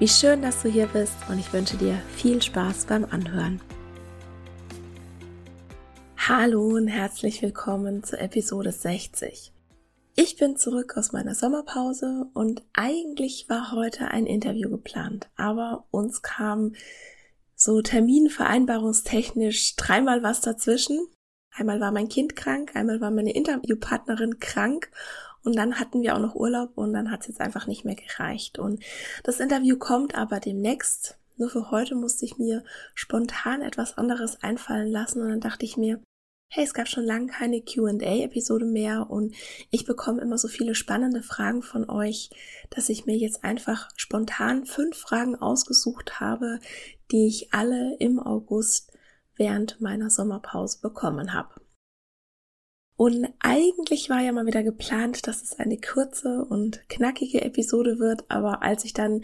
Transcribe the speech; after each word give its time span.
Wie 0.00 0.06
schön, 0.06 0.42
dass 0.42 0.62
du 0.62 0.68
hier 0.68 0.86
bist 0.86 1.16
und 1.28 1.40
ich 1.40 1.52
wünsche 1.52 1.76
dir 1.76 2.00
viel 2.14 2.40
Spaß 2.40 2.84
beim 2.84 3.04
Anhören. 3.04 3.60
Hallo 6.16 6.68
und 6.68 6.86
herzlich 6.86 7.42
willkommen 7.42 8.04
zur 8.04 8.20
Episode 8.20 8.70
60. 8.70 9.52
Ich 10.14 10.36
bin 10.36 10.56
zurück 10.56 10.96
aus 10.96 11.10
meiner 11.10 11.34
Sommerpause 11.34 12.26
und 12.32 12.62
eigentlich 12.74 13.46
war 13.48 13.72
heute 13.72 14.12
ein 14.12 14.26
Interview 14.26 14.70
geplant, 14.70 15.30
aber 15.34 15.88
uns 15.90 16.22
kam 16.22 16.76
so 17.56 17.82
terminvereinbarungstechnisch 17.82 19.74
dreimal 19.74 20.22
was 20.22 20.40
dazwischen. 20.40 21.08
Einmal 21.50 21.80
war 21.80 21.90
mein 21.90 22.08
Kind 22.08 22.36
krank, 22.36 22.76
einmal 22.76 23.00
war 23.00 23.10
meine 23.10 23.34
Interviewpartnerin 23.34 24.38
krank 24.38 24.92
und 25.44 25.56
dann 25.56 25.78
hatten 25.78 26.02
wir 26.02 26.14
auch 26.14 26.20
noch 26.20 26.34
Urlaub 26.34 26.76
und 26.76 26.92
dann 26.92 27.10
hat 27.10 27.22
es 27.22 27.28
jetzt 27.28 27.40
einfach 27.40 27.66
nicht 27.66 27.84
mehr 27.84 27.94
gereicht. 27.94 28.58
Und 28.58 28.82
das 29.24 29.40
Interview 29.40 29.76
kommt 29.78 30.14
aber 30.14 30.40
demnächst. 30.40 31.18
Nur 31.36 31.50
für 31.50 31.70
heute 31.70 31.94
musste 31.94 32.24
ich 32.24 32.36
mir 32.38 32.64
spontan 32.94 33.62
etwas 33.62 33.96
anderes 33.96 34.42
einfallen 34.42 34.90
lassen 34.90 35.22
und 35.22 35.28
dann 35.28 35.40
dachte 35.40 35.64
ich 35.64 35.76
mir, 35.76 36.00
hey, 36.50 36.64
es 36.64 36.74
gab 36.74 36.88
schon 36.88 37.04
lange 37.04 37.26
keine 37.26 37.60
QA-Episode 37.60 38.64
mehr 38.64 39.10
und 39.10 39.34
ich 39.70 39.84
bekomme 39.84 40.22
immer 40.22 40.38
so 40.38 40.48
viele 40.48 40.74
spannende 40.74 41.22
Fragen 41.22 41.62
von 41.62 41.88
euch, 41.88 42.30
dass 42.70 42.88
ich 42.88 43.06
mir 43.06 43.16
jetzt 43.16 43.44
einfach 43.44 43.90
spontan 43.96 44.64
fünf 44.64 44.96
Fragen 44.96 45.36
ausgesucht 45.36 46.20
habe, 46.20 46.58
die 47.12 47.28
ich 47.28 47.52
alle 47.52 47.96
im 47.98 48.18
August 48.18 48.92
während 49.36 49.80
meiner 49.80 50.10
Sommerpause 50.10 50.80
bekommen 50.80 51.34
habe. 51.34 51.60
Und 52.98 53.28
eigentlich 53.38 54.10
war 54.10 54.20
ja 54.20 54.32
mal 54.32 54.46
wieder 54.46 54.64
geplant, 54.64 55.28
dass 55.28 55.40
es 55.40 55.56
eine 55.56 55.78
kurze 55.78 56.44
und 56.44 56.88
knackige 56.88 57.42
Episode 57.42 58.00
wird, 58.00 58.28
aber 58.28 58.62
als 58.62 58.84
ich 58.84 58.92
dann 58.92 59.22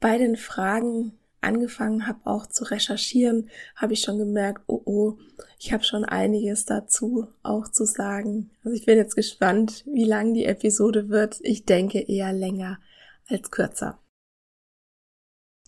bei 0.00 0.18
den 0.18 0.36
Fragen 0.36 1.12
angefangen 1.40 2.08
habe 2.08 2.18
auch 2.24 2.46
zu 2.46 2.64
recherchieren, 2.64 3.48
habe 3.76 3.92
ich 3.92 4.00
schon 4.00 4.18
gemerkt, 4.18 4.62
oh 4.66 4.82
oh, 4.84 5.18
ich 5.60 5.72
habe 5.72 5.84
schon 5.84 6.04
einiges 6.04 6.64
dazu 6.64 7.28
auch 7.44 7.68
zu 7.68 7.84
sagen. 7.84 8.50
Also 8.64 8.74
ich 8.74 8.86
bin 8.86 8.96
jetzt 8.96 9.14
gespannt, 9.14 9.84
wie 9.86 10.04
lang 10.04 10.34
die 10.34 10.46
Episode 10.46 11.08
wird. 11.08 11.38
Ich 11.42 11.64
denke 11.64 12.00
eher 12.00 12.32
länger 12.32 12.80
als 13.28 13.52
kürzer. 13.52 14.00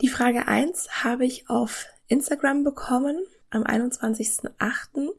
Die 0.03 0.09
Frage 0.09 0.49
eins 0.49 1.05
habe 1.05 1.25
ich 1.25 1.49
auf 1.49 1.87
Instagram 2.09 2.65
bekommen 2.65 3.17
am 3.51 3.63
21.08. 3.63 5.15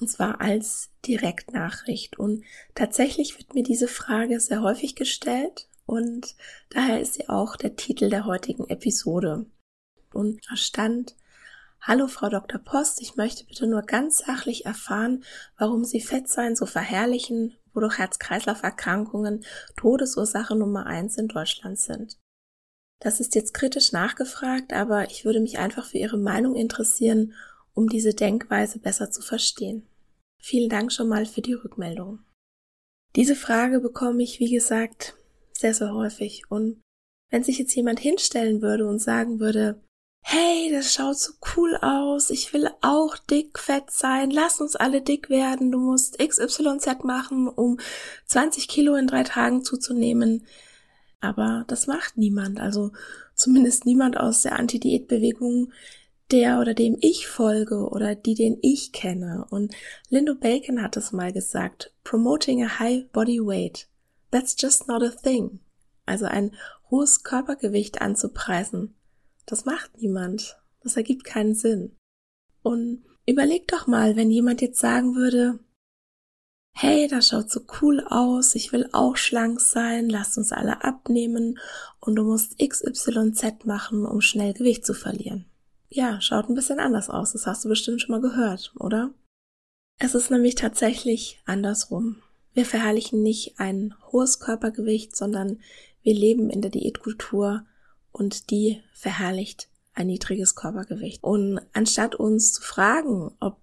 Und 0.00 0.08
zwar 0.08 0.40
als 0.40 0.90
Direktnachricht. 1.06 2.18
Und 2.18 2.44
tatsächlich 2.74 3.38
wird 3.38 3.54
mir 3.54 3.62
diese 3.62 3.88
Frage 3.88 4.40
sehr 4.40 4.62
häufig 4.62 4.96
gestellt 4.96 5.68
und 5.90 6.36
daher 6.70 7.00
ist 7.00 7.14
sie 7.14 7.28
auch 7.28 7.56
der 7.56 7.76
Titel 7.76 8.10
der 8.10 8.24
heutigen 8.24 8.68
Episode. 8.68 9.46
Und 10.12 10.40
da 10.48 10.56
stand, 10.56 11.16
Hallo 11.82 12.08
Frau 12.08 12.28
Dr. 12.28 12.60
Post, 12.60 13.00
ich 13.00 13.16
möchte 13.16 13.44
bitte 13.44 13.66
nur 13.66 13.82
ganz 13.82 14.18
sachlich 14.18 14.66
erfahren, 14.66 15.24
warum 15.56 15.84
Sie 15.84 16.00
Fettsein 16.00 16.54
so 16.54 16.66
verherrlichen, 16.66 17.56
wodurch 17.72 17.98
Herz-Kreislauf-Erkrankungen 17.98 19.44
Todesursache 19.76 20.54
Nummer 20.54 20.86
eins 20.86 21.16
in 21.16 21.26
Deutschland 21.26 21.78
sind. 21.78 22.18
Das 23.00 23.18
ist 23.18 23.34
jetzt 23.34 23.54
kritisch 23.54 23.92
nachgefragt, 23.92 24.72
aber 24.72 25.10
ich 25.10 25.24
würde 25.24 25.40
mich 25.40 25.58
einfach 25.58 25.86
für 25.86 25.98
Ihre 25.98 26.18
Meinung 26.18 26.54
interessieren, 26.54 27.32
um 27.74 27.88
diese 27.88 28.14
Denkweise 28.14 28.78
besser 28.78 29.10
zu 29.10 29.22
verstehen. 29.22 29.89
Vielen 30.40 30.68
Dank 30.68 30.92
schon 30.92 31.08
mal 31.08 31.26
für 31.26 31.42
die 31.42 31.54
Rückmeldung. 31.54 32.20
Diese 33.16 33.36
Frage 33.36 33.80
bekomme 33.80 34.22
ich, 34.22 34.40
wie 34.40 34.50
gesagt, 34.50 35.14
sehr, 35.52 35.74
sehr 35.74 35.92
häufig. 35.92 36.44
Und 36.48 36.80
wenn 37.30 37.44
sich 37.44 37.58
jetzt 37.58 37.74
jemand 37.74 38.00
hinstellen 38.00 38.62
würde 38.62 38.86
und 38.88 38.98
sagen 38.98 39.40
würde, 39.40 39.80
hey, 40.22 40.70
das 40.72 40.92
schaut 40.92 41.18
so 41.18 41.32
cool 41.56 41.76
aus, 41.76 42.30
ich 42.30 42.52
will 42.52 42.68
auch 42.82 43.16
dick 43.16 43.58
fett 43.58 43.90
sein, 43.90 44.30
lass 44.30 44.60
uns 44.60 44.76
alle 44.76 45.02
dick 45.02 45.30
werden, 45.30 45.72
du 45.72 45.78
musst 45.78 46.18
XYZ 46.18 47.04
machen, 47.04 47.48
um 47.48 47.78
20 48.26 48.68
Kilo 48.68 48.94
in 48.96 49.06
drei 49.06 49.22
Tagen 49.22 49.64
zuzunehmen. 49.64 50.46
Aber 51.20 51.64
das 51.68 51.86
macht 51.86 52.16
niemand, 52.16 52.60
also 52.60 52.92
zumindest 53.34 53.86
niemand 53.86 54.16
aus 54.16 54.42
der 54.42 54.58
Anti-Diät-Bewegung, 54.58 55.72
der 56.32 56.60
oder 56.60 56.74
dem 56.74 56.96
ich 57.00 57.26
folge 57.26 57.88
oder 57.88 58.14
die, 58.14 58.34
den 58.34 58.58
ich 58.62 58.92
kenne. 58.92 59.46
Und 59.50 59.74
Lindo 60.08 60.34
Bacon 60.34 60.82
hat 60.82 60.96
es 60.96 61.12
mal 61.12 61.32
gesagt, 61.32 61.92
promoting 62.04 62.62
a 62.64 62.78
high 62.78 63.10
body 63.12 63.40
weight. 63.40 63.88
That's 64.30 64.54
just 64.58 64.88
not 64.88 65.02
a 65.02 65.10
thing. 65.10 65.60
Also 66.06 66.26
ein 66.26 66.54
hohes 66.90 67.22
Körpergewicht 67.22 68.00
anzupreisen. 68.00 68.94
Das 69.46 69.64
macht 69.64 69.98
niemand. 69.98 70.58
Das 70.82 70.96
ergibt 70.96 71.24
keinen 71.24 71.54
Sinn. 71.54 71.96
Und 72.62 73.04
überleg 73.26 73.68
doch 73.68 73.86
mal, 73.86 74.16
wenn 74.16 74.30
jemand 74.30 74.60
jetzt 74.60 74.80
sagen 74.80 75.14
würde, 75.14 75.58
hey, 76.72 77.08
das 77.08 77.28
schaut 77.28 77.50
so 77.50 77.60
cool 77.80 78.00
aus, 78.08 78.54
ich 78.54 78.72
will 78.72 78.88
auch 78.92 79.16
schlank 79.16 79.60
sein, 79.60 80.08
lasst 80.08 80.38
uns 80.38 80.52
alle 80.52 80.84
abnehmen 80.84 81.58
und 81.98 82.14
du 82.16 82.22
musst 82.22 82.58
XYZ 82.58 83.64
machen, 83.64 84.06
um 84.06 84.20
schnell 84.20 84.54
Gewicht 84.54 84.86
zu 84.86 84.94
verlieren 84.94 85.50
ja, 85.90 86.20
schaut 86.20 86.48
ein 86.48 86.54
bisschen 86.54 86.78
anders 86.78 87.10
aus. 87.10 87.32
Das 87.32 87.46
hast 87.46 87.64
du 87.64 87.68
bestimmt 87.68 88.00
schon 88.00 88.12
mal 88.12 88.20
gehört, 88.20 88.72
oder? 88.78 89.12
Es 89.98 90.14
ist 90.14 90.30
nämlich 90.30 90.54
tatsächlich 90.54 91.40
andersrum. 91.44 92.22
Wir 92.54 92.64
verherrlichen 92.64 93.22
nicht 93.22 93.58
ein 93.58 93.94
hohes 94.10 94.40
Körpergewicht, 94.40 95.14
sondern 95.14 95.60
wir 96.02 96.14
leben 96.14 96.48
in 96.48 96.62
der 96.62 96.70
Diätkultur 96.70 97.66
und 98.12 98.50
die 98.50 98.82
verherrlicht 98.94 99.68
ein 99.92 100.06
niedriges 100.06 100.54
Körpergewicht. 100.54 101.22
Und 101.22 101.60
anstatt 101.72 102.14
uns 102.14 102.54
zu 102.54 102.62
fragen, 102.62 103.32
ob 103.40 103.58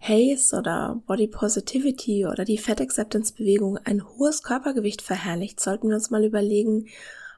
Haze 0.00 0.56
oder 0.56 1.02
Body 1.06 1.26
Positivity 1.26 2.26
oder 2.26 2.44
die 2.44 2.58
Fat 2.58 2.80
Acceptance 2.80 3.34
Bewegung 3.34 3.78
ein 3.78 4.06
hohes 4.06 4.42
Körpergewicht 4.42 5.02
verherrlicht, 5.02 5.60
sollten 5.60 5.88
wir 5.88 5.96
uns 5.96 6.10
mal 6.10 6.24
überlegen, 6.24 6.88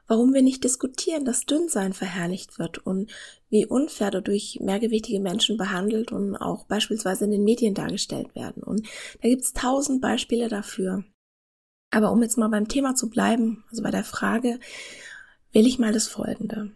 warum 0.07 0.33
wir 0.33 0.41
nicht 0.41 0.63
diskutieren, 0.63 1.25
dass 1.25 1.45
Dünnsein 1.45 1.93
verherrlicht 1.93 2.59
wird 2.59 2.79
und 2.79 3.11
wie 3.51 3.65
unfair 3.65 4.09
dadurch 4.09 4.57
mehrgewichtige 4.61 5.19
Menschen 5.19 5.57
behandelt 5.57 6.11
und 6.11 6.35
auch 6.37 6.65
beispielsweise 6.65 7.25
in 7.25 7.31
den 7.31 7.43
Medien 7.43 7.75
dargestellt 7.75 8.33
werden. 8.33 8.63
Und 8.63 8.87
da 9.21 9.29
gibt's 9.29 9.53
tausend 9.53 10.01
Beispiele 10.01 10.47
dafür. 10.47 11.03
Aber 11.91 12.11
um 12.11 12.23
jetzt 12.23 12.37
mal 12.37 12.47
beim 12.47 12.69
Thema 12.69 12.95
zu 12.95 13.09
bleiben, 13.09 13.65
also 13.69 13.83
bei 13.83 13.91
der 13.91 14.05
Frage, 14.05 14.59
will 15.51 15.67
ich 15.67 15.77
mal 15.77 15.91
das 15.91 16.07
Folgende. 16.07 16.71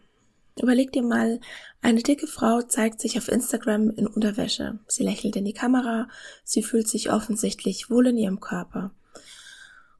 Überleg 0.62 0.92
dir 0.92 1.04
mal, 1.04 1.40
eine 1.82 2.04
dicke 2.04 2.28
Frau 2.28 2.62
zeigt 2.62 3.00
sich 3.00 3.18
auf 3.18 3.30
Instagram 3.30 3.90
in 3.92 4.06
Unterwäsche. 4.06 4.80
Sie 4.88 5.04
lächelt 5.04 5.38
in 5.38 5.46
die 5.46 5.54
Kamera, 5.54 6.10
sie 6.44 6.62
fühlt 6.62 6.90
sich 6.90 7.12
offensichtlich 7.12 7.90
wohl 7.90 8.08
in 8.08 8.18
ihrem 8.18 8.42
Körper. 8.42 8.92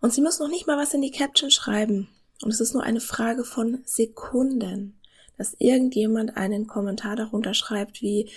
Und 0.02 0.14
sie 0.14 0.22
muss 0.22 0.40
noch 0.40 0.50
nicht 0.50 0.68
mal 0.68 0.78
was 0.78 0.94
in 0.94 1.02
die 1.02 1.12
Caption 1.12 1.52
schreiben. 1.52 2.10
Und 2.42 2.52
es 2.52 2.60
ist 2.60 2.74
nur 2.74 2.84
eine 2.84 3.00
Frage 3.00 3.46
von 3.46 3.80
Sekunden, 3.86 5.00
dass 5.38 5.56
irgendjemand 5.60 6.38
einen 6.38 6.68
Kommentar 6.68 7.16
darunter 7.16 7.54
schreibt 7.54 8.02
wie, 8.02 8.30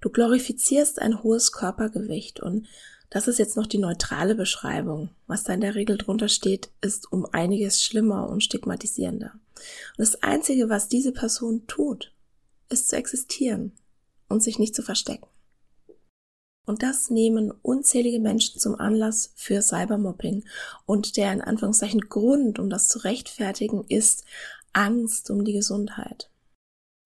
du 0.00 0.10
glorifizierst 0.10 1.00
ein 1.00 1.22
hohes 1.22 1.52
Körpergewicht 1.52 2.40
und 2.40 2.66
das 3.10 3.28
ist 3.28 3.38
jetzt 3.38 3.56
noch 3.56 3.66
die 3.66 3.78
neutrale 3.78 4.34
Beschreibung. 4.34 5.10
Was 5.28 5.44
da 5.44 5.54
in 5.54 5.60
der 5.60 5.76
Regel 5.76 5.98
drunter 5.98 6.28
steht, 6.28 6.70
ist 6.80 7.12
um 7.12 7.26
einiges 7.26 7.80
schlimmer 7.80 8.28
und 8.28 8.42
stigmatisierender. 8.42 9.32
Und 9.34 9.98
das 9.98 10.20
Einzige, 10.22 10.68
was 10.68 10.88
diese 10.88 11.12
Person 11.12 11.66
tut, 11.68 12.12
ist 12.70 12.88
zu 12.88 12.96
existieren 12.96 13.72
und 14.28 14.42
sich 14.42 14.58
nicht 14.58 14.74
zu 14.74 14.82
verstecken. 14.82 15.28
Und 16.66 16.82
das 16.82 17.10
nehmen 17.10 17.52
unzählige 17.62 18.20
Menschen 18.20 18.58
zum 18.58 18.74
Anlass 18.74 19.32
für 19.36 19.60
Cybermobbing. 19.60 20.44
Und 20.86 21.16
der 21.16 21.32
in 21.32 21.40
Anführungszeichen 21.40 22.00
Grund, 22.08 22.58
um 22.58 22.70
das 22.70 22.88
zu 22.88 22.98
rechtfertigen, 23.00 23.84
ist 23.88 24.24
Angst 24.72 25.30
um 25.30 25.44
die 25.44 25.52
Gesundheit. 25.52 26.30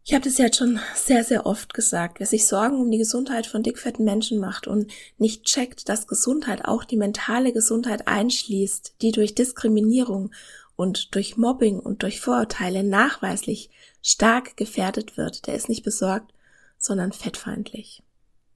Ich 0.09 0.15
habe 0.15 0.25
das 0.25 0.39
jetzt 0.39 0.57
schon 0.57 0.81
sehr, 0.95 1.23
sehr 1.23 1.45
oft 1.45 1.75
gesagt. 1.75 2.19
Wer 2.19 2.27
sich 2.27 2.47
Sorgen 2.47 2.81
um 2.81 2.91
die 2.91 2.97
Gesundheit 2.97 3.47
von 3.47 3.63
dickfetten 3.63 4.07
Menschen 4.07 4.39
macht 4.39 4.67
und 4.67 4.91
nicht 5.19 5.45
checkt, 5.45 5.91
dass 5.91 6.07
Gesundheit 6.07 6.65
auch 6.65 6.85
die 6.85 6.97
mentale 6.97 7.53
Gesundheit 7.53 8.09
einschließt, 8.09 8.95
die 9.03 9.13
durch 9.13 9.35
Diskriminierung 9.35 10.31
und 10.77 11.15
durch 11.15 11.37
Mobbing 11.37 11.79
und 11.79 12.03
durch 12.03 12.23
Vorurteile 12.23 12.85
nachweislich 12.85 13.69
stark 14.01 14.57
gefährdet 14.57 15.19
wird, 15.19 15.47
der 15.47 15.57
ist 15.57 15.69
nicht 15.69 15.85
besorgt, 15.85 16.33
sondern 16.79 17.13
fettfeindlich. 17.13 18.03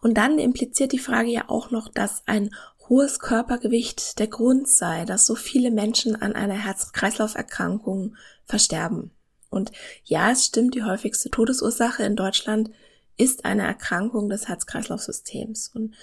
Und 0.00 0.16
dann 0.16 0.38
impliziert 0.38 0.92
die 0.92 0.98
Frage 0.98 1.28
ja 1.28 1.50
auch 1.50 1.70
noch, 1.70 1.90
dass 1.90 2.22
ein 2.24 2.54
hohes 2.88 3.18
Körpergewicht 3.18 4.18
der 4.18 4.28
Grund 4.28 4.68
sei, 4.68 5.04
dass 5.04 5.26
so 5.26 5.34
viele 5.34 5.70
Menschen 5.70 6.16
an 6.16 6.32
einer 6.32 6.54
Herz-Kreislauf-Erkrankung 6.54 8.16
versterben. 8.46 9.10
Und 9.52 9.70
ja, 10.04 10.32
es 10.32 10.46
stimmt, 10.46 10.74
die 10.74 10.82
häufigste 10.82 11.30
Todesursache 11.30 12.02
in 12.02 12.16
Deutschland 12.16 12.70
ist 13.18 13.44
eine 13.44 13.66
Erkrankung 13.66 14.30
des 14.30 14.48
Herz-Kreislauf-Systems. 14.48 15.70
Und 15.74 15.94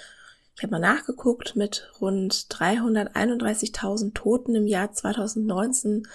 ich 0.56 0.64
habe 0.64 0.72
mal 0.72 0.80
nachgeguckt, 0.80 1.56
mit 1.56 1.92
rund 2.00 2.34
331.000 2.34 4.14
Toten 4.14 4.56
im 4.56 4.68
Jahr 4.68 4.92
2019 4.92 6.08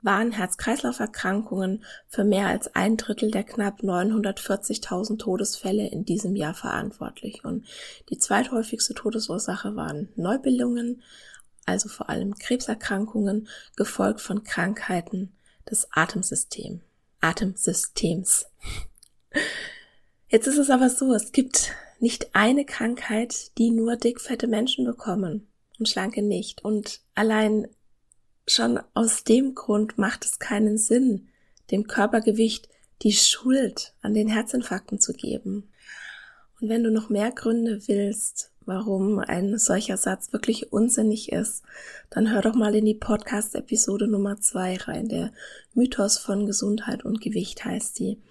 waren 0.00 0.32
Herz-Kreislauf-Erkrankungen 0.32 1.84
für 2.08 2.24
mehr 2.24 2.46
als 2.46 2.74
ein 2.74 2.96
Drittel 2.96 3.30
der 3.30 3.44
knapp 3.44 3.82
940.000 3.82 5.18
Todesfälle 5.18 5.86
in 5.86 6.06
diesem 6.06 6.34
Jahr 6.34 6.54
verantwortlich. 6.54 7.44
Und 7.44 7.66
die 8.08 8.16
zweithäufigste 8.16 8.94
Todesursache 8.94 9.76
waren 9.76 10.08
Neubildungen, 10.16 11.02
also 11.66 11.90
vor 11.90 12.08
allem 12.08 12.36
Krebserkrankungen, 12.36 13.48
gefolgt 13.76 14.22
von 14.22 14.44
Krankheiten 14.44 15.32
des 15.70 15.88
Atemsystems. 15.92 16.80
Atemsystems. 17.20 18.46
Jetzt 20.28 20.46
ist 20.46 20.58
es 20.58 20.70
aber 20.70 20.90
so, 20.90 21.12
es 21.12 21.32
gibt 21.32 21.72
nicht 21.98 22.34
eine 22.34 22.64
Krankheit, 22.64 23.56
die 23.58 23.70
nur 23.70 23.96
dickfette 23.96 24.46
Menschen 24.46 24.84
bekommen 24.84 25.48
und 25.78 25.88
schlanke 25.88 26.22
nicht. 26.22 26.64
Und 26.64 27.00
allein 27.14 27.68
schon 28.46 28.80
aus 28.94 29.24
dem 29.24 29.54
Grund 29.54 29.98
macht 29.98 30.24
es 30.24 30.38
keinen 30.38 30.78
Sinn, 30.78 31.28
dem 31.70 31.86
Körpergewicht 31.86 32.68
die 33.02 33.12
Schuld 33.12 33.94
an 34.02 34.14
den 34.14 34.28
Herzinfarkten 34.28 34.98
zu 34.98 35.12
geben. 35.12 35.70
Und 36.60 36.68
wenn 36.68 36.84
du 36.84 36.90
noch 36.90 37.08
mehr 37.08 37.32
Gründe 37.32 37.86
willst, 37.86 38.49
warum 38.70 39.18
ein 39.18 39.58
solcher 39.58 39.96
Satz 39.96 40.32
wirklich 40.32 40.72
unsinnig 40.72 41.32
ist, 41.32 41.64
dann 42.08 42.30
hör 42.30 42.40
doch 42.40 42.54
mal 42.54 42.72
in 42.76 42.84
die 42.84 42.94
Podcast-Episode 42.94 44.06
Nummer 44.06 44.40
zwei 44.40 44.76
rein. 44.76 45.08
Der 45.08 45.32
Mythos 45.74 46.18
von 46.18 46.46
Gesundheit 46.46 47.04
und 47.04 47.20
Gewicht 47.20 47.64
heißt 47.64 47.98
die. 47.98 48.22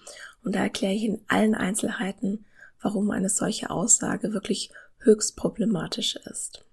Und 0.42 0.56
da 0.56 0.62
erkläre 0.62 0.94
ich 0.94 1.04
in 1.04 1.20
allen 1.28 1.56
Einzelheiten, 1.56 2.46
warum 2.82 3.12
eine 3.12 3.28
solche 3.28 3.70
Aussage 3.70 4.32
wirklich 4.32 4.72
höchst 5.00 5.36
problematisch 5.36 6.16
ist. 6.16 6.64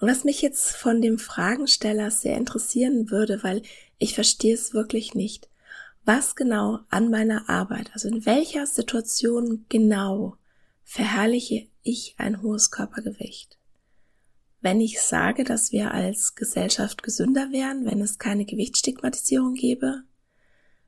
Und 0.00 0.08
was 0.08 0.24
mich 0.24 0.42
jetzt 0.42 0.72
von 0.72 1.00
dem 1.00 1.20
Fragensteller 1.20 2.10
sehr 2.10 2.36
interessieren 2.36 3.08
würde, 3.08 3.44
weil 3.44 3.62
ich 3.98 4.14
verstehe 4.14 4.54
es 4.54 4.74
wirklich 4.74 5.14
nicht, 5.14 5.48
was 6.04 6.34
genau 6.34 6.80
an 6.90 7.08
meiner 7.08 7.48
Arbeit, 7.48 7.90
also 7.92 8.08
in 8.08 8.26
welcher 8.26 8.66
Situation 8.66 9.64
genau 9.68 10.36
verherrliche 10.86 11.68
ich 11.82 12.14
ein 12.16 12.40
hohes 12.40 12.70
Körpergewicht? 12.70 13.58
Wenn 14.60 14.80
ich 14.80 15.00
sage, 15.00 15.44
dass 15.44 15.70
wir 15.70 15.92
als 15.92 16.34
Gesellschaft 16.34 17.02
gesünder 17.02 17.52
wären, 17.52 17.84
wenn 17.84 18.00
es 18.00 18.18
keine 18.18 18.46
Gewichtsstigmatisierung 18.46 19.54
gäbe? 19.54 20.04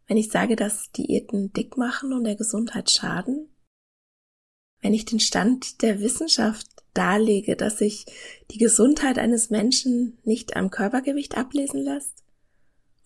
Wenn 0.06 0.16
ich 0.16 0.30
sage, 0.30 0.56
dass 0.56 0.90
Diäten 0.92 1.52
dick 1.52 1.76
machen 1.76 2.12
und 2.12 2.24
der 2.24 2.36
Gesundheit 2.36 2.90
schaden? 2.90 3.48
Wenn 4.80 4.94
ich 4.94 5.04
den 5.04 5.20
Stand 5.20 5.82
der 5.82 6.00
Wissenschaft 6.00 6.66
darlege, 6.94 7.56
dass 7.56 7.78
sich 7.78 8.06
die 8.50 8.58
Gesundheit 8.58 9.18
eines 9.18 9.50
Menschen 9.50 10.18
nicht 10.24 10.56
am 10.56 10.70
Körpergewicht 10.70 11.36
ablesen 11.36 11.82
lässt? 11.82 12.24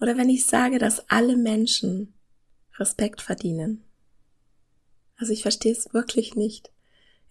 Oder 0.00 0.16
wenn 0.16 0.28
ich 0.28 0.46
sage, 0.46 0.78
dass 0.78 1.08
alle 1.10 1.36
Menschen 1.36 2.14
Respekt 2.78 3.20
verdienen? 3.20 3.82
Also 5.16 5.32
ich 5.32 5.42
verstehe 5.42 5.72
es 5.72 5.92
wirklich 5.92 6.34
nicht 6.34 6.70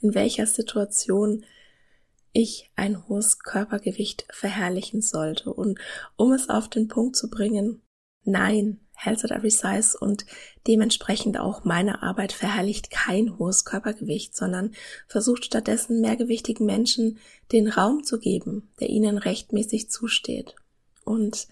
in 0.01 0.13
welcher 0.13 0.45
Situation 0.45 1.45
ich 2.33 2.69
ein 2.75 3.07
hohes 3.07 3.39
Körpergewicht 3.39 4.25
verherrlichen 4.31 5.01
sollte. 5.01 5.53
Und 5.53 5.79
um 6.15 6.31
es 6.31 6.49
auf 6.49 6.69
den 6.69 6.87
Punkt 6.87 7.15
zu 7.15 7.29
bringen, 7.29 7.81
nein, 8.23 8.79
Health 8.93 9.25
at 9.25 9.31
Every 9.31 9.49
Size 9.49 9.97
und 9.99 10.25
dementsprechend 10.67 11.39
auch 11.39 11.63
meine 11.63 12.03
Arbeit 12.03 12.33
verherrlicht 12.33 12.91
kein 12.91 13.37
hohes 13.39 13.65
Körpergewicht, 13.65 14.35
sondern 14.35 14.73
versucht 15.07 15.45
stattdessen 15.45 16.01
mehrgewichtigen 16.01 16.65
Menschen 16.65 17.17
den 17.51 17.67
Raum 17.67 18.03
zu 18.03 18.19
geben, 18.19 18.69
der 18.79 18.89
ihnen 18.89 19.17
rechtmäßig 19.17 19.89
zusteht. 19.89 20.55
Und 21.03 21.47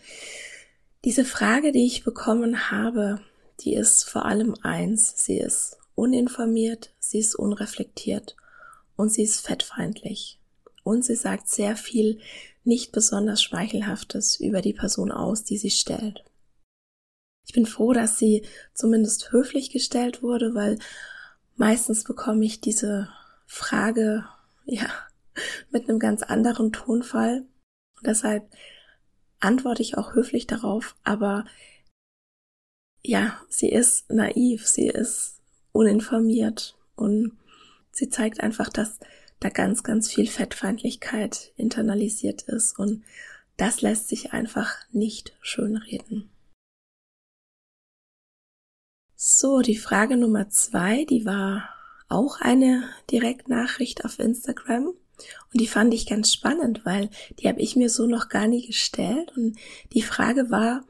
diese 1.06 1.26
Frage, 1.26 1.72
die 1.72 1.86
ich 1.86 2.04
bekommen 2.04 2.70
habe, 2.70 3.20
die 3.62 3.74
ist 3.74 4.04
vor 4.04 4.26
allem 4.26 4.56
eins, 4.62 5.14
sie 5.18 5.40
ist 5.40 5.79
uninformiert, 6.00 6.92
sie 7.00 7.20
ist 7.20 7.36
unreflektiert 7.36 8.36
und 8.96 9.10
sie 9.10 9.24
ist 9.24 9.42
fettfeindlich. 9.42 10.40
Und 10.84 11.04
sie 11.04 11.16
sagt 11.16 11.50
sehr 11.50 11.76
viel 11.76 12.20
nicht 12.64 12.92
besonders 12.92 13.44
Schmeichelhaftes 13.44 14.40
über 14.40 14.62
die 14.62 14.74
Person 14.74 15.12
aus, 15.12 15.44
die 15.44 15.58
sie 15.58 15.70
stellt. 15.70 16.24
Ich 17.46 17.54
bin 17.54 17.66
froh, 17.66 17.94
dass 17.94 18.18
sie 18.18 18.46
zumindest 18.74 19.32
höflich 19.32 19.72
gestellt 19.72 20.24
wurde, 20.24 20.56
weil 20.56 20.80
meistens 21.56 22.04
bekomme 22.04 22.46
ich 22.46 22.62
diese 22.62 23.10
Frage, 23.46 24.26
ja, 24.66 24.90
mit 25.72 25.90
einem 25.90 26.00
ganz 26.00 26.24
anderen 26.24 26.72
Tonfall. 26.72 27.46
Und 27.98 28.08
deshalb 28.08 28.50
antworte 29.40 29.82
ich 29.82 29.98
auch 29.98 30.14
höflich 30.14 30.48
darauf, 30.48 30.96
aber 31.04 31.46
ja, 33.02 33.40
sie 33.50 33.70
ist 33.70 34.10
naiv, 34.12 34.68
sie 34.68 34.88
ist 34.88 35.39
uninformiert. 35.80 36.76
Und 36.96 37.38
sie 37.92 38.10
zeigt 38.10 38.42
einfach, 38.42 38.70
dass 38.70 39.00
da 39.40 39.50
ganz, 39.50 39.84
ganz 39.84 40.12
viel 40.12 40.28
Fettfeindlichkeit 40.28 41.54
internalisiert 41.56 42.42
ist. 42.44 42.78
Und 42.78 43.04
das 43.56 43.82
lässt 43.82 44.10
sich 44.10 44.34
einfach 44.34 44.76
nicht 44.92 45.34
schönreden. 45.42 46.30
So, 49.16 49.62
die 49.62 49.78
Frage 49.78 50.18
Nummer 50.18 50.50
zwei, 50.50 51.06
die 51.06 51.26
war 51.26 51.70
auch 52.10 52.42
eine 52.42 52.84
Direktnachricht 53.12 54.04
auf 54.04 54.20
Instagram. 54.20 54.88
Und 54.88 55.62
die 55.62 55.68
fand 55.68 55.94
ich 55.94 56.08
ganz 56.08 56.34
spannend, 56.34 56.86
weil 56.86 57.10
die 57.40 57.48
habe 57.48 57.62
ich 57.62 57.76
mir 57.76 57.90
so 57.90 58.06
noch 58.06 58.28
gar 58.30 58.48
nie 58.48 58.66
gestellt. 58.68 59.32
Und 59.36 59.58
die 59.94 60.02
Frage 60.02 60.50
war, 60.50 60.84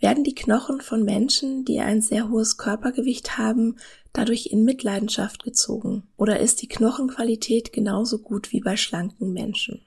werden 0.00 0.24
die 0.24 0.34
Knochen 0.34 0.80
von 0.80 1.04
Menschen, 1.04 1.64
die 1.64 1.80
ein 1.80 2.00
sehr 2.02 2.28
hohes 2.28 2.56
Körpergewicht 2.56 3.38
haben, 3.38 3.76
dadurch 4.12 4.46
in 4.46 4.64
Mitleidenschaft 4.64 5.44
gezogen? 5.44 6.06
Oder 6.16 6.40
ist 6.40 6.62
die 6.62 6.68
Knochenqualität 6.68 7.72
genauso 7.72 8.18
gut 8.18 8.52
wie 8.52 8.60
bei 8.60 8.76
schlanken 8.76 9.32
Menschen? 9.32 9.84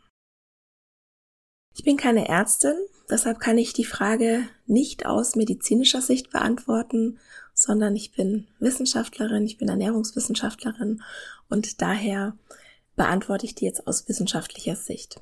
Ich 1.76 1.84
bin 1.84 1.98
keine 1.98 2.28
Ärztin, 2.28 2.76
deshalb 3.10 3.40
kann 3.40 3.58
ich 3.58 3.74
die 3.74 3.86
Frage 3.86 4.48
nicht 4.66 5.06
aus 5.06 5.36
medizinischer 5.36 6.02
Sicht 6.02 6.32
beantworten, 6.32 7.20
sondern 7.54 7.96
ich 7.96 8.12
bin 8.12 8.48
Wissenschaftlerin, 8.60 9.46
ich 9.46 9.58
bin 9.58 9.70
Ernährungswissenschaftlerin 9.70 11.04
und 11.50 11.82
daher 11.82 12.36
beantworte 12.96 13.46
ich 13.46 13.56
die 13.56 13.66
jetzt 13.66 13.86
aus 13.88 14.08
wissenschaftlicher 14.10 14.76
Sicht. 14.76 15.22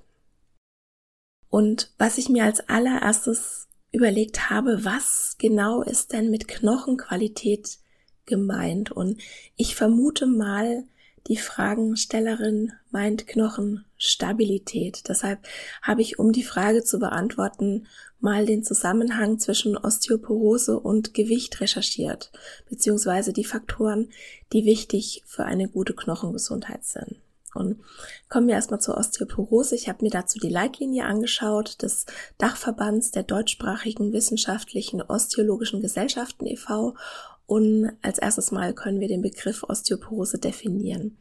Und 1.50 1.94
was 1.98 2.18
ich 2.18 2.30
mir 2.30 2.46
als 2.46 2.68
allererstes 2.68 3.68
überlegt 3.96 4.50
habe, 4.50 4.86
was 4.86 5.36
genau 5.40 5.82
ist 5.82 6.14
denn 6.14 6.30
mit 6.30 6.48
Knochenqualität 6.48 7.80
gemeint? 8.26 8.92
Und 8.92 9.22
ich 9.56 9.76
vermute 9.76 10.28
mal, 10.28 10.84
die 11.28 11.38
Fragenstellerin 11.38 12.74
meint 12.92 13.26
Knochenstabilität. 13.26 15.10
Deshalb 15.10 15.40
habe 15.82 16.02
ich, 16.02 16.20
um 16.20 16.32
die 16.32 16.44
Frage 16.44 16.84
zu 16.84 17.00
beantworten, 17.00 17.88
mal 18.20 18.46
den 18.46 18.64
Zusammenhang 18.64 19.40
zwischen 19.40 19.76
Osteoporose 19.76 20.80
und 20.80 21.16
Gewicht 21.16 21.62
recherchiert, 21.62 22.32
beziehungsweise 22.70 23.34
die 23.34 23.44
Faktoren, 23.44 24.10
die 24.54 24.66
wichtig 24.66 25.24
für 25.26 25.46
eine 25.46 25.68
gute 25.68 25.96
Knochengesundheit 25.96 26.86
sind. 26.86 27.16
Und 27.56 27.80
kommen 28.30 28.48
wir 28.48 28.56
erstmal 28.56 28.82
zur 28.82 28.98
Osteoporose. 28.98 29.76
Ich 29.76 29.88
habe 29.88 30.04
mir 30.04 30.12
dazu 30.12 30.40
die 30.40 30.50
Leitlinie 30.50 31.06
angeschaut 31.06 31.82
des 31.82 32.06
Dachverbands 32.38 33.12
der 33.12 33.24
deutschsprachigen 33.24 34.14
wissenschaftlichen 34.14 35.02
osteologischen 35.02 35.82
Gesellschaften 35.82 36.46
e.V. 36.46 36.96
Und 37.48 37.92
als 38.02 38.18
erstes 38.18 38.52
Mal 38.52 38.74
können 38.74 39.00
wir 39.00 39.08
den 39.08 39.22
Begriff 39.22 39.64
Osteoporose 39.64 40.40
definieren. 40.40 41.18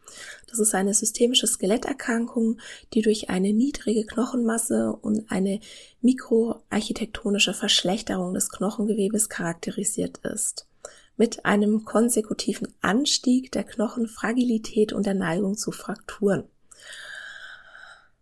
Das 0.49 0.59
ist 0.59 0.75
eine 0.75 0.95
systemische 0.95 1.47
Skeletterkrankung, 1.47 2.59
die 2.95 3.03
durch 3.03 3.29
eine 3.29 3.53
niedrige 3.53 4.07
Knochenmasse 4.07 4.93
und 4.93 5.31
eine 5.31 5.61
mikroarchitektonische 6.01 7.53
Verschlechterung 7.53 8.33
des 8.33 8.49
Knochengewebes 8.49 9.29
charakterisiert 9.29 10.19
ist 10.19 10.67
mit 11.17 11.45
einem 11.45 11.85
konsekutiven 11.85 12.69
Anstieg 12.81 13.53
der 13.53 13.65
Knochenfragilität 13.65 14.93
und 14.93 15.07
der 15.07 15.15
Neigung 15.15 15.57
zu 15.57 15.71
Frakturen. 15.71 16.45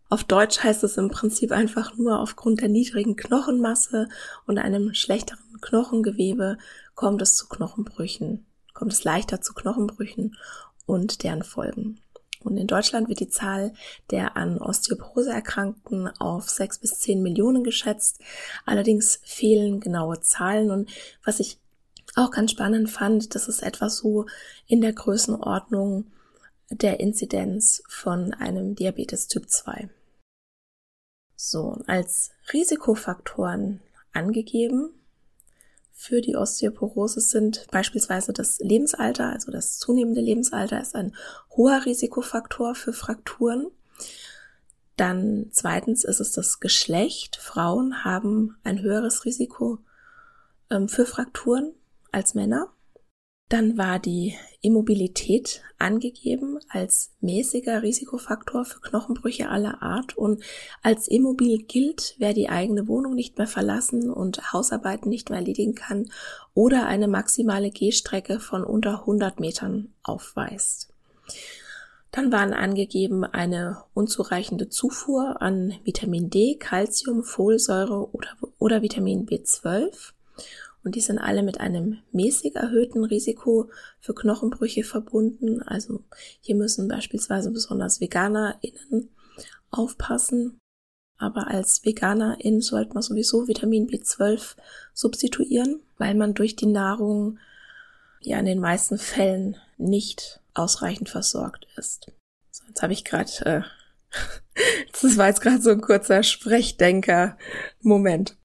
Auf 0.09 0.23
Deutsch 0.23 0.63
heißt 0.63 0.83
es 0.83 0.97
im 0.97 1.09
Prinzip 1.09 1.51
einfach 1.51 1.97
nur 1.97 2.19
aufgrund 2.19 2.61
der 2.61 2.69
niedrigen 2.69 3.15
Knochenmasse 3.15 4.09
und 4.45 4.59
einem 4.59 4.93
schlechteren 4.93 5.59
Knochengewebe 5.59 6.59
kommt 6.93 7.21
es 7.23 7.35
zu 7.35 7.47
Knochenbrüchen, 7.47 8.45
kommt 8.75 8.93
es 8.93 9.03
leichter 9.03 9.41
zu 9.41 9.55
Knochenbrüchen 9.55 10.37
und 10.85 11.23
deren 11.23 11.41
Folgen. 11.41 11.99
Und 12.43 12.57
in 12.57 12.67
Deutschland 12.67 13.09
wird 13.09 13.21
die 13.21 13.29
Zahl 13.29 13.73
der 14.11 14.37
an 14.37 14.59
Osteoporose 14.59 15.31
Erkrankten 15.31 16.07
auf 16.19 16.49
sechs 16.49 16.77
bis 16.77 16.99
zehn 16.99 17.23
Millionen 17.23 17.63
geschätzt. 17.63 18.19
Allerdings 18.65 19.19
fehlen 19.23 19.79
genaue 19.79 20.19
Zahlen 20.19 20.69
und 20.69 20.91
was 21.23 21.39
ich 21.39 21.59
auch 22.15 22.31
ganz 22.31 22.51
spannend 22.51 22.89
fand, 22.89 23.35
das 23.35 23.47
ist 23.47 23.63
etwa 23.63 23.89
so 23.89 24.25
in 24.67 24.81
der 24.81 24.93
Größenordnung 24.93 26.11
der 26.69 26.99
Inzidenz 26.99 27.83
von 27.87 28.33
einem 28.33 28.75
Diabetes 28.75 29.27
Typ 29.27 29.49
2. 29.49 29.89
So, 31.35 31.81
als 31.87 32.31
Risikofaktoren 32.53 33.81
angegeben 34.13 34.91
für 35.91 36.21
die 36.21 36.35
Osteoporose 36.35 37.21
sind 37.21 37.67
beispielsweise 37.71 38.33
das 38.33 38.59
Lebensalter, 38.59 39.29
also 39.29 39.51
das 39.51 39.77
zunehmende 39.77 40.21
Lebensalter 40.21 40.81
ist 40.81 40.95
ein 40.95 41.15
hoher 41.55 41.85
Risikofaktor 41.85 42.75
für 42.75 42.93
Frakturen. 42.93 43.67
Dann 44.97 45.47
zweitens 45.51 46.03
ist 46.03 46.19
es 46.19 46.31
das 46.31 46.59
Geschlecht. 46.59 47.35
Frauen 47.37 48.03
haben 48.03 48.57
ein 48.63 48.81
höheres 48.81 49.25
Risiko 49.25 49.79
ähm, 50.69 50.89
für 50.89 51.05
Frakturen 51.05 51.73
als 52.13 52.33
Männer. 52.33 52.69
Dann 53.49 53.77
war 53.77 53.99
die 53.99 54.35
Immobilität 54.61 55.61
angegeben 55.77 56.59
als 56.69 57.11
mäßiger 57.19 57.83
Risikofaktor 57.83 58.65
für 58.65 58.79
Knochenbrüche 58.79 59.49
aller 59.49 59.83
Art 59.83 60.17
und 60.17 60.41
als 60.81 61.07
immobil 61.07 61.59
gilt, 61.59 62.15
wer 62.17 62.33
die 62.33 62.49
eigene 62.49 62.87
Wohnung 62.87 63.13
nicht 63.13 63.37
mehr 63.37 63.47
verlassen 63.47 64.09
und 64.09 64.53
Hausarbeiten 64.53 65.09
nicht 65.09 65.29
mehr 65.29 65.39
erledigen 65.39 65.75
kann 65.75 66.09
oder 66.53 66.87
eine 66.87 67.07
maximale 67.07 67.69
Gehstrecke 67.69 68.39
von 68.39 68.63
unter 68.63 69.01
100 69.01 69.39
Metern 69.39 69.93
aufweist. 70.01 70.89
Dann 72.11 72.31
waren 72.31 72.53
angegeben 72.53 73.23
eine 73.23 73.83
unzureichende 73.93 74.69
Zufuhr 74.69 75.41
an 75.41 75.73
Vitamin 75.83 76.29
D, 76.29 76.55
Calcium, 76.55 77.23
Folsäure 77.23 78.09
oder, 78.13 78.29
oder 78.59 78.81
Vitamin 78.81 79.25
B12 79.25 80.13
und 80.83 80.95
die 80.95 81.01
sind 81.01 81.17
alle 81.17 81.43
mit 81.43 81.59
einem 81.59 81.99
mäßig 82.11 82.55
erhöhten 82.55 83.05
Risiko 83.05 83.69
für 83.99 84.13
Knochenbrüche 84.13 84.83
verbunden. 84.83 85.61
Also 85.61 86.03
hier 86.41 86.55
müssen 86.55 86.89
beispielsweise 86.89 87.51
besonders 87.51 88.01
VeganerInnen 88.01 89.09
aufpassen. 89.71 90.59
Aber 91.17 91.47
als 91.47 91.85
VeganerIn 91.85 92.59
sollte 92.59 92.95
man 92.95 93.03
sowieso 93.03 93.47
Vitamin 93.47 93.87
B12 93.87 94.57
substituieren, 94.93 95.79
weil 95.97 96.15
man 96.15 96.33
durch 96.33 96.57
die 96.57 96.65
Nahrung 96.65 97.39
ja 98.19 98.37
in 98.39 98.45
den 98.45 98.59
meisten 98.59 98.97
Fällen 98.97 99.55
nicht 99.77 100.41
ausreichend 100.53 101.07
versorgt 101.09 101.67
ist. 101.77 102.11
So, 102.51 102.65
jetzt 102.67 102.81
habe 102.81 102.91
ich 102.93 103.05
gerade, 103.05 103.31
äh, 103.45 103.61
das 105.01 105.17
war 105.17 105.27
jetzt 105.27 105.41
gerade 105.41 105.61
so 105.61 105.69
ein 105.69 105.81
kurzer 105.81 106.23
Sprechdenker-Moment. 106.23 108.37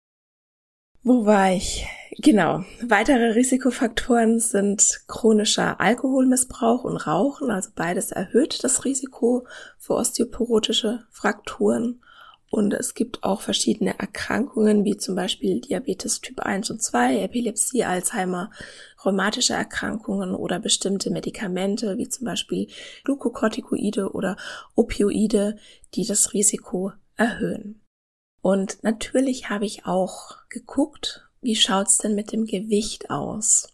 Wo 1.08 1.24
war 1.24 1.54
ich? 1.54 1.86
Genau. 2.18 2.64
Weitere 2.82 3.32
Risikofaktoren 3.32 4.40
sind 4.40 5.04
chronischer 5.06 5.80
Alkoholmissbrauch 5.80 6.84
und 6.84 6.98
Rauchen. 6.98 7.50
Also 7.50 7.70
beides 7.74 8.12
erhöht 8.12 8.62
das 8.62 8.84
Risiko 8.84 9.46
für 9.78 9.94
osteoporotische 9.94 11.06
Frakturen. 11.10 12.02
Und 12.50 12.74
es 12.74 12.92
gibt 12.92 13.24
auch 13.24 13.40
verschiedene 13.40 13.98
Erkrankungen, 13.98 14.84
wie 14.84 14.98
zum 14.98 15.14
Beispiel 15.14 15.62
Diabetes 15.62 16.20
Typ 16.20 16.40
1 16.40 16.70
und 16.70 16.82
2, 16.82 17.22
Epilepsie, 17.22 17.84
Alzheimer, 17.84 18.50
rheumatische 19.02 19.54
Erkrankungen 19.54 20.34
oder 20.34 20.58
bestimmte 20.58 21.10
Medikamente, 21.10 21.96
wie 21.96 22.10
zum 22.10 22.26
Beispiel 22.26 22.68
Glukokortikoide 23.04 24.12
oder 24.12 24.36
Opioide, 24.74 25.56
die 25.94 26.04
das 26.04 26.34
Risiko 26.34 26.92
erhöhen. 27.16 27.80
Und 28.48 28.82
natürlich 28.82 29.50
habe 29.50 29.66
ich 29.66 29.84
auch 29.84 30.38
geguckt, 30.48 31.28
wie 31.42 31.54
schaut's 31.54 31.98
denn 31.98 32.14
mit 32.14 32.32
dem 32.32 32.46
Gewicht 32.46 33.10
aus? 33.10 33.68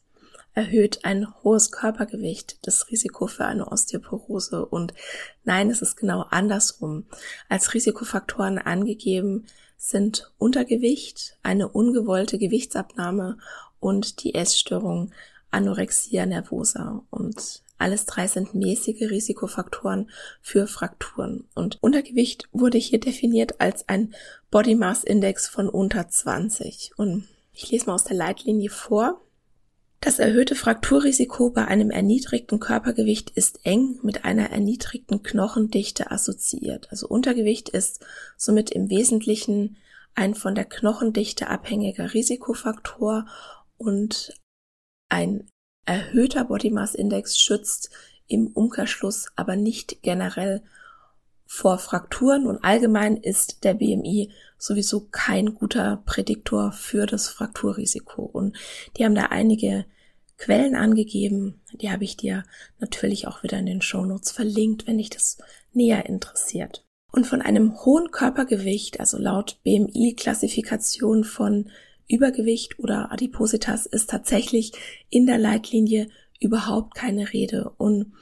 Erhöht 0.52 1.04
ein 1.04 1.32
hohes 1.44 1.70
Körpergewicht 1.70 2.58
das 2.66 2.90
Risiko 2.90 3.28
für 3.28 3.44
eine 3.44 3.70
Osteoporose? 3.70 4.66
Und 4.66 4.92
nein, 5.44 5.70
es 5.70 5.80
ist 5.80 5.94
genau 5.94 6.22
andersrum. 6.28 7.06
Als 7.48 7.72
Risikofaktoren 7.72 8.58
angegeben 8.58 9.46
sind 9.76 10.32
Untergewicht, 10.38 11.38
eine 11.44 11.68
ungewollte 11.68 12.36
Gewichtsabnahme 12.38 13.38
und 13.78 14.24
die 14.24 14.34
Essstörung 14.34 15.12
Anorexia 15.52 16.26
nervosa. 16.26 17.04
Und 17.10 17.62
alles 17.84 18.06
drei 18.06 18.26
sind 18.26 18.54
mäßige 18.54 19.10
Risikofaktoren 19.10 20.10
für 20.40 20.66
Frakturen. 20.66 21.46
Und 21.54 21.82
Untergewicht 21.82 22.48
wurde 22.50 22.78
hier 22.78 22.98
definiert 22.98 23.60
als 23.60 23.88
ein 23.90 24.14
Body 24.50 24.74
Mass 24.74 25.04
Index 25.04 25.46
von 25.48 25.68
unter 25.68 26.08
20. 26.08 26.92
Und 26.96 27.28
ich 27.52 27.70
lese 27.70 27.86
mal 27.86 27.94
aus 27.94 28.04
der 28.04 28.16
Leitlinie 28.16 28.70
vor. 28.70 29.20
Das 30.00 30.18
erhöhte 30.18 30.54
Frakturrisiko 30.54 31.50
bei 31.50 31.66
einem 31.66 31.90
erniedrigten 31.90 32.58
Körpergewicht 32.58 33.30
ist 33.30 33.60
eng 33.64 33.98
mit 34.02 34.24
einer 34.24 34.50
erniedrigten 34.50 35.22
Knochendichte 35.22 36.10
assoziiert. 36.10 36.88
Also 36.90 37.06
Untergewicht 37.06 37.68
ist 37.68 38.04
somit 38.38 38.70
im 38.70 38.88
Wesentlichen 38.88 39.76
ein 40.14 40.34
von 40.34 40.54
der 40.54 40.64
Knochendichte 40.64 41.48
abhängiger 41.48 42.14
Risikofaktor 42.14 43.26
und 43.76 44.40
ein 45.10 45.48
erhöhter 45.84 46.44
Body 46.44 46.70
Mass 46.70 46.94
Index 46.94 47.38
schützt 47.38 47.90
im 48.26 48.48
Umkehrschluss 48.48 49.28
aber 49.36 49.56
nicht 49.56 50.02
generell 50.02 50.62
vor 51.46 51.78
Frakturen 51.78 52.46
und 52.46 52.64
allgemein 52.64 53.16
ist 53.16 53.64
der 53.64 53.74
BMI 53.74 54.30
sowieso 54.58 55.06
kein 55.10 55.54
guter 55.54 56.02
Prädiktor 56.06 56.72
für 56.72 57.06
das 57.06 57.28
Frakturrisiko. 57.28 58.22
Und 58.22 58.56
die 58.96 59.04
haben 59.04 59.14
da 59.14 59.26
einige 59.26 59.84
Quellen 60.38 60.74
angegeben. 60.74 61.60
Die 61.72 61.90
habe 61.90 62.04
ich 62.04 62.16
dir 62.16 62.44
natürlich 62.78 63.28
auch 63.28 63.42
wieder 63.42 63.58
in 63.58 63.66
den 63.66 63.82
Shownotes 63.82 64.32
verlinkt, 64.32 64.86
wenn 64.86 64.98
dich 64.98 65.10
das 65.10 65.38
näher 65.72 66.06
interessiert. 66.06 66.84
Und 67.12 67.26
von 67.26 67.42
einem 67.42 67.84
hohen 67.84 68.10
Körpergewicht, 68.10 68.98
also 68.98 69.18
laut 69.18 69.60
BMI-Klassifikation 69.62 71.22
von 71.22 71.70
Übergewicht 72.08 72.78
oder 72.78 73.12
Adipositas, 73.12 73.86
ist 73.86 74.10
tatsächlich 74.10 74.72
in 75.10 75.26
der 75.26 75.38
Leitlinie 75.38 76.08
überhaupt 76.40 76.94
keine 76.94 77.32
Rede. 77.32 77.72
Und 77.76 78.12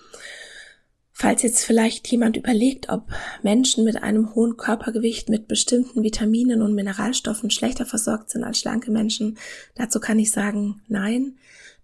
Falls 1.15 1.43
jetzt 1.43 1.65
vielleicht 1.65 2.09
jemand 2.09 2.37
überlegt, 2.37 2.89
ob 2.89 3.13
Menschen 3.43 3.85
mit 3.85 4.03
einem 4.03 4.35
hohen 4.35 4.57
Körpergewicht 4.57 5.29
mit 5.29 5.47
bestimmten 5.47 6.03
Vitaminen 6.03 6.63
und 6.63 6.75
Mineralstoffen 6.75 7.51
schlechter 7.51 7.87
versorgt 7.87 8.31
sind 8.31 8.43
als 8.43 8.59
schlanke 8.59 8.91
Menschen, 8.91 9.39
dazu 9.77 10.01
kann 10.01 10.19
ich 10.19 10.33
sagen, 10.33 10.83
nein. 10.89 11.37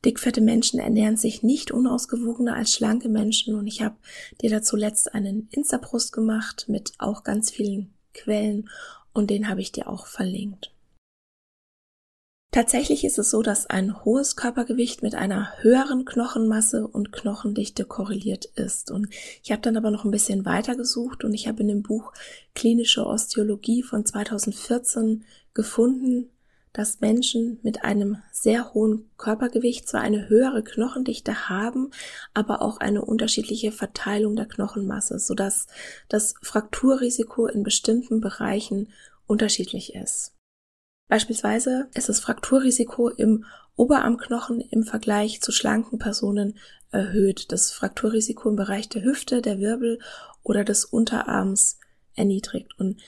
Dickfette 0.05 0.41
Menschen 0.41 0.81
ernähren 0.81 1.17
sich 1.17 1.43
nicht 1.43 1.71
unausgewogener 1.71 2.55
als 2.55 2.73
schlanke 2.73 3.09
Menschen 3.09 3.55
und 3.55 3.67
ich 3.67 3.83
habe 3.83 3.97
dir 4.41 4.49
dazu 4.51 4.77
letzt 4.77 5.15
einen 5.15 5.49
Instapost 5.51 6.13
gemacht 6.13 6.65
mit 6.69 6.93
auch 6.99 7.23
ganz 7.23 7.51
vielen 7.51 7.93
Quellen 8.15 8.69
und 9.13 9.31
den 9.31 9.49
habe 9.49 9.61
ich 9.61 9.73
dir 9.73 9.89
auch 9.89 10.07
verlinkt. 10.07 10.73
Tatsächlich 12.59 13.05
ist 13.05 13.21
es 13.21 13.31
so, 13.31 13.43
dass 13.43 13.67
ein 13.67 14.05
hohes 14.05 14.35
Körpergewicht 14.35 15.01
mit 15.01 15.15
einer 15.15 15.53
höheren 15.61 16.05
Knochenmasse 16.05 16.89
und 16.89 17.13
Knochendichte 17.13 17.85
korreliert 17.85 18.47
ist. 18.47 18.91
Und 18.91 19.07
ich 19.45 19.53
habe 19.53 19.63
dann 19.63 19.77
aber 19.77 19.93
noch 19.93 20.05
ein 20.05 20.11
bisschen 20.11 20.45
weiter 20.45 20.75
gesucht 20.75 21.23
und 21.23 21.35
ich 21.35 21.47
habe 21.47 21.61
in 21.61 21.69
dem 21.69 21.85
Buch 21.85 22.13
Klinische 22.57 23.07
Osteologie 23.07 23.85
von 23.85 24.05
2014 24.05 25.23
gefunden, 25.55 26.31
dass 26.73 26.99
Menschen 26.99 27.61
mit 27.63 27.85
einem 27.85 28.17
sehr 28.33 28.75
hohen 28.75 29.09
Körpergewicht 29.19 29.89
zwar 29.89 30.01
eine 30.01 30.29
höhere 30.29 30.65
Knochendichte 30.65 31.49
haben, 31.49 31.93
aber 32.35 32.61
auch 32.61 32.79
eine 32.79 33.05
unterschiedliche 33.05 33.71
Verteilung 33.71 34.35
der 34.35 34.47
Knochenmasse, 34.47 35.21
sodass 35.21 35.69
das 36.09 36.35
Frakturrisiko 36.43 37.47
in 37.47 37.63
bestimmten 37.63 38.21
Bereichen 38.21 38.89
unterschiedlich 39.29 39.95
ist. 39.95 40.33
Beispielsweise 41.09 41.89
ist 41.95 42.09
das 42.09 42.21
Frakturrisiko 42.21 43.09
im 43.09 43.45
Oberarmknochen 43.77 44.61
im 44.61 44.83
Vergleich 44.83 45.41
zu 45.41 45.53
schlanken 45.53 45.99
Personen 45.99 46.59
erhöht, 46.91 47.53
das 47.53 47.71
Frakturrisiko 47.71 48.49
im 48.49 48.57
Bereich 48.57 48.89
der 48.89 49.05
Hüfte, 49.05 49.41
der 49.41 49.59
Wirbel 49.59 50.01
oder 50.43 50.65
des 50.65 50.85
Unterarms 50.85 51.79
erniedrigt. 52.15 52.79
Und 52.79 53.01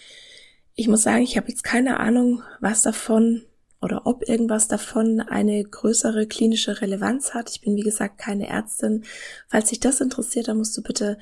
ich 0.74 0.88
muss 0.88 1.02
sagen, 1.02 1.22
ich 1.22 1.36
habe 1.36 1.48
jetzt 1.48 1.64
keine 1.64 2.00
Ahnung, 2.00 2.42
was 2.60 2.82
davon 2.82 3.42
oder 3.82 4.06
ob 4.06 4.28
irgendwas 4.28 4.68
davon 4.68 5.20
eine 5.20 5.62
größere 5.64 6.26
klinische 6.26 6.80
Relevanz 6.80 7.34
hat. 7.34 7.50
Ich 7.50 7.60
bin, 7.62 7.76
wie 7.76 7.82
gesagt, 7.82 8.18
keine 8.18 8.46
Ärztin. 8.46 9.04
Falls 9.48 9.70
dich 9.70 9.80
das 9.80 10.00
interessiert, 10.00 10.48
dann 10.48 10.58
musst 10.58 10.76
du 10.76 10.82
bitte 10.82 11.18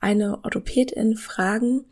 eine 0.00 0.42
Orthopädin 0.44 1.16
fragen. 1.16 1.84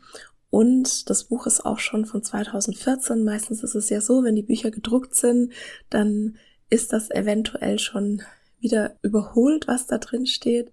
Und 0.49 1.09
das 1.09 1.25
Buch 1.25 1.45
ist 1.45 1.65
auch 1.65 1.79
schon 1.79 2.05
von 2.05 2.23
2014. 2.23 3.23
Meistens 3.23 3.63
ist 3.63 3.75
es 3.75 3.89
ja 3.89 4.01
so, 4.01 4.23
wenn 4.23 4.35
die 4.35 4.43
Bücher 4.43 4.71
gedruckt 4.71 5.15
sind, 5.15 5.53
dann 5.89 6.37
ist 6.69 6.91
das 6.91 7.11
eventuell 7.11 7.79
schon 7.79 8.23
wieder 8.59 8.97
überholt, 9.01 9.67
was 9.67 9.87
da 9.87 9.97
drin 9.97 10.25
steht. 10.25 10.71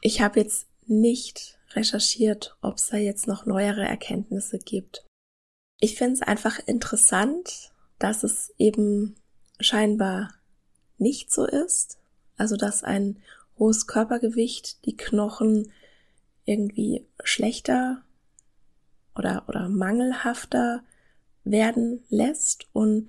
Ich 0.00 0.20
habe 0.20 0.40
jetzt 0.40 0.66
nicht 0.86 1.58
recherchiert, 1.72 2.56
ob 2.62 2.76
es 2.76 2.86
da 2.86 2.96
jetzt 2.96 3.26
noch 3.26 3.44
neuere 3.44 3.84
Erkenntnisse 3.84 4.58
gibt. 4.58 5.04
Ich 5.78 5.96
finde 5.96 6.14
es 6.14 6.22
einfach 6.22 6.58
interessant, 6.66 7.72
dass 7.98 8.24
es 8.24 8.54
eben 8.56 9.16
scheinbar 9.60 10.32
nicht 10.98 11.32
so 11.32 11.44
ist. 11.44 11.98
Also 12.36 12.56
dass 12.56 12.82
ein 12.82 13.18
hohes 13.58 13.86
Körpergewicht 13.86 14.84
die 14.84 14.96
Knochen 14.96 15.72
irgendwie 16.44 17.06
schlechter 17.24 18.02
oder, 19.16 19.44
oder 19.48 19.68
mangelhafter 19.68 20.82
werden 21.44 22.04
lässt. 22.08 22.66
Und 22.72 23.08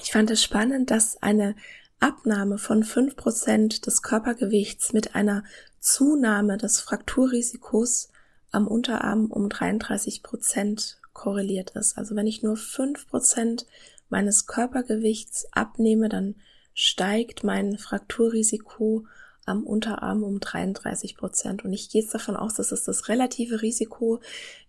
ich 0.00 0.12
fand 0.12 0.30
es 0.30 0.42
spannend, 0.42 0.90
dass 0.90 1.22
eine 1.22 1.56
Abnahme 2.00 2.58
von 2.58 2.84
fünf 2.84 3.16
Prozent 3.16 3.86
des 3.86 4.02
Körpergewichts 4.02 4.92
mit 4.92 5.14
einer 5.14 5.44
Zunahme 5.80 6.56
des 6.56 6.80
Frakturrisikos 6.80 8.10
am 8.50 8.66
Unterarm 8.66 9.26
um 9.30 9.48
33 9.48 10.22
Prozent 10.22 10.98
korreliert 11.12 11.70
ist. 11.70 11.98
Also 11.98 12.14
wenn 12.14 12.26
ich 12.26 12.42
nur 12.42 12.56
fünf 12.56 13.08
Prozent 13.08 13.66
meines 14.08 14.46
Körpergewichts 14.46 15.48
abnehme, 15.52 16.08
dann 16.08 16.36
steigt 16.72 17.42
mein 17.42 17.76
Frakturrisiko 17.76 19.06
am 19.48 19.64
Unterarm 19.64 20.22
um 20.22 20.40
33 20.40 21.16
Prozent. 21.16 21.64
Und 21.64 21.72
ich 21.72 21.90
gehe 21.90 22.02
jetzt 22.02 22.14
davon 22.14 22.36
aus, 22.36 22.54
dass 22.54 22.70
es 22.70 22.84
das 22.84 23.08
relative 23.08 23.62
Risiko. 23.62 24.20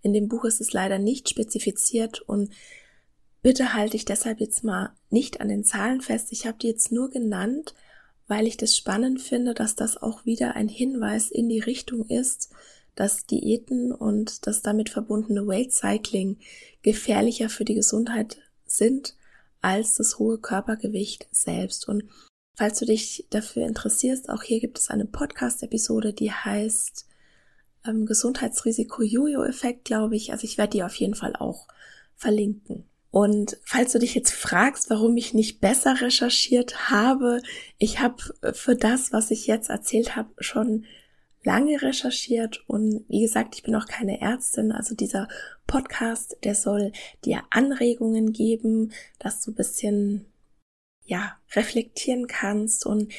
In 0.01 0.13
dem 0.13 0.27
Buch 0.27 0.45
ist 0.45 0.62
es 0.62 0.74
leider 0.74 0.98
nicht 0.98 1.29
spezifiziert 1.29 2.21
und 2.21 2.51
bitte 3.41 3.74
halte 3.74 3.98
ich 3.98 4.05
deshalb 4.05 4.39
jetzt 4.39 4.63
mal 4.63 4.93
nicht 5.09 5.41
an 5.41 5.50
den 5.50 5.63
Zahlen 5.63 6.01
fest. 6.01 6.29
Ich 6.31 6.48
habe 6.48 6.57
die 6.59 6.67
jetzt 6.67 6.91
nur 6.91 7.09
genannt, 7.09 7.75
weil 8.27 8.48
ich 8.48 8.57
das 8.57 8.77
spannend 8.77 9.21
finde, 9.21 9.53
dass 9.53 9.75
das 9.75 9.98
auch 9.98 10.25
wieder 10.25 10.55
ein 10.55 10.69
Hinweis 10.69 11.31
in 11.31 11.50
die 11.50 11.59
Richtung 11.59 12.05
ist, 12.07 12.50
dass 12.95 13.25
Diäten 13.25 13.91
und 13.91 14.45
das 14.45 14.62
damit 14.62 14.89
verbundene 14.89 15.48
Weight 15.48 15.71
Cycling 15.74 16.38
gefährlicher 16.81 17.50
für 17.50 17.65
die 17.65 17.75
Gesundheit 17.75 18.38
sind 18.65 19.15
als 19.62 19.95
das 19.95 20.19
hohe 20.19 20.38
Körpergewicht 20.38 21.27
selbst. 21.31 21.88
Und 21.88 22.03
falls 22.59 22.77
du 22.77 22.85
dich 22.85 23.25
dafür 23.29 23.65
interessierst, 23.65 24.29
auch 24.29 24.43
hier 24.43 24.59
gibt 24.59 24.79
es 24.79 24.89
eine 24.89 25.05
Podcast-Episode, 25.05 26.11
die 26.11 26.33
heißt 26.33 27.07
ähm, 27.87 28.05
Gesundheitsrisiko-Jojo-Effekt, 28.05 29.85
glaube 29.85 30.17
ich. 30.17 30.33
Also 30.33 30.43
ich 30.43 30.57
werde 30.57 30.72
die 30.72 30.83
auf 30.83 30.95
jeden 30.95 31.15
Fall 31.15 31.37
auch 31.37 31.69
verlinken. 32.17 32.83
Und 33.11 33.57
falls 33.63 33.93
du 33.93 34.00
dich 34.00 34.13
jetzt 34.13 34.33
fragst, 34.33 34.89
warum 34.89 35.15
ich 35.15 35.33
nicht 35.33 35.61
besser 35.61 36.01
recherchiert 36.01 36.89
habe, 36.89 37.41
ich 37.77 38.01
habe 38.01 38.17
für 38.51 38.75
das, 38.75 39.13
was 39.13 39.31
ich 39.31 39.48
jetzt 39.48 39.69
erzählt 39.69 40.17
habe, 40.17 40.31
schon 40.39 40.83
lange 41.45 41.81
recherchiert 41.81 42.61
und 42.67 43.05
wie 43.07 43.22
gesagt, 43.22 43.55
ich 43.55 43.63
bin 43.63 43.74
auch 43.75 43.85
keine 43.85 44.19
Ärztin, 44.19 44.74
also 44.74 44.95
dieser 44.95 45.29
Podcast, 45.65 46.35
der 46.43 46.55
soll 46.55 46.91
dir 47.24 47.41
Anregungen 47.51 48.33
geben, 48.33 48.91
dass 49.17 49.41
du 49.41 49.53
bisschen, 49.53 50.25
ja, 51.09 51.37
reflektieren 51.53 52.27
kannst 52.27 52.85
und 52.85 53.11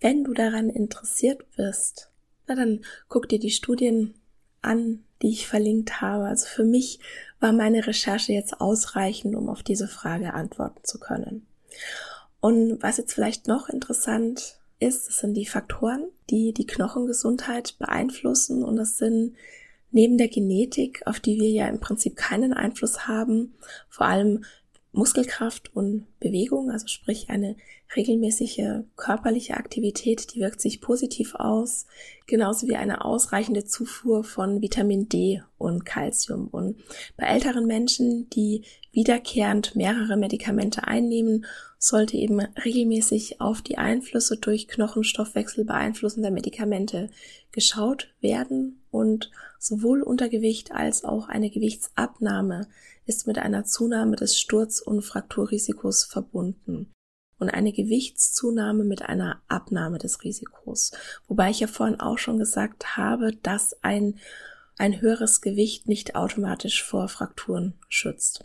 wenn 0.00 0.24
du 0.24 0.34
daran 0.34 0.70
interessiert 0.70 1.44
bist, 1.56 2.10
na 2.46 2.54
dann 2.54 2.84
guck 3.08 3.28
dir 3.28 3.38
die 3.38 3.50
Studien 3.50 4.14
an, 4.60 5.04
die 5.22 5.30
ich 5.30 5.46
verlinkt 5.46 6.00
habe. 6.00 6.24
Also 6.24 6.46
für 6.46 6.64
mich 6.64 7.00
war 7.40 7.52
meine 7.52 7.86
Recherche 7.86 8.32
jetzt 8.32 8.60
ausreichend, 8.60 9.34
um 9.34 9.48
auf 9.48 9.62
diese 9.62 9.88
Frage 9.88 10.34
antworten 10.34 10.80
zu 10.82 10.98
können. 10.98 11.46
Und 12.40 12.82
was 12.82 12.98
jetzt 12.98 13.12
vielleicht 13.12 13.46
noch 13.46 13.68
interessant 13.68 14.58
ist, 14.80 15.08
das 15.08 15.18
sind 15.18 15.34
die 15.34 15.46
Faktoren, 15.46 16.08
die 16.30 16.52
die 16.52 16.66
Knochengesundheit 16.66 17.76
beeinflussen 17.78 18.64
und 18.64 18.76
das 18.76 18.98
sind 18.98 19.36
neben 19.90 20.18
der 20.18 20.28
Genetik, 20.28 21.02
auf 21.06 21.18
die 21.18 21.40
wir 21.40 21.50
ja 21.50 21.66
im 21.66 21.80
Prinzip 21.80 22.16
keinen 22.16 22.52
Einfluss 22.52 23.08
haben, 23.08 23.54
vor 23.88 24.06
allem 24.06 24.44
Muskelkraft 24.92 25.74
und 25.74 26.06
Bewegung, 26.18 26.70
also 26.70 26.86
sprich 26.86 27.28
eine 27.30 27.56
regelmäßige 27.94 28.84
körperliche 28.96 29.56
Aktivität, 29.56 30.34
die 30.34 30.40
wirkt 30.40 30.60
sich 30.60 30.80
positiv 30.80 31.34
aus, 31.34 31.86
genauso 32.26 32.68
wie 32.68 32.76
eine 32.76 33.04
ausreichende 33.04 33.64
Zufuhr 33.64 34.24
von 34.24 34.60
Vitamin 34.60 35.08
D 35.08 35.42
und 35.56 35.84
Calcium. 35.84 36.48
Und 36.48 36.76
bei 37.16 37.26
älteren 37.26 37.66
Menschen, 37.66 38.28
die 38.30 38.64
wiederkehrend 38.92 39.76
mehrere 39.76 40.16
Medikamente 40.16 40.84
einnehmen, 40.84 41.46
sollte 41.78 42.16
eben 42.16 42.40
regelmäßig 42.40 43.40
auf 43.40 43.62
die 43.62 43.78
Einflüsse 43.78 44.36
durch 44.36 44.66
Knochenstoffwechsel 44.68 45.64
beeinflussender 45.64 46.30
Medikamente 46.30 47.08
geschaut 47.52 48.12
werden 48.20 48.82
und 48.90 49.30
sowohl 49.58 50.02
Untergewicht 50.02 50.72
als 50.72 51.04
auch 51.04 51.28
eine 51.28 51.50
Gewichtsabnahme 51.50 52.68
ist 53.06 53.26
mit 53.26 53.38
einer 53.38 53.64
Zunahme 53.64 54.16
des 54.16 54.38
Sturz- 54.38 54.80
und 54.80 55.02
Frakturrisikos 55.02 56.04
verbunden 56.04 56.92
und 57.38 57.48
eine 57.48 57.72
Gewichtszunahme 57.72 58.84
mit 58.84 59.02
einer 59.02 59.40
Abnahme 59.48 59.98
des 59.98 60.22
Risikos. 60.24 60.92
Wobei 61.28 61.50
ich 61.50 61.60
ja 61.60 61.68
vorhin 61.68 62.00
auch 62.00 62.18
schon 62.18 62.38
gesagt 62.38 62.96
habe, 62.96 63.32
dass 63.42 63.82
ein, 63.82 64.18
ein 64.76 65.00
höheres 65.00 65.40
Gewicht 65.40 65.86
nicht 65.86 66.16
automatisch 66.16 66.82
vor 66.82 67.08
Frakturen 67.08 67.74
schützt. 67.88 68.44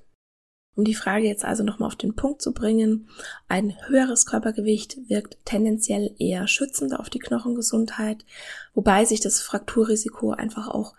Um 0.75 0.85
die 0.85 0.95
Frage 0.95 1.27
jetzt 1.27 1.45
also 1.45 1.63
nochmal 1.63 1.87
auf 1.87 1.95
den 1.95 2.15
Punkt 2.15 2.41
zu 2.41 2.51
bringen, 2.51 3.07
ein 3.47 3.75
höheres 3.87 4.25
Körpergewicht 4.25 4.97
wirkt 5.07 5.37
tendenziell 5.45 6.15
eher 6.17 6.47
schützend 6.47 6.99
auf 6.99 7.09
die 7.09 7.19
Knochengesundheit, 7.19 8.25
wobei 8.73 9.05
sich 9.05 9.19
das 9.19 9.41
Frakturrisiko 9.41 10.31
einfach 10.31 10.67
auch 10.67 10.95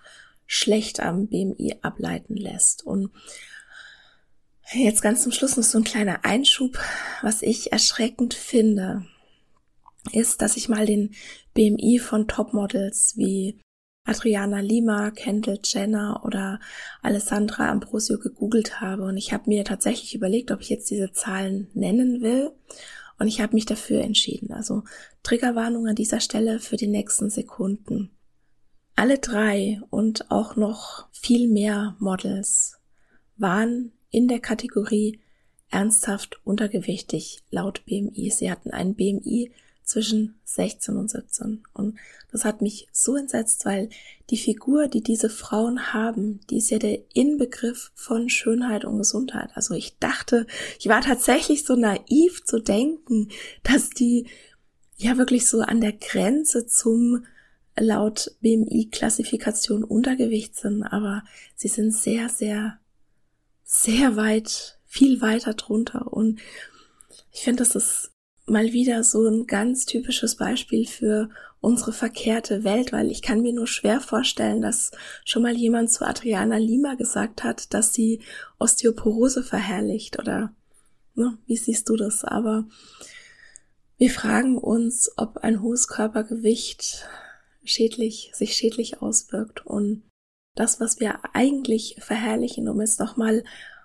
schlecht 0.46 1.00
am 1.00 1.26
BMI 1.26 1.78
ableiten 1.82 2.37
lässt. 2.37 2.87
Und 2.87 3.10
jetzt 4.72 5.02
ganz 5.02 5.22
zum 5.22 5.32
Schluss 5.32 5.56
noch 5.56 5.64
so 5.64 5.78
ein 5.78 5.84
kleiner 5.84 6.24
Einschub, 6.24 6.78
was 7.22 7.42
ich 7.42 7.72
erschreckend 7.72 8.34
finde, 8.34 9.04
ist, 10.12 10.40
dass 10.40 10.56
ich 10.56 10.68
mal 10.68 10.87
den 10.87 11.14
BMI 11.54 11.98
von 11.98 12.28
Topmodels 12.28 13.14
wie 13.16 13.58
Adriana 14.05 14.61
Lima, 14.61 15.11
Kendall 15.11 15.59
Jenner 15.64 16.23
oder 16.25 16.61
Alessandra 17.03 17.71
Ambrosio 17.71 18.19
gegoogelt 18.19 18.81
habe 18.81 19.05
und 19.05 19.17
ich 19.17 19.33
habe 19.33 19.49
mir 19.49 19.64
tatsächlich 19.64 20.14
überlegt, 20.14 20.51
ob 20.51 20.61
ich 20.61 20.69
jetzt 20.69 20.90
diese 20.90 21.12
Zahlen 21.12 21.69
nennen 21.73 22.21
will 22.21 22.53
und 23.19 23.29
ich 23.29 23.40
habe 23.40 23.55
mich 23.55 23.64
dafür 23.64 24.03
entschieden. 24.03 24.53
Also 24.53 24.85
Triggerwarnung 25.23 25.87
an 25.87 25.95
dieser 25.95 26.21
Stelle 26.21 26.59
für 26.59 26.77
die 26.77 26.87
nächsten 26.87 27.31
Sekunden. 27.31 28.11
Alle 28.95 29.19
drei 29.19 29.81
und 29.90 30.31
auch 30.31 30.55
noch 30.55 31.09
viel 31.12 31.49
mehr 31.49 31.97
Models 31.99 32.79
waren 33.37 33.93
in 34.11 34.29
der 34.29 34.38
Kategorie 34.38 35.21
ernsthaft 35.71 36.40
untergewichtig 36.45 37.43
laut 37.51 37.85
BMI. 37.87 38.31
Sie 38.31 38.51
hatten 38.51 38.71
einen 38.71 38.95
BMI 38.95 39.51
zwischen 39.85 40.38
16 40.44 40.97
und 40.97 41.11
17. 41.11 41.62
Und 41.75 41.99
das 42.33 42.44
hat 42.44 42.62
mich 42.62 42.88
so 42.90 43.16
entsetzt, 43.16 43.64
weil 43.64 43.90
die 44.31 44.38
Figur, 44.38 44.88
die 44.88 45.03
diese 45.03 45.29
Frauen 45.29 45.92
haben, 45.92 46.40
die 46.51 46.59
ist 46.59 46.70
ja 46.70 46.79
der 46.79 46.99
Inbegriff 47.14 47.92
von 47.94 48.29
Schönheit 48.29 48.85
und 48.85 48.99
Gesundheit. 48.99 49.51
Also 49.55 49.75
ich 49.75 49.99
dachte, 49.99 50.47
ich 50.79 50.88
war 50.88 51.03
tatsächlich 51.03 51.64
so 51.64 51.77
naiv 51.77 52.44
zu 52.44 52.59
denken, 52.59 53.29
dass 53.62 53.90
die 53.90 54.27
ja 54.97 55.18
wirklich 55.18 55.47
so 55.47 55.61
an 55.61 55.81
der 55.81 55.92
Grenze 55.92 56.66
zum 56.66 57.27
laut 57.77 58.37
BMI-Klassifikation 58.40 59.85
Untergewicht 59.85 60.57
sind, 60.57 60.83
aber 60.85 61.25
sie 61.57 61.68
sind 61.68 61.92
sehr, 61.92 62.29
sehr, 62.29 62.79
sehr 63.64 64.16
weit 64.16 64.79
viel 64.87 65.20
weiter 65.20 65.55
drunter. 65.55 66.12
Und 66.12 66.40
ich 67.33 67.42
finde, 67.42 67.64
das 67.64 67.75
ist 67.75 68.13
mal 68.46 68.72
wieder 68.72 69.04
so 69.04 69.26
ein 69.26 69.46
ganz 69.46 69.87
typisches 69.87 70.37
Beispiel 70.37 70.87
für 70.87 71.30
unsere 71.61 71.92
verkehrte 71.92 72.62
Welt, 72.62 72.92
weil 72.92 73.11
ich 73.11 73.22
kann 73.22 73.40
mir 73.40 73.54
nur 73.54 73.66
schwer 73.66 74.00
vorstellen, 74.00 74.61
dass 74.61 74.90
schon 75.24 75.42
mal 75.42 75.57
jemand 75.57 75.90
zu 75.90 76.07
Adriana 76.07 76.59
Lima 76.59 76.94
gesagt 76.94 77.42
hat, 77.42 77.72
dass 77.72 77.94
sie 77.94 78.20
Osteoporose 78.59 79.42
verherrlicht 79.42 80.18
oder 80.18 80.54
ne, 81.14 81.38
wie 81.46 81.57
siehst 81.57 81.88
du 81.88 81.96
das? 81.96 82.22
Aber 82.22 82.66
wir 83.96 84.11
fragen 84.11 84.59
uns, 84.59 85.11
ob 85.16 85.38
ein 85.38 85.62
hohes 85.62 85.88
Körpergewicht 85.88 87.07
schädlich, 87.64 88.30
sich 88.35 88.54
schädlich 88.54 89.00
auswirkt 89.00 89.64
und 89.66 90.02
das, 90.54 90.80
was 90.80 91.00
wir 91.00 91.20
eigentlich 91.33 91.96
verherrlichen, 91.98 92.68
um 92.68 92.80
jetzt 92.80 93.00
nochmal 93.00 93.42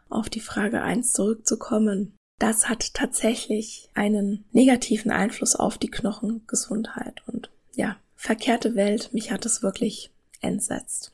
auf 0.10 0.30
die 0.30 0.41
Frage 0.41 0.82
eins 0.82 1.13
zurückzukommen, 1.13 2.19
das 2.39 2.69
hat 2.69 2.93
tatsächlich 2.93 3.89
einen 3.93 4.45
negativen 4.52 5.12
Einfluss 5.12 5.56
auf 5.56 5.78
die 5.78 5.91
Knochengesundheit 5.91 7.21
und 7.28 7.52
ja, 7.75 7.97
verkehrte 8.15 8.75
Welt, 8.75 9.13
mich 9.13 9.32
hat 9.32 9.45
es 9.45 9.62
wirklich 9.62 10.12
entsetzt. 10.41 11.13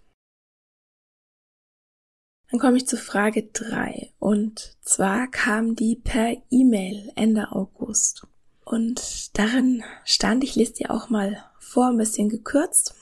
Dann 2.51 2.59
komme 2.59 2.77
ich 2.77 2.88
zu 2.88 2.95
Frage 2.95 3.49
drei 3.51 4.11
und 4.19 4.77
zwar 4.81 5.27
kam 5.27 5.75
die 5.75 5.95
per 5.95 6.38
E-Mail 6.51 7.11
Ende 7.15 7.51
August. 7.51 8.27
Und 8.63 9.38
darin 9.38 9.83
stand, 10.05 10.43
ich 10.43 10.55
lese 10.55 10.73
dir 10.73 10.91
auch 10.91 11.09
mal 11.09 11.43
vor, 11.59 11.88
ein 11.88 11.97
bisschen 11.97 12.29
gekürzt. 12.29 12.95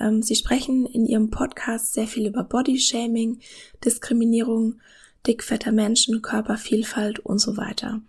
Ähm, 0.00 0.22
Sie 0.22 0.34
sprechen 0.34 0.86
in 0.86 1.06
Ihrem 1.06 1.30
Podcast 1.30 1.92
sehr 1.92 2.06
viel 2.06 2.26
über 2.26 2.44
Bodyshaming, 2.44 3.40
Diskriminierung, 3.84 4.80
dickfetter 5.26 5.72
Menschen, 5.72 6.22
Körpervielfalt 6.22 7.18
und 7.20 7.38
so 7.38 7.56
weiter. 7.56 8.02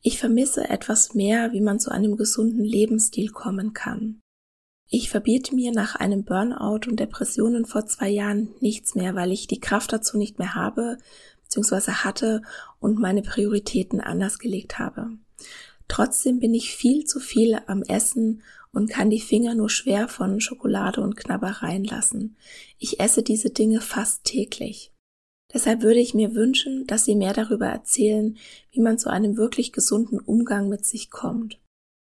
Ich 0.00 0.18
vermisse 0.18 0.68
etwas 0.68 1.14
mehr, 1.14 1.52
wie 1.52 1.60
man 1.60 1.78
zu 1.78 1.90
einem 1.90 2.16
gesunden 2.16 2.64
Lebensstil 2.64 3.30
kommen 3.30 3.72
kann. 3.72 4.20
Ich 4.88 5.08
verbiete 5.08 5.54
mir 5.54 5.72
nach 5.72 5.94
einem 5.94 6.24
Burnout 6.24 6.88
und 6.88 7.00
Depressionen 7.00 7.64
vor 7.64 7.86
zwei 7.86 8.10
Jahren 8.10 8.54
nichts 8.60 8.94
mehr, 8.94 9.14
weil 9.14 9.32
ich 9.32 9.46
die 9.46 9.60
Kraft 9.60 9.92
dazu 9.92 10.18
nicht 10.18 10.38
mehr 10.38 10.54
habe, 10.54 10.98
beziehungsweise 11.44 12.04
hatte 12.04 12.42
und 12.78 12.98
meine 12.98 13.22
Prioritäten 13.22 14.00
anders 14.00 14.38
gelegt 14.38 14.78
habe. 14.78 15.10
Trotzdem 15.88 16.40
bin 16.40 16.52
ich 16.52 16.74
viel 16.74 17.04
zu 17.04 17.20
viel 17.20 17.58
am 17.66 17.82
Essen 17.82 18.42
und 18.72 18.90
kann 18.90 19.10
die 19.10 19.20
Finger 19.20 19.54
nur 19.54 19.70
schwer 19.70 20.08
von 20.08 20.40
Schokolade 20.40 21.00
und 21.00 21.16
Knabbereien 21.16 21.84
lassen. 21.84 22.36
Ich 22.78 23.00
esse 23.00 23.22
diese 23.22 23.50
Dinge 23.50 23.80
fast 23.80 24.24
täglich. 24.24 24.91
Deshalb 25.54 25.82
würde 25.82 26.00
ich 26.00 26.14
mir 26.14 26.34
wünschen, 26.34 26.86
dass 26.86 27.04
Sie 27.04 27.14
mehr 27.14 27.34
darüber 27.34 27.66
erzählen, 27.66 28.36
wie 28.70 28.80
man 28.80 28.98
zu 28.98 29.10
einem 29.10 29.36
wirklich 29.36 29.72
gesunden 29.72 30.18
Umgang 30.18 30.68
mit 30.68 30.84
sich 30.84 31.10
kommt. 31.10 31.58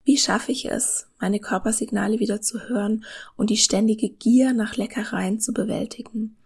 Wie 0.04 0.18
schaffe 0.18 0.54
ich 0.54 0.72
es, 0.72 1.08
meine 1.20 1.40
Körpersignale 1.40 2.20
wieder 2.20 2.42
zu 2.42 2.70
hören 2.70 3.04
und 3.36 3.50
die 3.50 3.58
ständige 3.58 4.10
Gier 4.10 4.54
nach 4.54 4.78
Leckereien 4.78 5.40
zu 5.40 5.54
bewältigen? 5.54 6.38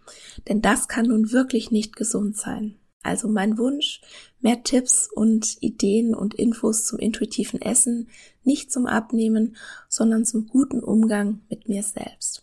Denn 0.48 0.60
das 0.60 0.88
kann 0.88 1.06
nun 1.06 1.30
wirklich 1.30 1.70
nicht 1.70 1.94
gesund 1.94 2.36
sein. 2.36 2.76
Also 3.02 3.28
mein 3.28 3.58
Wunsch, 3.58 4.00
mehr 4.40 4.62
Tipps 4.62 5.08
und 5.12 5.56
Ideen 5.60 6.14
und 6.14 6.34
Infos 6.34 6.84
zum 6.84 6.98
intuitiven 6.98 7.60
Essen, 7.60 8.08
nicht 8.44 8.72
zum 8.72 8.86
Abnehmen, 8.86 9.56
sondern 9.88 10.24
zum 10.24 10.46
guten 10.46 10.80
Umgang 10.80 11.42
mit 11.48 11.68
mir 11.68 11.82
selbst. 11.82 12.42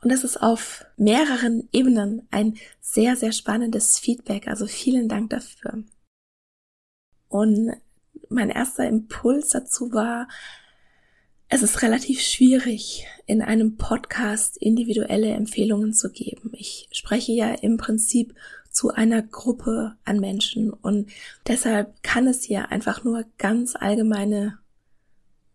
Und 0.00 0.12
das 0.12 0.22
ist 0.24 0.36
auf 0.36 0.84
mehreren 0.96 1.68
Ebenen 1.72 2.28
ein 2.30 2.56
sehr, 2.80 3.16
sehr 3.16 3.32
spannendes 3.32 3.98
Feedback. 3.98 4.46
Also 4.46 4.66
vielen 4.66 5.08
Dank 5.08 5.30
dafür. 5.30 5.82
Und 7.28 7.72
mein 8.28 8.50
erster 8.50 8.86
Impuls 8.86 9.48
dazu 9.50 9.92
war, 9.92 10.28
es 11.48 11.62
ist 11.62 11.82
relativ 11.82 12.20
schwierig, 12.20 13.06
in 13.26 13.40
einem 13.40 13.76
Podcast 13.76 14.58
individuelle 14.58 15.30
Empfehlungen 15.30 15.94
zu 15.94 16.10
geben. 16.10 16.52
Ich 16.52 16.88
spreche 16.92 17.32
ja 17.32 17.54
im 17.54 17.78
Prinzip 17.78 18.34
zu 18.70 18.90
einer 18.90 19.22
Gruppe 19.22 19.96
an 20.04 20.20
Menschen 20.20 20.70
und 20.70 21.10
deshalb 21.46 22.02
kann 22.02 22.26
es 22.26 22.42
hier 22.42 22.70
einfach 22.70 23.02
nur 23.02 23.24
ganz 23.38 23.74
allgemeine 23.74 24.58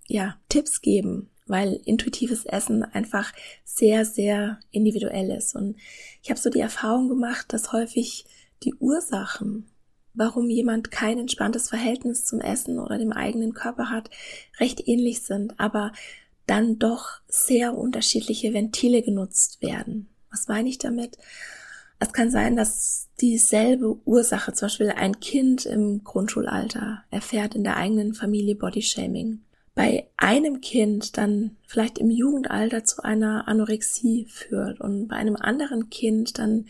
ja, 0.07 0.35
Tipps 0.49 0.81
geben, 0.81 1.29
weil 1.53 1.79
intuitives 1.85 2.45
Essen 2.45 2.81
einfach 2.83 3.31
sehr, 3.63 4.05
sehr 4.05 4.59
individuell 4.71 5.29
ist. 5.29 5.53
Und 5.55 5.75
ich 6.23 6.31
habe 6.31 6.39
so 6.39 6.49
die 6.49 6.61
Erfahrung 6.61 7.09
gemacht, 7.09 7.53
dass 7.53 7.71
häufig 7.71 8.25
die 8.63 8.73
Ursachen, 8.73 9.69
warum 10.15 10.49
jemand 10.49 10.89
kein 10.89 11.19
entspanntes 11.19 11.69
Verhältnis 11.69 12.25
zum 12.25 12.41
Essen 12.41 12.79
oder 12.79 12.97
dem 12.97 13.11
eigenen 13.11 13.53
Körper 13.53 13.91
hat, 13.91 14.09
recht 14.59 14.87
ähnlich 14.87 15.21
sind, 15.21 15.59
aber 15.59 15.91
dann 16.47 16.79
doch 16.79 17.19
sehr 17.27 17.77
unterschiedliche 17.77 18.55
Ventile 18.55 19.03
genutzt 19.03 19.61
werden. 19.61 20.09
Was 20.31 20.47
meine 20.47 20.69
ich 20.69 20.79
damit? 20.79 21.19
Es 21.99 22.13
kann 22.13 22.31
sein, 22.31 22.55
dass 22.55 23.09
dieselbe 23.21 23.99
Ursache, 24.05 24.53
zum 24.53 24.65
Beispiel 24.65 24.89
ein 24.89 25.19
Kind 25.19 25.67
im 25.67 26.03
Grundschulalter, 26.03 27.03
erfährt 27.11 27.53
in 27.53 27.63
der 27.63 27.77
eigenen 27.77 28.15
Familie 28.15 28.55
Bodyshaming 28.55 29.41
bei 29.75 30.07
einem 30.17 30.61
Kind 30.61 31.17
dann 31.17 31.57
vielleicht 31.65 31.97
im 31.97 32.11
Jugendalter 32.11 32.83
zu 32.83 33.03
einer 33.03 33.47
Anorexie 33.47 34.25
führt 34.25 34.79
und 34.79 35.07
bei 35.07 35.15
einem 35.15 35.35
anderen 35.35 35.89
Kind 35.89 36.37
dann 36.37 36.67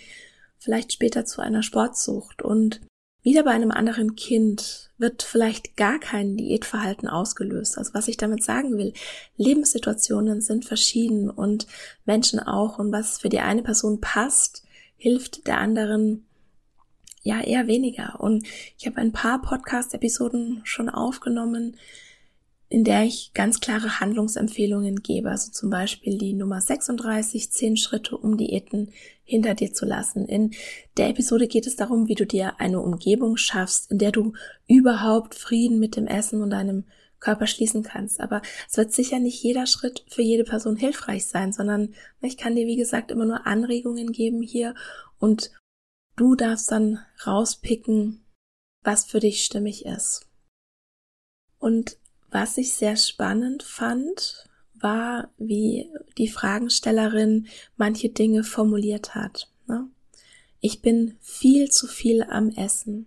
vielleicht 0.57 0.93
später 0.93 1.25
zu 1.25 1.41
einer 1.41 1.63
Sportsucht 1.63 2.41
und 2.41 2.81
wieder 3.21 3.43
bei 3.43 3.51
einem 3.51 3.71
anderen 3.71 4.15
Kind 4.15 4.91
wird 4.97 5.23
vielleicht 5.23 5.77
gar 5.77 5.97
kein 5.99 6.35
Diätverhalten 6.35 7.07
ausgelöst. 7.07 7.77
Also 7.77 7.93
was 7.93 8.09
ich 8.09 8.17
damit 8.17 8.43
sagen 8.43 8.77
will, 8.77 8.93
Lebenssituationen 9.37 10.41
sind 10.41 10.65
verschieden 10.65 11.29
und 11.29 11.67
Menschen 12.05 12.39
auch 12.41 12.79
und 12.79 12.91
was 12.91 13.19
für 13.19 13.29
die 13.29 13.39
eine 13.39 13.63
Person 13.63 14.01
passt, 14.01 14.63
hilft 14.97 15.47
der 15.47 15.57
anderen 15.57 16.25
ja 17.21 17.41
eher 17.41 17.67
weniger. 17.67 18.19
Und 18.19 18.45
ich 18.77 18.85
habe 18.85 18.97
ein 18.97 19.13
paar 19.13 19.41
Podcast-Episoden 19.41 20.61
schon 20.65 20.89
aufgenommen, 20.89 21.77
in 22.73 22.83
der 22.83 23.03
ich 23.03 23.33
ganz 23.35 23.59
klare 23.59 23.99
Handlungsempfehlungen 23.99 25.03
gebe. 25.03 25.29
Also 25.29 25.51
zum 25.51 25.69
Beispiel 25.69 26.17
die 26.17 26.33
Nummer 26.33 26.59
36, 26.59 27.51
10 27.51 27.77
Schritte, 27.77 28.17
um 28.17 28.35
Diäten 28.35 28.91
hinter 29.23 29.53
dir 29.53 29.73
zu 29.73 29.85
lassen. 29.85 30.25
In 30.25 30.55
der 30.97 31.09
Episode 31.09 31.47
geht 31.47 31.67
es 31.67 31.75
darum, 31.75 32.07
wie 32.07 32.15
du 32.15 32.25
dir 32.25 32.59
eine 32.59 32.79
Umgebung 32.81 33.37
schaffst, 33.37 33.91
in 33.91 33.99
der 33.99 34.11
du 34.11 34.33
überhaupt 34.67 35.35
Frieden 35.35 35.77
mit 35.77 35.95
dem 35.95 36.07
Essen 36.07 36.41
und 36.41 36.49
deinem 36.49 36.85
Körper 37.19 37.45
schließen 37.45 37.83
kannst. 37.83 38.19
Aber 38.19 38.41
es 38.67 38.75
wird 38.75 38.91
sicher 38.91 39.19
nicht 39.19 39.43
jeder 39.43 39.67
Schritt 39.67 40.03
für 40.07 40.23
jede 40.23 40.43
Person 40.43 40.75
hilfreich 40.75 41.27
sein, 41.27 41.53
sondern 41.53 41.93
ich 42.21 42.37
kann 42.37 42.55
dir, 42.55 42.65
wie 42.65 42.75
gesagt, 42.75 43.11
immer 43.11 43.25
nur 43.25 43.45
Anregungen 43.45 44.11
geben 44.11 44.41
hier 44.41 44.73
und 45.19 45.51
du 46.15 46.33
darfst 46.33 46.71
dann 46.71 47.05
rauspicken, 47.23 48.25
was 48.81 49.05
für 49.05 49.19
dich 49.19 49.45
stimmig 49.45 49.85
ist. 49.85 50.27
Und 51.59 51.97
was 52.33 52.57
ich 52.57 52.73
sehr 52.73 52.97
spannend 52.97 53.63
fand, 53.63 54.49
war, 54.73 55.29
wie 55.37 55.89
die 56.17 56.27
Fragenstellerin 56.27 57.47
manche 57.77 58.09
Dinge 58.09 58.43
formuliert 58.43 59.15
hat. 59.15 59.49
Ne? 59.67 59.87
Ich 60.59 60.81
bin 60.81 61.17
viel 61.21 61.69
zu 61.69 61.87
viel 61.87 62.23
am 62.23 62.49
Essen. 62.49 63.05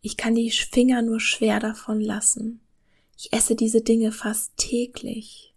Ich 0.00 0.16
kann 0.16 0.36
die 0.36 0.50
Finger 0.50 1.02
nur 1.02 1.20
schwer 1.20 1.58
davon 1.58 2.00
lassen. 2.00 2.60
Ich 3.18 3.32
esse 3.32 3.56
diese 3.56 3.80
Dinge 3.80 4.12
fast 4.12 4.56
täglich. 4.56 5.54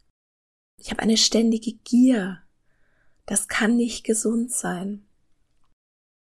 Ich 0.77 0.89
habe 0.89 1.01
eine 1.01 1.17
ständige 1.17 1.73
Gier. 1.73 2.41
Das 3.25 3.47
kann 3.47 3.75
nicht 3.75 4.03
gesund 4.03 4.51
sein. 4.51 5.05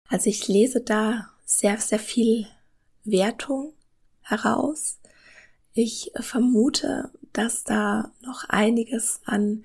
Also 0.09 0.31
ich 0.31 0.47
lese 0.47 0.81
da 0.81 1.31
sehr, 1.45 1.79
sehr 1.79 1.99
viel 1.99 2.47
Wertung 3.03 3.75
heraus, 4.21 5.01
ich 5.75 6.13
vermute, 6.15 7.11
dass 7.33 7.65
da 7.65 8.13
noch 8.23 8.45
einiges 8.49 9.21
an 9.25 9.65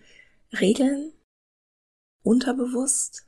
Regeln 0.52 1.14
unterbewusst 2.24 3.28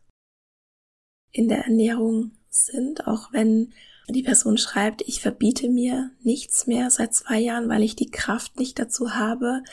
in 1.32 1.48
der 1.48 1.66
Ernährung 1.66 2.32
sind, 2.50 3.08
auch 3.08 3.32
wenn 3.32 3.74
die 4.10 4.24
Person 4.24 4.58
schreibt, 4.58 5.04
ich 5.04 5.22
verbiete 5.22 5.70
mir 5.70 6.12
nichts 6.22 6.68
mehr 6.68 6.90
seit 6.90 7.14
zwei 7.14 7.40
Jahren, 7.40 7.70
weil 7.70 7.84
ich 7.84 7.96
die 7.96 8.10
Kraft 8.12 8.60
nicht 8.60 8.78
dazu 8.78 9.14
habe, 9.14 9.64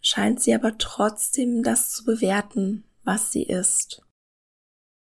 scheint 0.00 0.40
sie 0.40 0.54
aber 0.54 0.78
trotzdem 0.78 1.62
das 1.62 1.92
zu 1.92 2.04
bewerten, 2.04 2.84
was 3.04 3.30
sie 3.30 3.44
ist. 3.44 4.02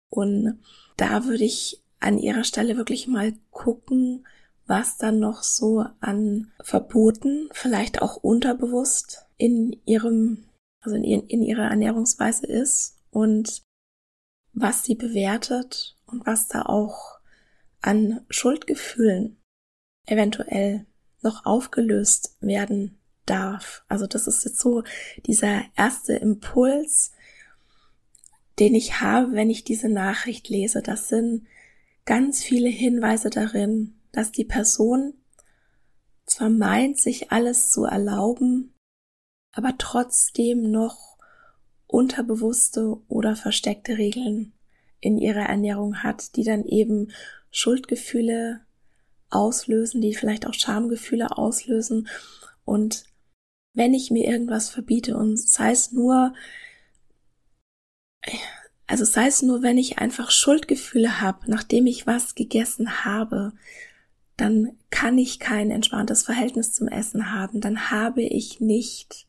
Und 0.09 0.59
da 0.97 1.25
würde 1.27 1.45
ich 1.45 1.83
an 2.01 2.19
ihrer 2.19 2.45
Stelle 2.45 2.77
wirklich 2.77 3.07
mal 3.07 3.35
gucken, 3.51 4.27
was 4.71 4.97
dann 4.97 5.19
noch 5.19 5.43
so 5.43 5.85
an 5.99 6.53
Verboten, 6.63 7.49
vielleicht 7.51 8.03
auch 8.03 8.17
unterbewusst 8.17 9.27
in 9.37 9.77
ihrem, 9.85 10.45
also 10.81 10.95
in, 10.95 11.03
in 11.03 11.43
ihrer 11.43 11.69
Ernährungsweise 11.69 12.47
ist 12.47 12.97
und 13.11 13.63
was 14.53 14.85
sie 14.85 14.95
bewertet 14.95 15.97
und 16.07 16.25
was 16.25 16.47
da 16.47 16.63
auch 16.63 17.19
an 17.83 18.25
Schuldgefühlen 18.31 19.41
eventuell 20.07 20.87
noch 21.21 21.47
aufgelöst 21.47 22.37
werden 22.41 22.97
darf. 23.27 23.85
Also 23.89 24.07
das 24.07 24.29
ist 24.29 24.45
jetzt 24.45 24.61
so 24.61 24.85
dieser 25.27 25.63
erste 25.77 26.15
Impuls, 26.15 27.11
den 28.61 28.77
ich 28.77 29.01
habe, 29.01 29.33
wenn 29.33 29.51
ich 29.51 29.65
diese 29.65 29.89
Nachricht 29.89 30.49
lese. 30.49 30.81
Das 30.81 31.09
sind 31.09 31.49
ganz 32.05 32.45
viele 32.45 32.69
Hinweise 32.69 33.31
darin, 33.31 33.97
dass 34.13 34.33
die 34.33 34.45
Person 34.45 35.15
zwar 36.27 36.51
meint, 36.51 36.99
sich 36.99 37.33
alles 37.33 37.71
zu 37.71 37.85
erlauben, 37.85 38.75
aber 39.53 39.75
trotzdem 39.79 40.71
noch 40.71 41.19
unterbewusste 41.87 42.99
oder 43.09 43.35
versteckte 43.35 43.99
Regeln 43.99 44.53
in 45.01 45.19
ihrer 45.19 45.47
Ernährung 45.49 46.03
hat, 46.03 46.37
die 46.37 46.45
dann 46.45 46.65
eben 46.65 47.11
Schuldgefühle 47.51 48.61
auslösen, 49.29 50.01
die 50.01 50.15
vielleicht 50.15 50.47
auch 50.47 50.55
Schamgefühle 50.55 51.37
auslösen. 51.37 52.09
Und 52.65 53.05
wenn 53.75 53.95
ich 53.95 54.11
mir 54.11 54.27
irgendwas 54.29 54.69
verbiete 54.69 55.17
und 55.17 55.37
sei 55.37 55.73
es 55.73 55.93
nur, 55.93 56.35
also 58.87 59.05
sei 59.05 59.27
es 59.27 59.43
nur, 59.43 59.63
wenn 59.63 59.79
ich 59.79 59.99
einfach 59.99 60.31
Schuldgefühle 60.31 61.21
habe, 61.21 61.51
nachdem 61.51 61.87
ich 61.87 62.07
was 62.07 62.35
gegessen 62.35 63.05
habe, 63.05 63.53
dann 64.41 64.77
kann 64.91 65.19
ich 65.19 65.39
kein 65.39 65.71
entspanntes 65.71 66.23
Verhältnis 66.23 66.73
zum 66.73 66.89
Essen 66.89 67.33
haben, 67.33 67.61
dann 67.61 67.91
habe 67.91 68.23
ich 68.23 68.61
nicht 68.61 69.27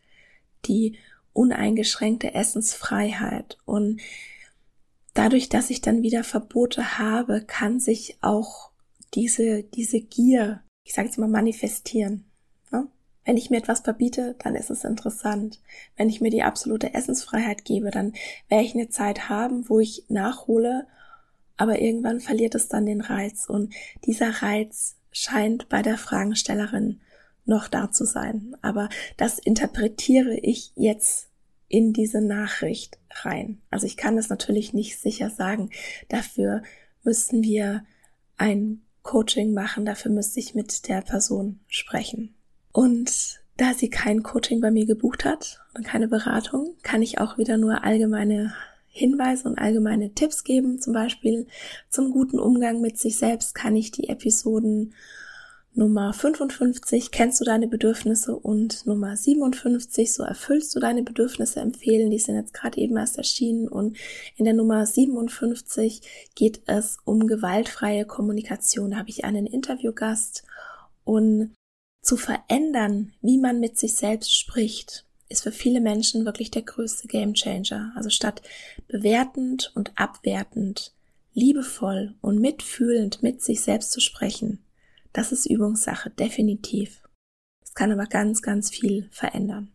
die 0.66 0.98
uneingeschränkte 1.34 2.34
Essensfreiheit. 2.34 3.58
Und 3.66 4.02
dadurch, 5.14 5.50
dass 5.50 5.70
ich 5.70 5.82
dann 5.82 6.02
wieder 6.02 6.24
Verbote 6.24 6.98
habe, 6.98 7.44
kann 7.46 7.80
sich 7.80 8.18
auch 8.22 8.72
diese, 9.14 9.64
diese 9.64 10.02
Gier, 10.02 10.62
ich 10.84 10.94
sage 10.94 11.08
jetzt 11.08 11.18
mal, 11.18 11.30
manifestieren. 11.30 12.26
Wenn 13.24 13.38
ich 13.38 13.52
mir 13.52 13.58
etwas 13.58 13.82
verbiete, 13.82 14.36
dann 14.40 14.56
ist 14.56 14.72
es 14.72 14.84
interessant. 14.84 15.62
Wenn 15.96 16.10
ich 16.10 16.22
mir 16.22 16.32
die 16.32 16.44
absolute 16.44 16.94
Essensfreiheit 16.94 17.66
gebe, 17.66 17.92
dann 17.92 18.14
werde 18.50 18.64
ich 18.66 18.74
eine 18.74 18.90
Zeit 18.90 19.30
haben, 19.30 19.70
wo 19.70 19.80
ich 19.80 20.06
nachhole, 20.10 20.88
aber 21.56 21.80
irgendwann 21.80 22.20
verliert 22.20 22.56
es 22.56 22.68
dann 22.68 22.88
den 22.88 23.02
Reiz. 23.02 23.48
Und 23.48 23.74
dieser 24.06 24.42
Reiz 24.42 24.98
scheint 25.12 25.70
bei 25.70 25.82
der 25.82 25.98
Fragestellerin 25.98 27.02
noch 27.46 27.68
da 27.68 27.92
zu 27.92 28.06
sein. 28.06 28.56
Aber 28.62 28.90
das 29.18 29.40
interpretiere 29.40 30.38
ich 30.38 30.72
jetzt 30.76 31.30
in 31.68 31.94
diese 31.94 32.22
Nachricht 32.22 33.00
rein. 33.24 33.62
Also 33.70 33.86
ich 33.86 33.98
kann 33.98 34.18
es 34.18 34.30
natürlich 34.30 34.74
nicht 34.74 35.00
sicher 35.00 35.30
sagen. 35.30 35.70
Dafür 36.10 36.64
müssten 37.04 37.44
wir 37.44 37.84
ein 38.38 38.82
Coaching 39.04 39.54
machen, 39.54 39.86
dafür 39.86 40.12
müsste 40.12 40.40
ich 40.40 40.54
mit 40.54 40.88
der 40.88 41.02
Person 41.02 41.60
sprechen. 41.68 42.36
Und 42.72 43.42
da 43.58 43.74
sie 43.74 43.90
kein 43.90 44.24
Coaching 44.24 44.62
bei 44.62 44.72
mir 44.72 44.86
gebucht 44.86 45.26
hat 45.26 45.62
und 45.76 45.86
keine 45.86 46.08
Beratung, 46.08 46.76
kann 46.84 47.02
ich 47.02 47.20
auch 47.20 47.38
wieder 47.38 47.58
nur 47.58 47.84
allgemeine 47.84 48.54
Hinweise 48.92 49.48
und 49.48 49.58
allgemeine 49.58 50.14
Tipps 50.14 50.44
geben. 50.44 50.80
Zum 50.80 50.94
Beispiel 50.94 51.48
zum 51.90 52.12
guten 52.12 52.40
Umgang 52.40 52.82
mit 52.82 52.98
sich 52.98 53.18
selbst 53.18 53.56
kann 53.56 53.76
ich 53.76 53.92
die 53.92 54.10
Episoden 54.10 54.94
Nummer 55.74 56.12
55, 56.12 57.12
kennst 57.12 57.40
du 57.40 57.46
deine 57.46 57.68
Bedürfnisse 57.70 58.36
und 58.36 58.86
Nummer 58.86 59.16
57, 59.16 60.14
so 60.14 60.22
erfüllst 60.24 60.76
du 60.76 60.82
deine 60.82 61.02
Bedürfnisse 61.02 61.62
empfehlen. 61.62 62.12
Die 62.12 62.20
sind 62.20 62.36
jetzt 62.36 62.54
gerade 62.54 62.78
eben 62.78 62.98
erst 62.98 63.18
erschienen 63.18 63.70
und 63.70 63.96
in 64.36 64.44
der 64.44 64.54
Nummer 64.54 64.86
57 64.86 66.02
geht 66.36 66.62
es 66.66 66.98
um 67.06 67.26
gewaltfreie 67.26 68.04
Kommunikation. 68.04 68.92
Da 68.92 68.98
habe 68.98 69.10
ich 69.10 69.24
einen 69.24 69.48
Interviewgast 69.48 70.44
und 71.06 71.54
zu 72.02 72.18
verändern, 72.18 73.14
wie 73.22 73.38
man 73.38 73.62
mit 73.62 73.78
sich 73.78 73.96
selbst 73.96 74.36
spricht, 74.36 75.06
ist 75.32 75.44
für 75.44 75.52
viele 75.52 75.82
Menschen 75.82 76.26
wirklich 76.26 76.52
der 76.52 76.62
größte 76.62 77.08
Gamechanger. 77.08 77.94
Also 77.96 78.10
statt 78.10 78.42
bewertend 78.88 79.72
und 79.76 79.92
abwertend, 79.96 80.94
liebevoll 81.34 82.16
und 82.22 82.40
mitfühlend 82.40 83.24
mit 83.24 83.42
sich 83.42 83.62
selbst 83.62 83.92
zu 83.92 84.02
sprechen, 84.02 84.60
das 85.14 85.32
ist 85.32 85.46
Übungssache, 85.46 86.10
definitiv. 86.10 87.04
Es 87.64 87.74
kann 87.74 87.92
aber 87.92 88.06
ganz, 88.06 88.42
ganz 88.42 88.70
viel 88.70 89.08
verändern. 89.12 89.72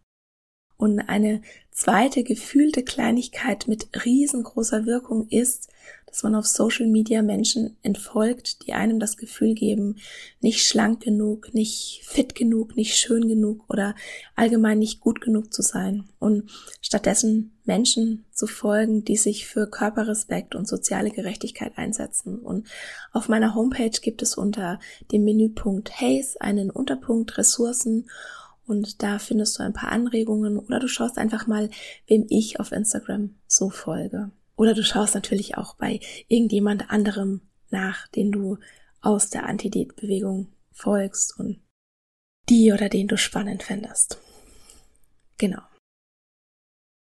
Und 0.77 1.01
eine 1.01 1.43
zweite 1.77 2.25
gefühlte 2.25 2.83
Kleinigkeit 2.83 3.69
mit 3.69 4.07
riesengroßer 4.07 4.87
Wirkung 4.87 5.29
ist, 5.29 5.69
dass 6.07 6.23
man 6.23 6.35
auf 6.35 6.47
Social 6.47 6.87
Media 6.87 7.21
Menschen 7.21 7.77
entfolgt, 7.83 8.67
die 8.67 8.73
einem 8.73 8.99
das 8.99 9.19
Gefühl 9.19 9.55
geben, 9.55 9.97
nicht 10.41 10.67
schlank 10.67 11.03
genug, 11.03 11.53
nicht 11.53 12.01
fit 12.03 12.35
genug, 12.35 12.77
nicht 12.77 12.97
schön 12.97 13.29
genug 13.29 13.67
oder 13.69 13.95
allgemein 14.35 14.79
nicht 14.79 15.01
gut 15.01 15.21
genug 15.21 15.53
zu 15.53 15.61
sein. 15.61 16.09
Und 16.19 16.51
stattdessen 16.81 17.53
Menschen 17.67 18.25
zu 18.33 18.47
folgen, 18.47 19.05
die 19.05 19.19
sich 19.19 19.47
für 19.47 19.69
Körperrespekt 19.69 20.55
und 20.55 20.67
soziale 20.67 21.11
Gerechtigkeit 21.11 21.77
einsetzen. 21.77 22.39
Und 22.39 22.67
auf 23.13 23.29
meiner 23.29 23.55
Homepage 23.55 24.01
gibt 24.01 24.23
es 24.23 24.35
unter 24.35 24.81
dem 25.13 25.25
Menüpunkt 25.25 26.01
Haze 26.01 26.41
einen 26.41 26.71
Unterpunkt 26.71 27.37
Ressourcen 27.37 28.07
und 28.67 29.03
da 29.03 29.19
findest 29.19 29.59
du 29.59 29.63
ein 29.63 29.73
paar 29.73 29.93
Anregungen 29.93 30.59
oder 30.59 30.81
du 30.81 30.89
schaust 30.89 31.19
einfach 31.19 31.47
mal, 31.47 31.71
wem 32.07 32.27
ich 32.29 32.61
auf 32.61 32.73
Instagram 32.73 33.35
so 33.47 33.71
folge. 33.71 34.31
Oder 34.57 34.75
du 34.75 34.83
schaust 34.83 35.15
natürlich 35.15 35.57
auch 35.57 35.75
bei 35.75 36.01
irgendjemand 36.29 36.91
anderem 36.91 37.43
nach, 37.71 38.09
den 38.09 38.33
du 38.33 38.59
aus 39.01 39.31
der 39.31 39.47
Anti-Diät-Bewegung 39.47 40.49
folgst 40.73 41.39
und 41.39 41.61
die 42.49 42.73
oder 42.73 42.89
den 42.89 43.09
du 43.09 43.17
spannend 43.17 43.63
findest. 43.63 44.19
Genau. 45.39 45.63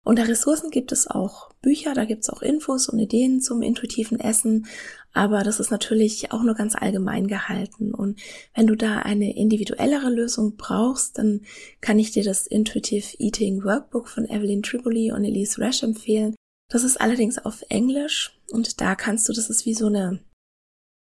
Unter 0.04 0.28
Ressourcen 0.28 0.72
gibt 0.72 0.92
es 0.92 1.08
auch 1.08 1.52
Bücher, 1.62 1.94
da 1.94 2.06
gibt 2.06 2.24
es 2.24 2.30
auch 2.30 2.42
Infos 2.42 2.88
und 2.88 3.00
Ideen 3.00 3.42
zum 3.42 3.62
intuitiven 3.62 4.20
Essen, 4.20 4.66
aber 5.14 5.44
das 5.44 5.60
ist 5.60 5.72
natürlich 5.72 6.32
auch 6.32 6.42
nur 6.44 6.56
ganz 6.56 6.76
allgemein 6.76 7.28
gehalten. 7.28 7.94
Und 7.94 8.20
wenn 8.56 8.68
du 8.68 8.76
da 8.76 9.00
eine 9.00 9.36
individuellere 9.36 10.10
Lösung 10.10 10.56
brauchst, 10.56 11.18
dann 11.18 11.42
kann 11.82 12.00
ich 12.00 12.12
dir 12.12 12.24
das 12.24 12.48
Intuitive 12.48 13.18
Eating 13.20 13.64
Workbook 13.64 14.08
von 14.08 14.26
Evelyn 14.26 14.64
Triboli 14.64 15.12
und 15.12 15.26
Elise 15.26 15.60
Rash 15.60 15.84
empfehlen. 15.84 16.36
Das 16.70 16.84
ist 16.84 17.02
allerdings 17.02 17.38
auf 17.40 17.64
Englisch 17.70 18.40
und 18.52 18.80
da 18.80 18.96
kannst 18.96 19.28
du, 19.28 19.34
das 19.34 19.50
ist 19.50 19.66
wie 19.66 19.74
so 19.74 19.88
eine, 19.88 20.20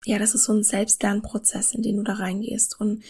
ja, 0.05 0.17
das 0.17 0.33
ist 0.33 0.45
so 0.45 0.53
ein 0.53 0.63
Selbstlernprozess, 0.63 1.75
in 1.75 1.83
den 1.83 1.97
du 1.97 2.03
da 2.03 2.13
reingehst. 2.13 2.79
Und 2.79 3.03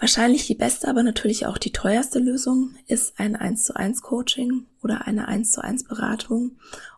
Wahrscheinlich 0.00 0.46
die 0.46 0.54
beste, 0.54 0.86
aber 0.86 1.02
natürlich 1.02 1.46
auch 1.46 1.58
die 1.58 1.72
teuerste 1.72 2.20
Lösung 2.20 2.76
ist 2.86 3.18
ein 3.18 3.34
1 3.34 3.64
zu 3.64 3.74
1 3.74 4.02
Coaching 4.02 4.66
oder 4.80 5.08
eine 5.08 5.26
1 5.26 5.50
zu 5.50 5.62
1 5.62 5.84
Beratung. 5.84 6.52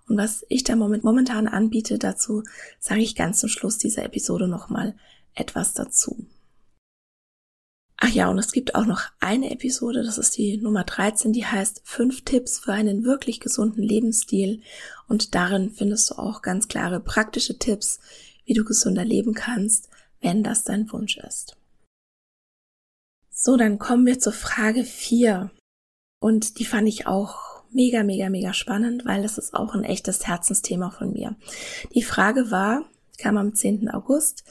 Und 0.06 0.18
was 0.18 0.44
ich 0.50 0.64
da 0.64 0.76
momentan 0.76 1.48
anbiete, 1.48 1.98
dazu 1.98 2.42
sage 2.78 3.00
ich 3.00 3.16
ganz 3.16 3.40
zum 3.40 3.48
Schluss 3.48 3.78
dieser 3.78 4.04
Episode 4.04 4.48
nochmal 4.48 4.94
etwas 5.34 5.72
dazu. 5.72 6.26
Ach 7.96 8.08
ja, 8.08 8.28
und 8.28 8.38
es 8.38 8.52
gibt 8.52 8.74
auch 8.74 8.86
noch 8.86 9.02
eine 9.18 9.50
Episode, 9.50 10.02
das 10.02 10.18
ist 10.18 10.36
die 10.36 10.56
Nummer 10.58 10.84
13, 10.84 11.32
die 11.32 11.46
heißt 11.46 11.82
fünf 11.84 12.24
Tipps 12.24 12.58
für 12.58 12.72
einen 12.72 13.04
wirklich 13.04 13.40
gesunden 13.40 13.82
Lebensstil. 13.82 14.62
Und 15.06 15.34
darin 15.34 15.70
findest 15.70 16.10
du 16.10 16.14
auch 16.16 16.42
ganz 16.42 16.68
klare 16.68 17.00
praktische 17.00 17.58
Tipps, 17.58 18.00
wie 18.44 18.54
du 18.54 18.64
gesünder 18.64 19.04
leben 19.04 19.32
kannst, 19.32 19.88
wenn 20.20 20.42
das 20.42 20.64
dein 20.64 20.90
Wunsch 20.92 21.18
ist. 21.18 21.56
So, 23.42 23.56
dann 23.56 23.78
kommen 23.78 24.04
wir 24.04 24.18
zur 24.18 24.34
Frage 24.34 24.84
4. 24.84 25.50
Und 26.20 26.58
die 26.58 26.66
fand 26.66 26.86
ich 26.86 27.06
auch 27.06 27.62
mega, 27.70 28.02
mega, 28.02 28.28
mega 28.28 28.52
spannend, 28.52 29.06
weil 29.06 29.22
das 29.22 29.38
ist 29.38 29.54
auch 29.54 29.74
ein 29.74 29.82
echtes 29.82 30.26
Herzensthema 30.26 30.90
von 30.90 31.14
mir. 31.14 31.36
Die 31.94 32.02
Frage 32.02 32.50
war, 32.50 32.84
kam 33.16 33.38
am 33.38 33.54
10. 33.54 33.88
August, 33.88 34.44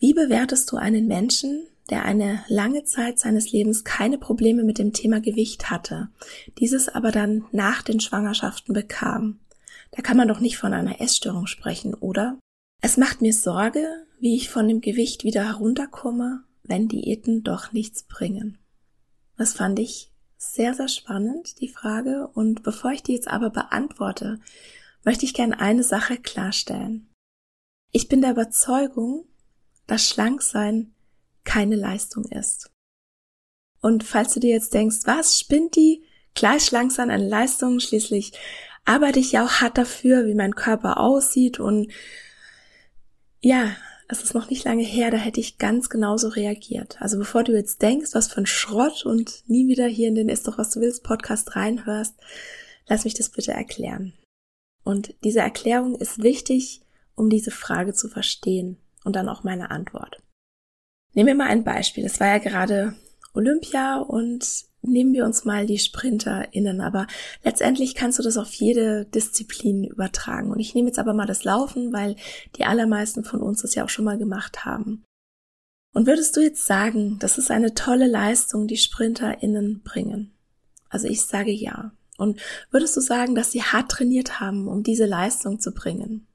wie 0.00 0.12
bewertest 0.12 0.70
du 0.70 0.76
einen 0.76 1.06
Menschen, 1.06 1.66
der 1.88 2.04
eine 2.04 2.44
lange 2.48 2.84
Zeit 2.84 3.18
seines 3.18 3.52
Lebens 3.52 3.84
keine 3.84 4.18
Probleme 4.18 4.64
mit 4.64 4.76
dem 4.76 4.92
Thema 4.92 5.22
Gewicht 5.22 5.70
hatte, 5.70 6.10
dieses 6.58 6.90
aber 6.90 7.12
dann 7.12 7.46
nach 7.52 7.80
den 7.80 8.00
Schwangerschaften 8.00 8.74
bekam? 8.74 9.40
Da 9.92 10.02
kann 10.02 10.18
man 10.18 10.28
doch 10.28 10.40
nicht 10.40 10.58
von 10.58 10.74
einer 10.74 11.00
Essstörung 11.00 11.46
sprechen, 11.46 11.94
oder? 11.94 12.38
Es 12.82 12.98
macht 12.98 13.22
mir 13.22 13.32
Sorge, 13.32 13.86
wie 14.18 14.36
ich 14.36 14.50
von 14.50 14.68
dem 14.68 14.82
Gewicht 14.82 15.24
wieder 15.24 15.46
herunterkomme 15.46 16.44
wenn 16.62 16.88
Diäten 16.88 17.42
doch 17.42 17.72
nichts 17.72 18.02
bringen? 18.02 18.58
Das 19.36 19.54
fand 19.54 19.78
ich 19.78 20.12
sehr, 20.36 20.74
sehr 20.74 20.88
spannend, 20.88 21.60
die 21.60 21.68
Frage. 21.68 22.28
Und 22.34 22.62
bevor 22.62 22.92
ich 22.92 23.02
die 23.02 23.14
jetzt 23.14 23.28
aber 23.28 23.50
beantworte, 23.50 24.40
möchte 25.04 25.24
ich 25.24 25.34
gerne 25.34 25.60
eine 25.60 25.82
Sache 25.82 26.16
klarstellen. 26.16 27.08
Ich 27.92 28.08
bin 28.08 28.20
der 28.20 28.32
Überzeugung, 28.32 29.24
dass 29.86 30.08
Schlanksein 30.08 30.94
keine 31.44 31.76
Leistung 31.76 32.24
ist. 32.26 32.70
Und 33.80 34.04
falls 34.04 34.34
du 34.34 34.40
dir 34.40 34.50
jetzt 34.50 34.74
denkst, 34.74 34.98
was 35.04 35.38
spinnt 35.38 35.74
die? 35.74 36.04
Klar 36.34 36.60
schlank 36.60 36.92
sein 36.92 37.10
eine 37.10 37.28
Leistung, 37.28 37.80
schließlich 37.80 38.32
arbeite 38.84 39.18
ich 39.18 39.32
ja 39.32 39.44
auch 39.44 39.60
hart 39.60 39.78
dafür, 39.78 40.26
wie 40.26 40.34
mein 40.34 40.54
Körper 40.54 41.00
aussieht 41.00 41.60
und 41.60 41.90
ja, 43.40 43.74
es 44.10 44.22
ist 44.22 44.34
noch 44.34 44.50
nicht 44.50 44.64
lange 44.64 44.82
her, 44.82 45.10
da 45.10 45.16
hätte 45.16 45.40
ich 45.40 45.58
ganz 45.58 45.88
genauso 45.88 46.28
reagiert. 46.28 47.00
Also 47.00 47.18
bevor 47.18 47.44
du 47.44 47.52
jetzt 47.52 47.80
denkst, 47.82 48.10
was 48.12 48.28
für 48.28 48.40
ein 48.40 48.46
Schrott 48.46 49.06
und 49.06 49.44
nie 49.46 49.68
wieder 49.68 49.86
hier 49.86 50.08
in 50.08 50.14
den 50.14 50.28
Ist 50.28 50.48
doch 50.48 50.58
was 50.58 50.70
du 50.70 50.80
willst 50.80 51.04
Podcast 51.04 51.54
reinhörst, 51.54 52.14
lass 52.88 53.04
mich 53.04 53.14
das 53.14 53.28
bitte 53.28 53.52
erklären. 53.52 54.12
Und 54.82 55.14
diese 55.22 55.40
Erklärung 55.40 55.94
ist 55.94 56.22
wichtig, 56.22 56.82
um 57.14 57.30
diese 57.30 57.50
Frage 57.50 57.92
zu 57.92 58.08
verstehen 58.08 58.78
und 59.04 59.14
dann 59.14 59.28
auch 59.28 59.44
meine 59.44 59.70
Antwort. 59.70 60.20
Nehmen 61.12 61.28
wir 61.28 61.34
mal 61.34 61.48
ein 61.48 61.64
Beispiel. 61.64 62.04
Es 62.04 62.18
war 62.20 62.28
ja 62.28 62.38
gerade 62.38 62.94
Olympia 63.34 63.98
und 63.98 64.64
nehmen 64.82 65.12
wir 65.12 65.24
uns 65.24 65.44
mal 65.44 65.66
die 65.66 65.78
SprinterInnen, 65.78 66.80
aber 66.80 67.06
letztendlich 67.44 67.94
kannst 67.94 68.18
du 68.18 68.22
das 68.22 68.36
auf 68.36 68.52
jede 68.54 69.04
Disziplin 69.06 69.84
übertragen. 69.84 70.50
Und 70.50 70.60
ich 70.60 70.74
nehme 70.74 70.88
jetzt 70.88 70.98
aber 70.98 71.14
mal 71.14 71.26
das 71.26 71.44
Laufen, 71.44 71.92
weil 71.92 72.16
die 72.56 72.64
allermeisten 72.64 73.24
von 73.24 73.40
uns 73.42 73.62
das 73.62 73.74
ja 73.74 73.84
auch 73.84 73.88
schon 73.88 74.04
mal 74.04 74.18
gemacht 74.18 74.64
haben. 74.64 75.04
Und 75.92 76.06
würdest 76.06 76.36
du 76.36 76.40
jetzt 76.40 76.66
sagen, 76.66 77.18
das 77.18 77.36
ist 77.36 77.50
eine 77.50 77.74
tolle 77.74 78.06
Leistung, 78.06 78.68
die 78.68 78.76
SprinterInnen 78.76 79.82
bringen? 79.82 80.32
Also 80.88 81.08
ich 81.08 81.22
sage 81.22 81.50
ja. 81.50 81.92
Und 82.16 82.40
würdest 82.70 82.96
du 82.96 83.00
sagen, 83.00 83.34
dass 83.34 83.50
sie 83.50 83.62
hart 83.62 83.90
trainiert 83.90 84.40
haben, 84.40 84.68
um 84.68 84.82
diese 84.82 85.06
Leistung 85.06 85.58
zu 85.58 85.72
bringen? 85.72 86.26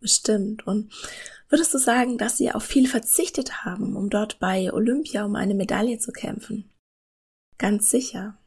Bestimmt. 0.00 0.66
Und 0.66 0.92
würdest 1.48 1.74
du 1.74 1.78
sagen, 1.78 2.18
dass 2.18 2.38
sie 2.38 2.52
auf 2.52 2.62
viel 2.62 2.86
verzichtet 2.86 3.64
haben, 3.64 3.96
um 3.96 4.10
dort 4.10 4.38
bei 4.38 4.72
Olympia 4.72 5.24
um 5.24 5.34
eine 5.34 5.54
Medaille 5.54 5.98
zu 5.98 6.12
kämpfen? 6.12 6.70
Ganz 7.58 7.90
sicher. 7.90 8.38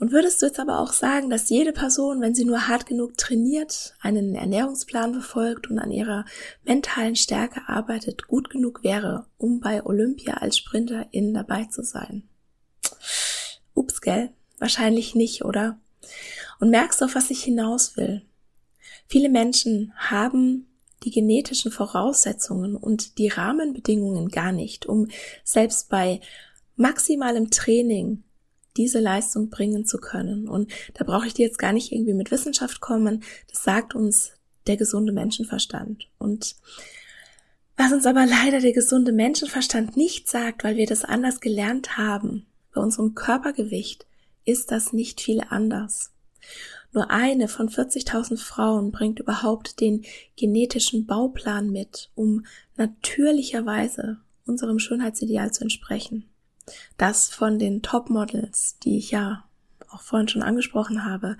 Und 0.00 0.12
würdest 0.12 0.40
du 0.40 0.46
jetzt 0.46 0.60
aber 0.60 0.78
auch 0.78 0.92
sagen, 0.92 1.28
dass 1.28 1.50
jede 1.50 1.72
Person, 1.72 2.20
wenn 2.20 2.34
sie 2.34 2.44
nur 2.44 2.68
hart 2.68 2.86
genug 2.86 3.16
trainiert, 3.16 3.94
einen 4.00 4.36
Ernährungsplan 4.36 5.12
befolgt 5.12 5.68
und 5.68 5.78
an 5.78 5.90
ihrer 5.90 6.24
mentalen 6.64 7.16
Stärke 7.16 7.62
arbeitet, 7.66 8.28
gut 8.28 8.48
genug 8.48 8.84
wäre, 8.84 9.26
um 9.38 9.58
bei 9.58 9.84
Olympia 9.84 10.34
als 10.34 10.56
Sprinterin 10.56 11.34
dabei 11.34 11.64
zu 11.64 11.82
sein? 11.82 12.28
Ups, 13.74 14.00
gell? 14.00 14.30
Wahrscheinlich 14.58 15.14
nicht, 15.14 15.44
oder? 15.44 15.80
Und 16.60 16.70
merkst 16.70 17.00
du, 17.00 17.06
auf 17.06 17.14
was 17.14 17.30
ich 17.30 17.42
hinaus 17.42 17.96
will? 17.96 18.22
Viele 19.08 19.28
Menschen 19.28 19.92
haben 19.96 20.66
die 21.04 21.10
genetischen 21.10 21.70
Voraussetzungen 21.70 22.76
und 22.76 23.18
die 23.18 23.28
Rahmenbedingungen 23.28 24.28
gar 24.28 24.52
nicht, 24.52 24.86
um 24.86 25.08
selbst 25.44 25.88
bei 25.88 26.20
maximalem 26.78 27.50
Training 27.50 28.22
diese 28.78 29.00
Leistung 29.00 29.50
bringen 29.50 29.84
zu 29.84 29.98
können. 29.98 30.48
Und 30.48 30.70
da 30.94 31.04
brauche 31.04 31.26
ich 31.26 31.34
dir 31.34 31.44
jetzt 31.44 31.58
gar 31.58 31.72
nicht 31.72 31.92
irgendwie 31.92 32.14
mit 32.14 32.30
Wissenschaft 32.30 32.80
kommen. 32.80 33.24
Das 33.50 33.64
sagt 33.64 33.94
uns 33.94 34.32
der 34.66 34.76
gesunde 34.76 35.12
Menschenverstand. 35.12 36.08
Und 36.18 36.56
was 37.76 37.92
uns 37.92 38.06
aber 38.06 38.24
leider 38.24 38.60
der 38.60 38.72
gesunde 38.72 39.12
Menschenverstand 39.12 39.96
nicht 39.96 40.28
sagt, 40.28 40.64
weil 40.64 40.76
wir 40.76 40.86
das 40.86 41.04
anders 41.04 41.40
gelernt 41.40 41.96
haben, 41.96 42.46
bei 42.72 42.80
unserem 42.80 43.14
Körpergewicht, 43.14 44.06
ist 44.44 44.70
das 44.70 44.92
nicht 44.92 45.20
viel 45.20 45.42
anders. 45.48 46.12
Nur 46.92 47.10
eine 47.10 47.48
von 47.48 47.68
40.000 47.68 48.38
Frauen 48.38 48.92
bringt 48.92 49.20
überhaupt 49.20 49.80
den 49.80 50.04
genetischen 50.36 51.06
Bauplan 51.06 51.70
mit, 51.70 52.10
um 52.14 52.46
natürlicherweise 52.76 54.18
unserem 54.46 54.78
Schönheitsideal 54.78 55.52
zu 55.52 55.62
entsprechen 55.62 56.24
das 56.96 57.28
von 57.28 57.58
den 57.58 57.82
Topmodels, 57.82 58.78
die 58.82 58.98
ich 58.98 59.10
ja 59.10 59.44
auch 59.90 60.02
vorhin 60.02 60.28
schon 60.28 60.42
angesprochen 60.42 61.04
habe, 61.04 61.36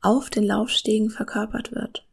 auf 0.00 0.30
den 0.30 0.44
Laufstegen 0.44 1.10
verkörpert 1.10 1.72
wird. 1.72 2.06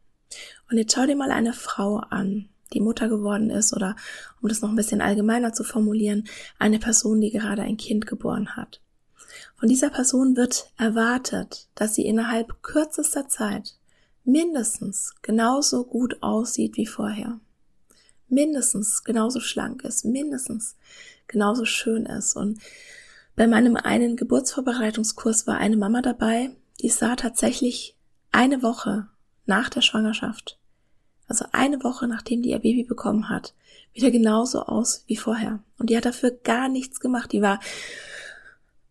Und 0.69 0.77
jetzt 0.77 0.93
schau 0.93 1.06
dir 1.06 1.15
mal 1.15 1.32
eine 1.32 1.53
Frau 1.53 1.97
an, 1.97 2.49
die 2.73 2.82
Mutter 2.82 3.08
geworden 3.08 3.49
ist 3.49 3.73
oder, 3.73 3.95
um 4.41 4.49
das 4.49 4.62
noch 4.62 4.69
ein 4.69 4.75
bisschen 4.75 5.01
allgemeiner 5.01 5.53
zu 5.53 5.63
formulieren, 5.63 6.27
eine 6.60 6.80
Person, 6.80 7.21
die 7.21 7.32
gerade 7.32 7.62
ein 7.62 7.77
Kind 7.77 8.08
geboren 8.08 8.56
hat. 8.58 8.82
Von 9.56 9.69
dieser 9.69 9.89
Person 9.89 10.36
wird 10.36 10.71
erwartet, 10.77 11.67
dass 11.75 11.95
sie 11.95 12.06
innerhalb 12.06 12.62
kürzester 12.62 13.27
Zeit 13.27 13.75
mindestens 14.23 15.15
genauso 15.21 15.86
gut 15.86 16.21
aussieht 16.21 16.75
wie 16.75 16.86
vorher. 16.86 17.39
Mindestens 18.27 19.03
genauso 19.03 19.39
schlank 19.39 19.84
ist, 19.84 20.03
mindestens 20.03 20.75
genauso 21.27 21.65
schön 21.65 22.05
ist. 22.05 22.35
Und 22.35 22.59
bei 23.35 23.47
meinem 23.47 23.75
einen 23.75 24.15
Geburtsvorbereitungskurs 24.15 25.47
war 25.47 25.57
eine 25.57 25.77
Mama 25.77 26.01
dabei, 26.01 26.51
die 26.81 26.89
sah 26.89 27.15
tatsächlich 27.15 27.95
eine 28.31 28.61
Woche 28.61 29.07
nach 29.45 29.69
der 29.69 29.81
Schwangerschaft, 29.81 30.59
also 31.27 31.45
eine 31.51 31.83
Woche 31.83 32.07
nachdem 32.07 32.41
die 32.41 32.49
ihr 32.49 32.59
Baby 32.59 32.83
bekommen 32.83 33.29
hat, 33.29 33.53
wieder 33.93 34.11
genauso 34.11 34.63
aus 34.63 35.03
wie 35.07 35.17
vorher. 35.17 35.59
Und 35.77 35.89
die 35.89 35.97
hat 35.97 36.05
dafür 36.05 36.31
gar 36.31 36.69
nichts 36.69 36.99
gemacht. 36.99 37.31
Die 37.31 37.41
war 37.41 37.59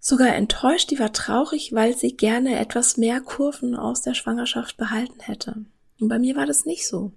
sogar 0.01 0.35
enttäuscht, 0.35 0.90
die 0.90 0.99
war 0.99 1.12
traurig, 1.12 1.72
weil 1.72 1.96
sie 1.96 2.16
gerne 2.16 2.59
etwas 2.59 2.96
mehr 2.96 3.20
Kurven 3.20 3.75
aus 3.75 4.03
der 4.03 4.14
Schwangerschaft 4.14 4.77
behalten 4.77 5.20
hätte. 5.20 5.64
Und 6.01 6.09
bei 6.09 6.18
mir 6.18 6.37
war 6.37 6.46
das 6.46 6.64
nicht 6.64 6.87
so. 6.87 7.12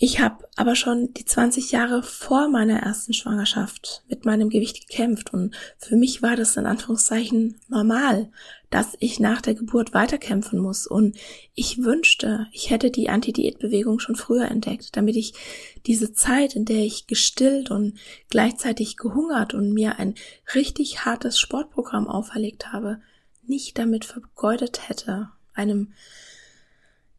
Ich 0.00 0.20
habe 0.20 0.48
aber 0.54 0.76
schon 0.76 1.12
die 1.14 1.24
20 1.24 1.72
Jahre 1.72 2.04
vor 2.04 2.48
meiner 2.48 2.78
ersten 2.78 3.12
Schwangerschaft 3.12 4.04
mit 4.08 4.24
meinem 4.24 4.48
Gewicht 4.48 4.86
gekämpft 4.86 5.34
und 5.34 5.56
für 5.76 5.96
mich 5.96 6.22
war 6.22 6.36
das 6.36 6.56
in 6.56 6.66
Anführungszeichen 6.66 7.56
normal, 7.66 8.30
dass 8.70 8.96
ich 9.00 9.18
nach 9.18 9.40
der 9.40 9.54
Geburt 9.54 9.94
weiterkämpfen 9.94 10.60
muss. 10.60 10.86
Und 10.86 11.16
ich 11.56 11.82
wünschte, 11.82 12.46
ich 12.52 12.70
hätte 12.70 12.92
die 12.92 13.08
Anti-Diät-Bewegung 13.08 13.98
schon 13.98 14.14
früher 14.14 14.48
entdeckt, 14.48 14.96
damit 14.96 15.16
ich 15.16 15.34
diese 15.86 16.12
Zeit, 16.12 16.54
in 16.54 16.64
der 16.64 16.84
ich 16.84 17.08
gestillt 17.08 17.72
und 17.72 17.98
gleichzeitig 18.30 18.98
gehungert 18.98 19.52
und 19.52 19.72
mir 19.72 19.98
ein 19.98 20.14
richtig 20.54 21.04
hartes 21.06 21.40
Sportprogramm 21.40 22.06
auferlegt 22.06 22.72
habe, 22.72 23.00
nicht 23.48 23.76
damit 23.78 24.04
vergeudet 24.04 24.88
hätte, 24.88 25.30
einem 25.54 25.92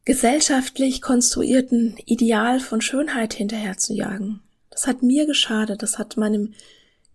gesellschaftlich 0.10 1.04
konstruierten 1.04 1.96
Ideal 2.08 2.60
von 2.60 2.82
Schönheit 2.82 3.36
hinterherzujagen. 3.36 4.42
Das 4.72 4.88
hat 4.88 5.04
mir 5.04 5.28
geschadet, 5.28 5.84
das 5.84 6.00
hat 6.00 6.18
meinem 6.18 6.56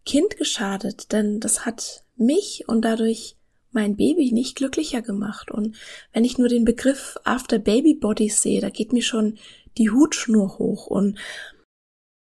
Kind 0.07 0.37
geschadet, 0.37 1.11
denn 1.11 1.41
das 1.41 1.67
hat 1.67 2.05
mich 2.15 2.69
und 2.69 2.83
dadurch 2.83 3.35
mein 3.73 3.97
Baby 3.97 4.31
nicht 4.31 4.55
glücklicher 4.55 5.03
gemacht. 5.03 5.51
Und 5.51 5.75
wenn 6.13 6.25
ich 6.25 6.39
nur 6.39 6.47
den 6.47 6.65
Begriff 6.65 7.17
After 7.25 7.59
Baby 7.59 7.95
Bodies 7.95 8.41
sehe, 8.43 8.61
da 8.61 8.71
geht 8.71 8.93
mir 8.93 9.03
schon 9.03 9.39
die 9.77 9.91
Hutschnur 9.91 10.61
hoch. 10.61 10.87
Und 10.87 11.19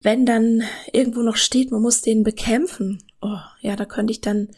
wenn 0.03 0.25
dann 0.25 0.63
irgendwo 0.91 1.21
noch 1.21 1.37
steht, 1.37 1.71
man 1.71 1.81
muss 1.81 2.01
den 2.01 2.23
bekämpfen, 2.23 3.01
oh, 3.21 3.39
ja, 3.61 3.77
da 3.77 3.85
könnte 3.85 4.11
ich 4.11 4.19
dann 4.19 4.49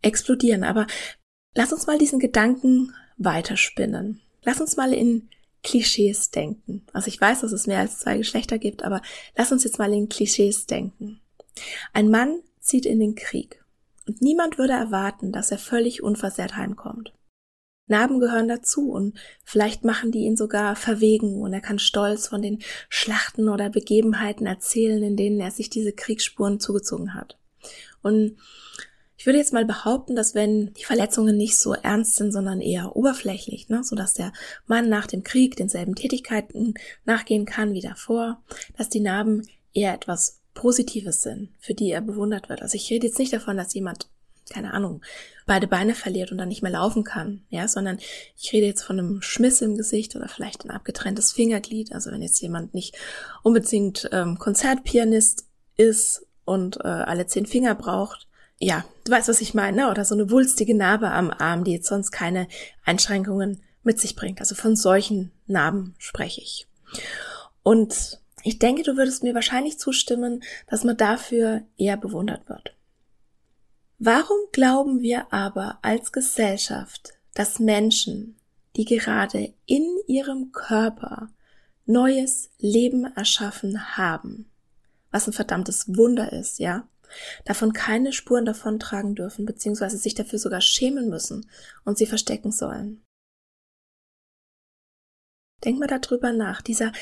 explodieren. 0.00 0.62
Aber 0.62 0.86
lass 1.56 1.72
uns 1.72 1.88
mal 1.88 1.98
diesen 1.98 2.20
Gedanken 2.20 2.94
weiterspinnen. 3.16 4.20
Lass 4.44 4.60
uns 4.60 4.76
mal 4.76 4.92
in 4.92 5.28
Klischees 5.62 6.30
denken. 6.30 6.86
Also 6.92 7.08
ich 7.08 7.20
weiß, 7.20 7.40
dass 7.40 7.52
es 7.52 7.66
mehr 7.66 7.80
als 7.80 7.98
zwei 7.98 8.18
Geschlechter 8.18 8.58
gibt, 8.58 8.84
aber 8.84 9.00
lass 9.36 9.50
uns 9.50 9.64
jetzt 9.64 9.78
mal 9.78 9.92
in 9.92 10.08
Klischees 10.08 10.66
denken. 10.66 11.20
Ein 11.92 12.10
Mann 12.10 12.40
zieht 12.60 12.86
in 12.86 13.00
den 13.00 13.14
Krieg 13.14 13.64
und 14.06 14.20
niemand 14.20 14.58
würde 14.58 14.74
erwarten, 14.74 15.32
dass 15.32 15.50
er 15.50 15.58
völlig 15.58 16.02
unversehrt 16.02 16.56
heimkommt. 16.56 17.12
Narben 17.86 18.18
gehören 18.18 18.48
dazu 18.48 18.90
und 18.90 19.18
vielleicht 19.44 19.84
machen 19.84 20.10
die 20.10 20.20
ihn 20.20 20.36
sogar 20.36 20.74
verwegen 20.74 21.42
und 21.42 21.52
er 21.52 21.60
kann 21.60 21.78
stolz 21.78 22.28
von 22.28 22.40
den 22.40 22.60
Schlachten 22.88 23.48
oder 23.48 23.68
Begebenheiten 23.68 24.46
erzählen, 24.46 25.02
in 25.02 25.16
denen 25.16 25.40
er 25.40 25.50
sich 25.50 25.68
diese 25.68 25.92
Kriegsspuren 25.92 26.60
zugezogen 26.60 27.12
hat. 27.12 27.38
Und 28.02 28.38
ich 29.24 29.26
würde 29.26 29.38
jetzt 29.38 29.54
mal 29.54 29.64
behaupten, 29.64 30.14
dass 30.14 30.34
wenn 30.34 30.74
die 30.74 30.84
Verletzungen 30.84 31.38
nicht 31.38 31.56
so 31.56 31.72
ernst 31.72 32.16
sind, 32.16 32.30
sondern 32.30 32.60
eher 32.60 32.94
oberflächlich, 32.94 33.70
ne, 33.70 33.82
so 33.82 33.96
dass 33.96 34.12
der 34.12 34.34
Mann 34.66 34.90
nach 34.90 35.06
dem 35.06 35.22
Krieg 35.22 35.56
denselben 35.56 35.94
Tätigkeiten 35.94 36.74
nachgehen 37.06 37.46
kann 37.46 37.72
wie 37.72 37.80
davor, 37.80 38.42
dass 38.76 38.90
die 38.90 39.00
Narben 39.00 39.48
eher 39.72 39.94
etwas 39.94 40.42
Positives 40.52 41.22
sind, 41.22 41.48
für 41.58 41.72
die 41.72 41.90
er 41.90 42.02
bewundert 42.02 42.50
wird. 42.50 42.60
Also 42.60 42.74
ich 42.74 42.90
rede 42.90 43.06
jetzt 43.06 43.18
nicht 43.18 43.32
davon, 43.32 43.56
dass 43.56 43.72
jemand 43.72 44.10
keine 44.50 44.74
Ahnung, 44.74 45.00
beide 45.46 45.66
Beine 45.66 45.94
verliert 45.94 46.30
und 46.30 46.36
dann 46.36 46.48
nicht 46.48 46.60
mehr 46.60 46.72
laufen 46.72 47.02
kann, 47.02 47.46
ja, 47.48 47.66
sondern 47.66 47.96
ich 48.36 48.52
rede 48.52 48.66
jetzt 48.66 48.82
von 48.82 48.98
einem 48.98 49.22
Schmiss 49.22 49.62
im 49.62 49.78
Gesicht 49.78 50.14
oder 50.16 50.28
vielleicht 50.28 50.66
ein 50.66 50.70
abgetrenntes 50.70 51.32
Fingerglied. 51.32 51.94
Also 51.94 52.10
wenn 52.10 52.20
jetzt 52.20 52.42
jemand 52.42 52.74
nicht 52.74 52.94
unbedingt 53.42 54.06
ähm, 54.12 54.38
Konzertpianist 54.38 55.46
ist 55.78 56.26
und 56.44 56.76
äh, 56.84 56.88
alle 56.88 57.26
zehn 57.26 57.46
Finger 57.46 57.74
braucht, 57.74 58.28
ja, 58.64 58.84
du 59.04 59.12
weißt, 59.12 59.28
was 59.28 59.40
ich 59.40 59.54
meine, 59.54 59.76
ne? 59.76 59.90
oder 59.90 60.04
so 60.04 60.14
eine 60.14 60.30
wulstige 60.30 60.74
Narbe 60.74 61.10
am 61.10 61.30
Arm, 61.30 61.64
die 61.64 61.72
jetzt 61.72 61.88
sonst 61.88 62.10
keine 62.10 62.48
Einschränkungen 62.84 63.60
mit 63.82 64.00
sich 64.00 64.16
bringt. 64.16 64.40
Also 64.40 64.54
von 64.54 64.74
solchen 64.74 65.30
Narben 65.46 65.94
spreche 65.98 66.40
ich. 66.40 66.66
Und 67.62 68.20
ich 68.42 68.58
denke, 68.58 68.82
du 68.82 68.96
würdest 68.96 69.22
mir 69.22 69.34
wahrscheinlich 69.34 69.78
zustimmen, 69.78 70.42
dass 70.66 70.84
man 70.84 70.96
dafür 70.96 71.62
eher 71.76 71.96
bewundert 71.96 72.48
wird. 72.48 72.74
Warum 73.98 74.38
glauben 74.52 75.00
wir 75.00 75.32
aber 75.32 75.78
als 75.82 76.12
Gesellschaft, 76.12 77.10
dass 77.34 77.58
Menschen, 77.58 78.36
die 78.76 78.84
gerade 78.84 79.52
in 79.66 79.86
ihrem 80.06 80.52
Körper 80.52 81.28
neues 81.86 82.50
Leben 82.58 83.04
erschaffen 83.14 83.96
haben, 83.96 84.46
was 85.10 85.26
ein 85.26 85.32
verdammtes 85.32 85.96
Wunder 85.96 86.32
ist, 86.32 86.58
ja, 86.58 86.86
davon 87.44 87.72
keine 87.72 88.12
Spuren 88.12 88.44
davon 88.44 88.78
tragen 88.78 89.14
dürfen, 89.14 89.46
beziehungsweise 89.46 89.96
sich 89.96 90.14
dafür 90.14 90.38
sogar 90.38 90.60
schämen 90.60 91.08
müssen 91.08 91.50
und 91.84 91.98
sie 91.98 92.06
verstecken 92.06 92.52
sollen. 92.52 93.02
Denk 95.64 95.78
mal 95.78 95.86
darüber 95.86 96.32
nach. 96.32 96.60
Dieser 96.60 96.92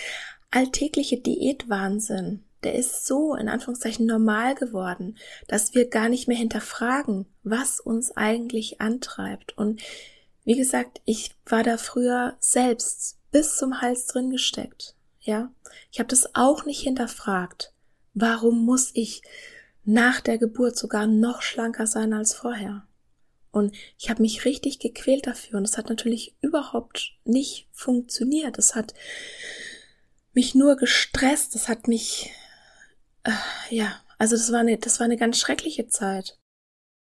alltägliche 0.51 1.19
Diätwahnsinn, 1.19 2.45
der 2.63 2.75
ist 2.75 3.07
so 3.07 3.35
in 3.35 3.49
Anführungszeichen 3.49 4.07
normal 4.07 4.55
geworden, 4.55 5.19
dass 5.49 5.75
wir 5.75 5.89
gar 5.89 6.09
nicht 6.09 6.29
mehr 6.29 6.37
hinterfragen, 6.37 7.27
was 7.43 7.81
uns 7.81 8.13
eigentlich 8.17 8.81
antreibt. 8.81 9.57
Und 9.59 9.83
wie 10.45 10.57
gesagt, 10.57 11.01
ich 11.05 11.35
war 11.45 11.63
da 11.63 11.77
früher 11.77 12.37
selbst 12.39 13.19
bis 13.31 13.57
zum 13.57 13.81
Hals 13.81 14.07
drin 14.07 14.31
gesteckt. 14.31 14.95
Ja, 15.21 15.53
ich 15.91 15.99
habe 15.99 16.09
das 16.09 16.35
auch 16.35 16.65
nicht 16.65 16.83
hinterfragt. 16.83 17.73
Warum 18.15 18.65
muss 18.65 18.91
ich 18.95 19.23
nach 19.85 20.21
der 20.21 20.39
Geburt 20.39 20.77
sogar 20.77 21.07
noch 21.07 21.43
schlanker 21.43 21.87
sein 21.87 22.13
als 22.13 22.35
vorher? 22.35 22.87
Und 23.51 23.75
ich 23.99 24.09
habe 24.09 24.23
mich 24.23 24.45
richtig 24.45 24.79
gequält 24.79 25.27
dafür 25.27 25.59
und 25.59 25.69
es 25.69 25.77
hat 25.77 25.91
natürlich 25.91 26.35
überhaupt 26.41 27.13
nicht 27.25 27.69
funktioniert. 27.71 28.59
Es 28.59 28.75
hat 28.75 28.95
mich 30.33 30.55
nur 30.55 30.77
gestresst, 30.77 31.55
es 31.55 31.69
hat 31.69 31.87
mich 31.87 32.31
äh, 33.25 33.31
ja, 33.71 34.01
also 34.19 34.37
das 34.37 34.51
war 34.53 34.61
eine 34.61 34.79
das 34.79 35.01
war 35.01 35.05
eine 35.05 35.19
ganz 35.19 35.39
schreckliche 35.39 35.87
Zeit. 35.89 36.39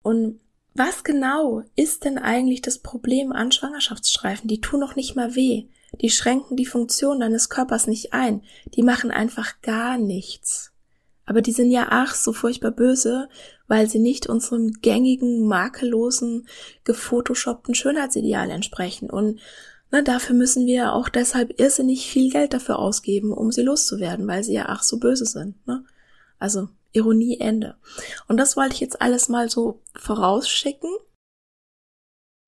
Und 0.04 0.40
was 0.74 1.04
genau 1.04 1.64
ist 1.76 2.06
denn 2.06 2.18
eigentlich 2.18 2.62
das 2.62 2.80
Problem 2.80 3.32
an 3.32 3.52
Schwangerschaftsstreifen? 3.52 4.48
Die 4.48 4.62
tun 4.62 4.80
noch 4.80 4.96
nicht 4.96 5.16
mal 5.16 5.36
weh. 5.36 5.66
Die 6.02 6.10
schränken 6.10 6.56
die 6.56 6.66
Funktion 6.66 7.20
deines 7.20 7.50
Körpers 7.50 7.88
nicht 7.88 8.14
ein. 8.14 8.44
Die 8.76 8.84
machen 8.84 9.10
einfach 9.10 9.60
gar 9.62 9.98
nichts. 9.98 10.72
Aber 11.28 11.42
die 11.42 11.52
sind 11.52 11.70
ja 11.72 11.88
ach 11.90 12.16
so 12.16 12.34
furchtbar 12.34 12.72
böse, 12.72 13.28
weil 13.68 13.90
sie 13.90 14.00
nicht 14.00 14.28
unserem 14.28 14.72
gängigen, 14.82 15.46
makellosen, 15.46 16.48
gefotoshoppten 16.86 17.76
Schönheitsideal 17.76 18.50
entsprechen. 18.50 19.10
Und 19.10 19.40
na, 19.92 20.02
dafür 20.02 20.36
müssen 20.36 20.66
wir 20.66 20.94
auch 20.94 21.10
deshalb 21.10 21.60
irrsinnig 21.60 22.10
viel 22.10 22.32
Geld 22.32 22.54
dafür 22.54 22.80
ausgeben, 22.80 23.34
um 23.34 23.52
sie 23.52 23.62
loszuwerden, 23.62 24.26
weil 24.26 24.44
sie 24.44 24.54
ja 24.54 24.66
ach 24.70 24.84
so 24.84 25.00
böse 25.00 25.26
sind. 25.26 25.68
Ne? 25.68 25.84
Also 26.40 26.70
Ironie 26.94 27.40
Ende. 27.40 27.76
Und 28.30 28.38
das 28.38 28.56
wollte 28.56 28.74
ich 28.76 28.80
jetzt 28.80 29.02
alles 29.02 29.28
mal 29.28 29.50
so 29.50 29.82
vorausschicken. 29.96 30.90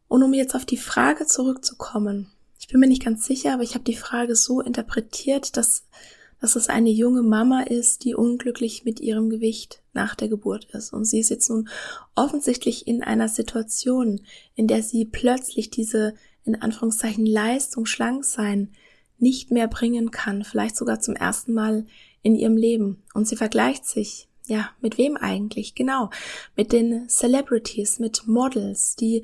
Und 0.07 0.23
um 0.23 0.33
jetzt 0.33 0.55
auf 0.55 0.65
die 0.65 0.77
Frage 0.77 1.27
zurückzukommen, 1.27 2.31
ich 2.59 2.67
bin 2.67 2.79
mir 2.79 2.87
nicht 2.87 3.03
ganz 3.03 3.25
sicher, 3.25 3.53
aber 3.53 3.63
ich 3.63 3.75
habe 3.75 3.83
die 3.83 3.95
Frage 3.95 4.35
so 4.35 4.61
interpretiert, 4.61 5.55
dass 5.55 5.85
dass 6.41 6.55
es 6.55 6.69
eine 6.69 6.89
junge 6.89 7.21
Mama 7.21 7.61
ist, 7.61 8.03
die 8.03 8.15
unglücklich 8.15 8.85
mit 8.85 8.99
ihrem 8.99 9.29
Gewicht 9.29 9.81
nach 9.93 10.15
der 10.15 10.29
Geburt 10.29 10.65
ist. 10.71 10.93
Und 10.93 11.05
sie 11.05 11.19
ist 11.19 11.29
jetzt 11.29 11.49
nun 11.49 11.67
offensichtlich 12.15 12.87
in 12.87 13.03
einer 13.03 13.27
Situation, 13.27 14.21
in 14.55 14.67
der 14.67 14.83
sie 14.83 15.05
plötzlich 15.05 15.69
diese, 15.69 16.13
in 16.45 16.61
Anführungszeichen, 16.61 17.25
Leistung, 17.25 17.85
schlank 17.85 18.23
sein, 18.23 18.69
nicht 19.17 19.51
mehr 19.51 19.67
bringen 19.67 20.11
kann, 20.11 20.43
vielleicht 20.43 20.77
sogar 20.77 21.01
zum 21.01 21.15
ersten 21.15 21.53
Mal 21.53 21.85
in 22.21 22.35
ihrem 22.35 22.55
Leben. 22.55 23.03
Und 23.13 23.27
sie 23.27 23.35
vergleicht 23.35 23.85
sich, 23.85 24.27
ja, 24.47 24.69
mit 24.81 24.97
wem 24.97 25.17
eigentlich? 25.17 25.75
Genau, 25.75 26.09
mit 26.55 26.71
den 26.71 27.07
Celebrities, 27.09 27.99
mit 27.99 28.27
Models, 28.27 28.95
die 28.95 29.23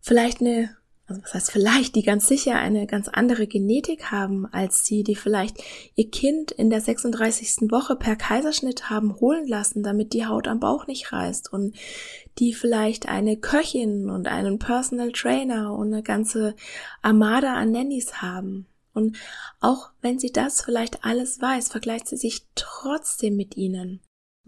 vielleicht 0.00 0.40
eine 0.40 0.76
also 1.10 1.22
was 1.22 1.34
heißt 1.34 1.50
vielleicht, 1.50 1.96
die 1.96 2.02
ganz 2.02 2.28
sicher 2.28 2.56
eine 2.56 2.86
ganz 2.86 3.08
andere 3.08 3.46
Genetik 3.46 4.10
haben 4.10 4.46
als 4.46 4.84
sie, 4.84 5.02
die 5.02 5.16
vielleicht 5.16 5.58
ihr 5.96 6.10
Kind 6.10 6.52
in 6.52 6.70
der 6.70 6.80
36. 6.80 7.70
Woche 7.70 7.96
per 7.96 8.16
Kaiserschnitt 8.16 8.88
haben 8.88 9.16
holen 9.20 9.46
lassen, 9.46 9.82
damit 9.82 10.12
die 10.12 10.26
Haut 10.26 10.46
am 10.48 10.60
Bauch 10.60 10.86
nicht 10.86 11.12
reißt 11.12 11.52
und 11.52 11.74
die 12.38 12.54
vielleicht 12.54 13.08
eine 13.08 13.36
Köchin 13.36 14.08
und 14.08 14.28
einen 14.28 14.58
Personal 14.58 15.12
Trainer 15.12 15.74
und 15.74 15.92
eine 15.92 16.02
ganze 16.02 16.54
Armada 17.02 17.54
an 17.54 17.72
Nannies 17.72 18.22
haben. 18.22 18.66
Und 18.92 19.16
auch 19.60 19.90
wenn 20.00 20.18
sie 20.18 20.32
das 20.32 20.62
vielleicht 20.62 21.04
alles 21.04 21.40
weiß, 21.40 21.68
vergleicht 21.68 22.08
sie 22.08 22.16
sich 22.16 22.46
trotzdem 22.54 23.36
mit 23.36 23.56
ihnen 23.56 24.00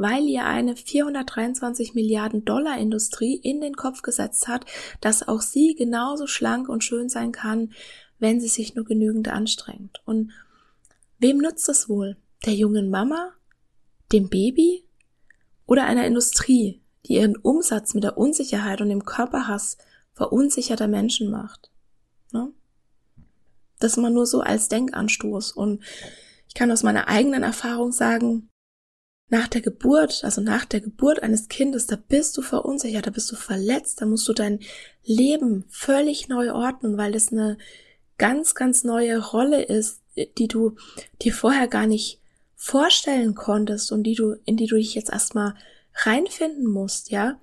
weil 0.03 0.25
ihr 0.25 0.45
eine 0.45 0.75
423 0.75 1.95
Milliarden 1.95 2.45
Dollar 2.45 2.77
Industrie 2.77 3.37
in 3.37 3.61
den 3.61 3.77
Kopf 3.77 4.03
gesetzt 4.03 4.49
hat, 4.49 4.67
dass 5.01 5.27
auch 5.27 5.41
sie 5.41 5.77
genauso 5.77 6.27
schlank 6.27 6.69
und 6.69 6.83
schön 6.83 7.09
sein 7.09 7.31
kann, 7.31 7.73
wenn 8.19 8.41
sie 8.41 8.49
sich 8.49 8.75
nur 8.75 8.85
genügend 8.85 9.29
anstrengt. 9.29 10.03
Und 10.05 10.33
wem 11.21 11.39
nützt 11.39 11.69
es 11.69 11.89
wohl? 11.89 12.17
Der 12.45 12.55
jungen 12.55 12.91
Mama? 12.91 13.33
Dem 14.13 14.29
Baby? 14.29 14.85
Oder 15.67 15.85
einer 15.85 16.05
Industrie, 16.05 16.83
die 17.07 17.15
ihren 17.15 17.37
Umsatz 17.37 17.95
mit 17.95 18.03
der 18.03 18.19
Unsicherheit 18.19 18.81
und 18.81 18.89
dem 18.89 19.05
Körperhass 19.05 19.79
verunsicherter 20.15 20.89
Menschen 20.89 21.31
macht? 21.31 21.71
Ne? 22.33 22.53
Das 23.79 23.97
mal 23.97 24.11
nur 24.11 24.27
so 24.27 24.41
als 24.41 24.69
Denkanstoß. 24.69 25.53
Und 25.53 25.81
ich 26.49 26.55
kann 26.55 26.73
aus 26.73 26.83
meiner 26.83 27.07
eigenen 27.07 27.45
Erfahrung 27.45 27.93
sagen, 27.93 28.49
nach 29.33 29.49
der 29.49 29.63
Geburt, 29.63 30.25
also 30.25 30.43
nach 30.43 30.67
der 30.67 30.83
Geburt 30.83 31.23
eines 31.23 31.49
Kindes, 31.49 31.87
da 31.87 31.97
bist 31.97 32.37
du 32.37 32.43
verunsichert, 32.43 33.07
da 33.07 33.11
bist 33.11 33.33
du 33.33 33.37
verletzt, 33.37 34.03
da 34.03 34.07
musst 34.07 34.29
du 34.29 34.35
dein 34.35 34.61
Leben 35.05 35.65
völlig 35.71 36.29
neu 36.29 36.53
ordnen, 36.53 36.99
weil 36.99 37.13
das 37.13 37.33
eine 37.33 37.57
ganz, 38.19 38.55
ganz 38.55 38.85
neue 38.85 39.19
Rolle 39.19 39.63
ist, 39.63 40.03
die 40.37 40.49
du 40.49 40.77
dir 41.23 41.33
vorher 41.33 41.67
gar 41.67 41.87
nicht 41.87 42.21
vorstellen 42.57 43.35
konntest 43.35 43.91
und 43.91 44.03
die 44.03 44.15
du, 44.15 44.35
in 44.45 44.59
die 44.59 44.67
du 44.67 44.77
dich 44.77 44.95
jetzt 44.95 45.11
erstmal 45.11 45.55
reinfinden 45.95 46.67
musst, 46.67 47.11
ja. 47.11 47.41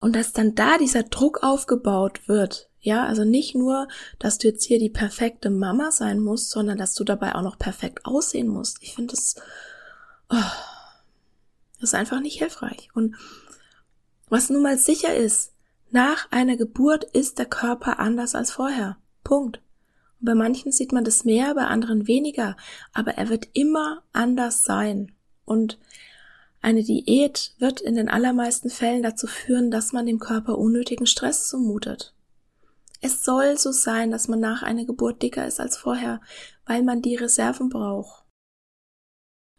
Und 0.00 0.14
dass 0.14 0.34
dann 0.34 0.54
da 0.54 0.76
dieser 0.76 1.04
Druck 1.04 1.42
aufgebaut 1.42 2.28
wird, 2.28 2.68
ja, 2.80 3.06
also 3.06 3.24
nicht 3.24 3.54
nur, 3.54 3.88
dass 4.18 4.36
du 4.36 4.48
jetzt 4.48 4.64
hier 4.64 4.78
die 4.78 4.90
perfekte 4.90 5.48
Mama 5.48 5.90
sein 5.90 6.20
musst, 6.20 6.50
sondern 6.50 6.76
dass 6.76 6.92
du 6.92 7.02
dabei 7.02 7.34
auch 7.34 7.40
noch 7.40 7.58
perfekt 7.58 8.04
aussehen 8.04 8.48
musst. 8.48 8.76
Ich 8.82 8.94
finde 8.94 9.14
das, 9.14 9.36
oh, 10.28 10.73
das 11.84 11.90
ist 11.90 11.98
einfach 11.98 12.20
nicht 12.20 12.38
hilfreich. 12.38 12.88
Und 12.94 13.14
was 14.30 14.48
nun 14.48 14.62
mal 14.62 14.78
sicher 14.78 15.14
ist, 15.14 15.52
nach 15.90 16.32
einer 16.32 16.56
Geburt 16.56 17.04
ist 17.04 17.38
der 17.38 17.44
Körper 17.44 17.98
anders 17.98 18.34
als 18.34 18.50
vorher. 18.50 18.96
Punkt. 19.22 19.60
Und 20.18 20.24
bei 20.24 20.34
manchen 20.34 20.72
sieht 20.72 20.92
man 20.92 21.04
das 21.04 21.26
mehr, 21.26 21.54
bei 21.54 21.66
anderen 21.66 22.06
weniger, 22.06 22.56
aber 22.94 23.12
er 23.12 23.28
wird 23.28 23.48
immer 23.52 24.02
anders 24.14 24.64
sein. 24.64 25.12
Und 25.44 25.78
eine 26.62 26.82
Diät 26.82 27.54
wird 27.58 27.82
in 27.82 27.96
den 27.96 28.08
allermeisten 28.08 28.70
Fällen 28.70 29.02
dazu 29.02 29.26
führen, 29.26 29.70
dass 29.70 29.92
man 29.92 30.06
dem 30.06 30.18
Körper 30.18 30.56
unnötigen 30.56 31.06
Stress 31.06 31.48
zumutet. 31.48 32.14
Es 33.02 33.22
soll 33.22 33.58
so 33.58 33.72
sein, 33.72 34.10
dass 34.10 34.26
man 34.26 34.40
nach 34.40 34.62
einer 34.62 34.86
Geburt 34.86 35.20
dicker 35.20 35.46
ist 35.46 35.60
als 35.60 35.76
vorher, 35.76 36.22
weil 36.64 36.82
man 36.82 37.02
die 37.02 37.16
Reserven 37.16 37.68
braucht. 37.68 38.23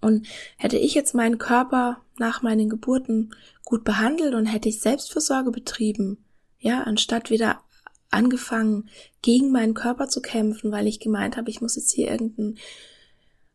Und 0.05 0.27
hätte 0.57 0.77
ich 0.77 0.93
jetzt 0.93 1.15
meinen 1.15 1.39
Körper 1.39 1.99
nach 2.19 2.43
meinen 2.43 2.69
Geburten 2.69 3.33
gut 3.63 3.83
behandelt 3.83 4.35
und 4.35 4.45
hätte 4.45 4.69
ich 4.69 4.79
Selbstfürsorge 4.79 5.49
betrieben, 5.49 6.23
ja, 6.59 6.83
anstatt 6.83 7.31
wieder 7.31 7.63
angefangen, 8.11 8.87
gegen 9.23 9.51
meinen 9.51 9.73
Körper 9.73 10.07
zu 10.07 10.21
kämpfen, 10.21 10.71
weil 10.71 10.85
ich 10.85 10.99
gemeint 10.99 11.37
habe, 11.37 11.49
ich 11.49 11.59
muss 11.59 11.75
jetzt 11.75 11.91
hier 11.91 12.11
irgendein, 12.11 12.59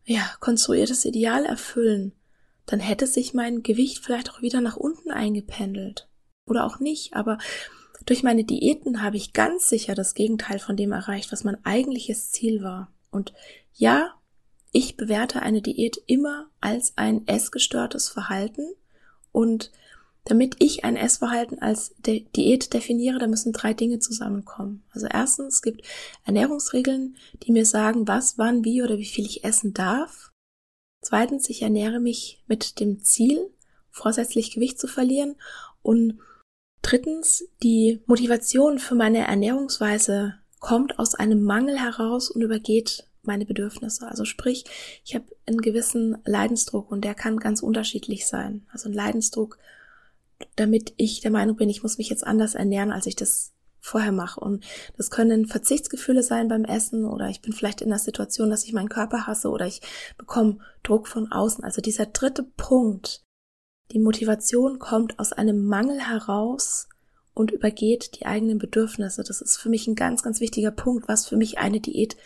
ja, 0.05 0.29
konstruiertes 0.41 1.05
Ideal 1.05 1.45
erfüllen, 1.45 2.15
dann 2.67 2.81
hätte 2.81 3.07
sich 3.07 3.33
mein 3.33 3.63
Gewicht 3.63 4.05
vielleicht 4.05 4.33
auch 4.33 4.43
wieder 4.43 4.61
nach 4.61 4.77
unten 4.77 5.13
eingependelt. 5.13 6.09
Oder 6.47 6.65
auch 6.67 6.81
nicht, 6.81 7.15
aber 7.15 7.39
durch 8.07 8.25
meine 8.25 8.43
Diäten 8.43 9.03
habe 9.03 9.17
ich 9.17 9.33
ganz 9.33 9.69
sicher 9.69 9.95
das 9.95 10.15
Gegenteil 10.15 10.59
von 10.59 10.77
dem 10.77 10.91
erreicht, 10.91 11.31
was 11.31 11.45
mein 11.45 11.65
eigentliches 11.65 12.33
Ziel 12.33 12.65
war. 12.65 12.93
Und 13.13 13.33
ja, 13.73 14.15
ich 14.73 14.97
bewerte 14.97 15.43
eine 15.43 15.63
Diät 15.63 16.03
immer 16.07 16.49
als 16.61 16.93
ein 16.97 17.27
essgestörtes 17.27 18.09
Verhalten 18.09 18.67
und 19.33 19.71
damit 20.25 20.57
ich 20.59 20.85
ein 20.85 20.97
Essverhalten 20.97 21.61
als 21.61 21.95
De 21.99 22.27
Diät 22.37 22.73
definiere, 22.75 23.19
da 23.19 23.27
müssen 23.27 23.53
drei 23.53 23.73
Dinge 23.73 23.99
zusammenkommen. 24.01 24.85
Also 24.91 25.07
erstens, 25.11 25.55
es 25.55 25.63
gibt 25.63 25.87
Ernährungsregeln, 26.25 27.17
die 27.43 27.53
mir 27.53 27.65
sagen, 27.65 28.07
was, 28.07 28.37
wann, 28.37 28.65
wie 28.65 28.83
oder 28.83 28.99
wie 28.99 29.07
viel 29.07 29.25
ich 29.25 29.45
essen 29.45 29.73
darf. 29.73 30.31
Zweitens, 31.03 31.49
ich 31.49 31.63
ernähre 31.63 32.01
mich 32.01 32.45
mit 32.47 32.81
dem 32.81 33.03
Ziel, 33.03 33.51
vorsätzlich 33.91 34.53
Gewicht 34.53 34.79
zu 34.79 34.87
verlieren. 34.87 35.37
Und 35.83 36.19
drittens, 36.83 37.49
die 37.63 38.03
Motivation 38.07 38.79
für 38.79 38.95
meine 38.95 39.27
Ernährungsweise 39.27 40.35
kommt 40.59 40.99
aus 40.99 41.15
einem 41.15 41.43
Mangel 41.43 41.79
heraus 41.79 42.31
und 42.31 42.43
übergeht 42.43 43.10
meine 43.23 43.45
Bedürfnisse. 43.45 44.09
Also 44.09 44.25
sprich, 44.25 44.65
ich 45.05 45.15
habe 45.15 45.27
einen 45.47 45.61
gewissen 45.61 46.19
Leidensdruck 46.25 46.91
und 46.91 47.05
der 47.05 47.15
kann 47.15 47.39
ganz 47.39 47.63
unterschiedlich 47.63 48.27
sein. 48.27 48.67
Also 48.73 48.89
ein 48.89 48.95
Leidensdruck, 48.95 49.59
damit 50.57 50.95
ich 50.97 51.21
der 51.21 51.31
Meinung 51.31 51.57
bin, 51.57 51.69
ich 51.69 51.83
muss 51.83 51.99
mich 51.99 52.09
jetzt 52.09 52.27
anders 52.27 52.55
ernähren, 52.55 52.93
als 52.93 53.07
ich 53.07 53.17
das 53.17 53.53
vorher 53.81 54.13
mache. 54.13 54.41
Und 54.41 54.65
das 54.97 55.11
können 55.11 55.47
Verzichtsgefühle 55.47 56.23
sein 56.23 56.49
beim 56.49 56.65
Essen 56.65 57.05
oder 57.05 57.29
ich 57.29 57.41
bin 57.41 57.53
vielleicht 57.53 57.81
in 57.81 57.89
der 57.89 57.99
Situation, 57.99 58.51
dass 58.51 58.65
ich 58.65 58.73
meinen 58.73 58.89
Körper 58.89 59.27
hasse 59.27 59.49
oder 59.49 59.67
ich 59.67 59.81
bekomme 60.19 60.59
Druck 60.83 61.09
von 61.09 61.33
außen. 61.33 61.65
Also 61.65 61.81
dieser 61.81 62.07
dritte 62.07 62.43
Punkt, 62.43 63.23
die 63.93 63.99
Motivation 63.99 64.79
kommt 64.79 65.19
aus 65.19 65.33
einem 65.33 65.67
Mangel 65.67 66.01
heraus 66.01 66.89
und 67.35 67.51
übergeht 67.51 68.21
die 68.21 68.27
eigenen 68.27 68.59
Bedürfnisse. 68.59 69.25
Das 69.25 69.41
ist 69.41 69.57
für 69.57 69.69
mich 69.69 69.87
ein 69.87 69.95
ganz, 69.95 70.23
ganz 70.23 70.41
wichtiger 70.41 70.71
Punkt, 70.71 71.09
was 71.09 71.27
für 71.27 71.37
mich 71.37 71.59
eine 71.59 71.81
Diät 71.81 72.17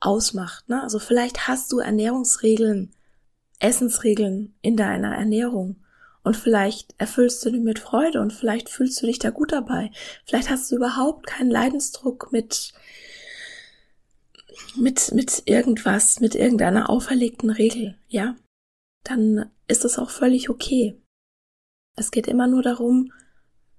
ausmacht. 0.00 0.68
Ne? 0.68 0.82
Also 0.82 0.98
vielleicht 0.98 1.46
hast 1.46 1.70
du 1.72 1.78
Ernährungsregeln, 1.78 2.92
Essensregeln 3.58 4.54
in 4.62 4.76
deiner 4.76 5.14
Ernährung 5.14 5.76
und 6.22 6.36
vielleicht 6.36 6.94
erfüllst 6.98 7.44
du 7.44 7.50
die 7.50 7.60
mit 7.60 7.78
Freude 7.78 8.20
und 8.20 8.32
vielleicht 8.32 8.68
fühlst 8.68 9.00
du 9.00 9.06
dich 9.06 9.18
da 9.18 9.30
gut 9.30 9.52
dabei. 9.52 9.90
Vielleicht 10.24 10.50
hast 10.50 10.70
du 10.70 10.76
überhaupt 10.76 11.26
keinen 11.26 11.50
Leidensdruck 11.50 12.30
mit, 12.32 12.72
mit, 14.76 15.12
mit 15.12 15.42
irgendwas, 15.46 16.20
mit 16.20 16.34
irgendeiner 16.34 16.90
auferlegten 16.90 17.50
Regel, 17.50 17.98
ja? 18.08 18.36
Dann 19.02 19.50
ist 19.66 19.86
es 19.86 19.98
auch 19.98 20.10
völlig 20.10 20.50
okay. 20.50 21.00
Es 21.96 22.10
geht 22.10 22.28
immer 22.28 22.46
nur 22.46 22.62
darum, 22.62 23.12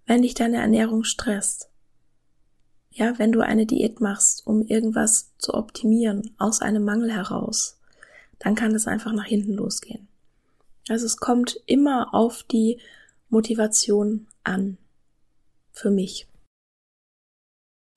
wenn 0.07 0.24
dich 0.24 0.34
deine 0.34 0.57
Ernährung 0.57 1.03
stresst. 1.03 1.70
Ja, 2.94 3.18
wenn 3.18 3.32
du 3.32 3.39
eine 3.39 3.66
Diät 3.66 4.02
machst, 4.02 4.46
um 4.46 4.66
irgendwas 4.66 5.32
zu 5.38 5.54
optimieren, 5.54 6.36
aus 6.38 6.62
einem 6.62 6.84
Mangel 6.84 7.12
heraus, 7.12 7.80
dann 8.38 8.56
kann 8.56 8.76
es 8.76 8.86
einfach 8.86 9.14
nach 9.14 9.26
hinten 9.26 9.54
losgehen. 9.54 10.08
Also 10.89 11.06
es 11.06 11.18
kommt 11.18 11.62
immer 11.68 12.14
auf 12.14 12.44
die 12.44 12.80
Motivation 13.30 14.28
an. 14.44 14.78
Für 15.72 15.89
mich. 15.89 16.28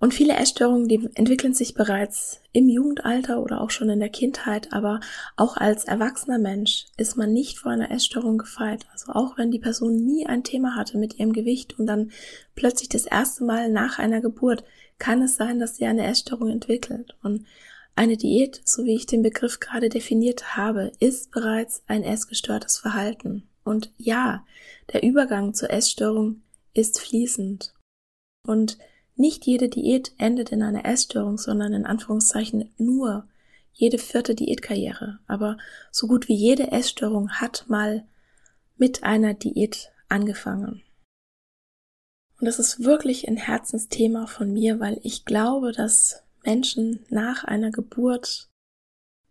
Und 0.01 0.13
viele 0.13 0.35
Essstörungen, 0.35 0.87
die 0.87 1.09
entwickeln 1.15 1.55
sich 1.55 1.75
bereits 1.75 2.41
im 2.53 2.69
Jugendalter 2.69 3.43
oder 3.43 3.61
auch 3.61 3.71
schon 3.71 3.89
in 3.89 4.01
der 4.01 4.11
Kindheit, 4.11 4.73
aber 4.73 5.01
auch 5.35 5.57
als 5.57 5.85
erwachsener 5.85 6.39
Mensch 6.39 6.87
ist 6.97 7.17
man 7.17 7.33
nicht 7.33 7.59
vor 7.59 7.73
einer 7.73 7.91
Essstörung 7.91 8.39
gefeit. 8.39 8.87
Also 8.93 9.13
auch 9.13 9.39
wenn 9.39 9.51
die 9.51 9.59
Person 9.59 9.97
nie 10.05 10.27
ein 10.27 10.45
Thema 10.45 10.77
hatte 10.77 10.99
mit 10.99 11.19
ihrem 11.19 11.33
Gewicht 11.33 11.79
und 11.79 11.87
dann 11.87 12.13
plötzlich 12.55 12.91
das 12.91 13.07
erste 13.07 13.45
Mal 13.45 13.71
nach 13.71 13.99
einer 13.99 14.21
Geburt, 14.21 14.63
kann 14.99 15.23
es 15.23 15.37
sein, 15.37 15.59
dass 15.59 15.77
sie 15.77 15.87
eine 15.87 16.07
Essstörung 16.07 16.51
entwickelt. 16.51 17.17
Und 17.23 17.47
eine 17.97 18.17
Diät, 18.17 18.61
so 18.65 18.85
wie 18.85 18.95
ich 18.95 19.07
den 19.07 19.23
Begriff 19.23 19.61
gerade 19.61 19.89
definiert 19.89 20.57
habe, 20.57 20.93
ist 20.99 21.31
bereits 21.31 21.83
ein 21.87 22.03
essgestörtes 22.03 22.79
Verhalten. 22.79 23.49
Und 23.65 23.93
ja, 23.97 24.45
der 24.93 25.03
Übergang 25.03 25.55
zur 25.55 25.71
Essstörung 25.71 26.43
ist 26.75 27.01
fließend. 27.01 27.73
Und 28.47 28.79
nicht 29.17 29.47
jede 29.47 29.69
Diät 29.69 30.13
endet 30.19 30.51
in 30.51 30.63
einer 30.63 30.85
Essstörung, 30.85 31.39
sondern 31.39 31.73
in 31.73 31.87
Anführungszeichen 31.87 32.73
nur 32.79 33.29
jede 33.73 33.99
vierte 33.99 34.35
Diätkarriere. 34.35 35.21
Aber 35.27 35.57
so 35.91 36.07
gut 36.07 36.29
wie 36.29 36.35
jede 36.35 36.73
Essstörung 36.73 37.31
hat 37.31 37.65
mal 37.69 38.05
mit 38.77 39.05
einer 39.05 39.35
Diät 39.35 39.93
angefangen. 40.09 40.83
Und 42.45 42.49
das 42.49 42.59
ist 42.59 42.85
wirklich 42.85 43.27
ein 43.27 43.39
Herzensthema 43.39 44.27
von 44.27 44.53
mir, 44.53 44.79
weil 44.79 45.01
ich 45.03 45.25
glaube, 45.25 45.73
dass 45.73 46.25
Menschen 46.45 47.03
nach 47.09 47.43
einer 47.45 47.71
Geburt 47.71 48.51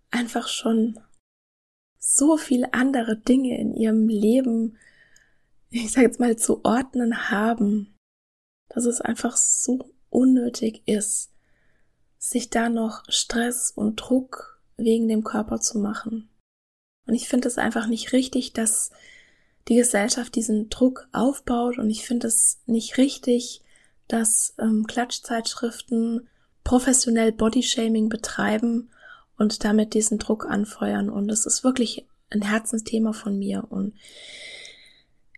einfach 0.09 0.47
schon 0.47 0.99
so 1.99 2.37
viele 2.37 2.73
andere 2.73 3.15
Dinge 3.15 3.55
in 3.59 3.75
ihrem 3.75 4.07
Leben, 4.07 4.79
ich 5.69 5.91
sage 5.91 6.07
jetzt 6.07 6.19
mal, 6.19 6.37
zu 6.37 6.65
ordnen 6.65 7.29
haben, 7.29 7.93
dass 8.69 8.85
es 8.85 8.99
einfach 8.99 9.37
so 9.37 9.91
unnötig 10.09 10.81
ist, 10.87 11.31
sich 12.17 12.49
da 12.49 12.67
noch 12.67 13.03
Stress 13.09 13.69
und 13.69 13.97
Druck 13.97 14.59
wegen 14.75 15.07
dem 15.07 15.23
Körper 15.23 15.59
zu 15.59 15.77
machen. 15.77 16.31
Und 17.05 17.13
ich 17.13 17.27
finde 17.27 17.47
es 17.47 17.59
einfach 17.59 17.85
nicht 17.85 18.11
richtig, 18.11 18.53
dass 18.53 18.89
die 19.67 19.75
Gesellschaft 19.75 20.35
diesen 20.35 20.69
Druck 20.69 21.07
aufbaut 21.11 21.77
und 21.77 21.89
ich 21.89 22.05
finde 22.05 22.27
es 22.27 22.59
nicht 22.65 22.97
richtig, 22.97 23.61
dass 24.07 24.53
ähm, 24.59 24.85
Klatschzeitschriften 24.87 26.27
professionell 26.63 27.31
Bodyshaming 27.31 28.09
betreiben 28.09 28.89
und 29.37 29.63
damit 29.63 29.93
diesen 29.93 30.19
Druck 30.19 30.45
anfeuern. 30.45 31.09
Und 31.09 31.29
es 31.29 31.45
ist 31.45 31.63
wirklich 31.63 32.05
ein 32.29 32.41
Herzensthema 32.41 33.13
von 33.13 33.37
mir. 33.37 33.65
Und 33.69 33.93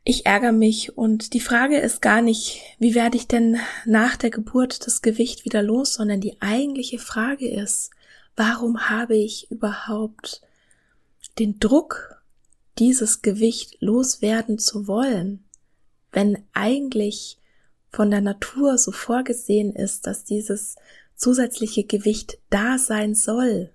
ich 0.04 0.26
ärgere 0.26 0.52
mich. 0.52 0.98
Und 0.98 1.34
die 1.34 1.40
Frage 1.40 1.80
ist 1.80 2.02
gar 2.02 2.22
nicht, 2.22 2.62
wie 2.80 2.96
werde 2.96 3.18
ich 3.18 3.28
denn 3.28 3.58
nach 3.86 4.16
der 4.16 4.30
Geburt 4.30 4.86
das 4.86 5.02
Gewicht 5.02 5.46
wieder 5.46 5.64
los, 5.64 5.94
sondern 5.96 6.22
die 6.22 6.42
eigentliche 6.42 7.00
Frage 7.00 7.50
ist, 7.50 7.92
warum 8.36 8.90
habe 8.90 9.16
ich 9.16 9.50
überhaupt 9.50 10.42
den 11.40 11.60
Druck, 11.60 12.14
dieses 12.78 13.22
Gewicht 13.22 13.78
loswerden 13.82 14.60
zu 14.60 14.88
wollen, 14.88 15.44
wenn 16.12 16.44
eigentlich 16.54 17.40
von 17.90 18.12
der 18.12 18.22
Natur 18.22 18.78
so 18.78 18.92
vorgesehen 18.92 19.74
ist, 19.74 20.08
dass 20.08 20.24
dieses 20.24 20.76
zusätzliche 21.16 21.86
Gewicht 21.86 22.40
da 22.50 22.78
sein 22.78 23.16
soll? 23.16 23.75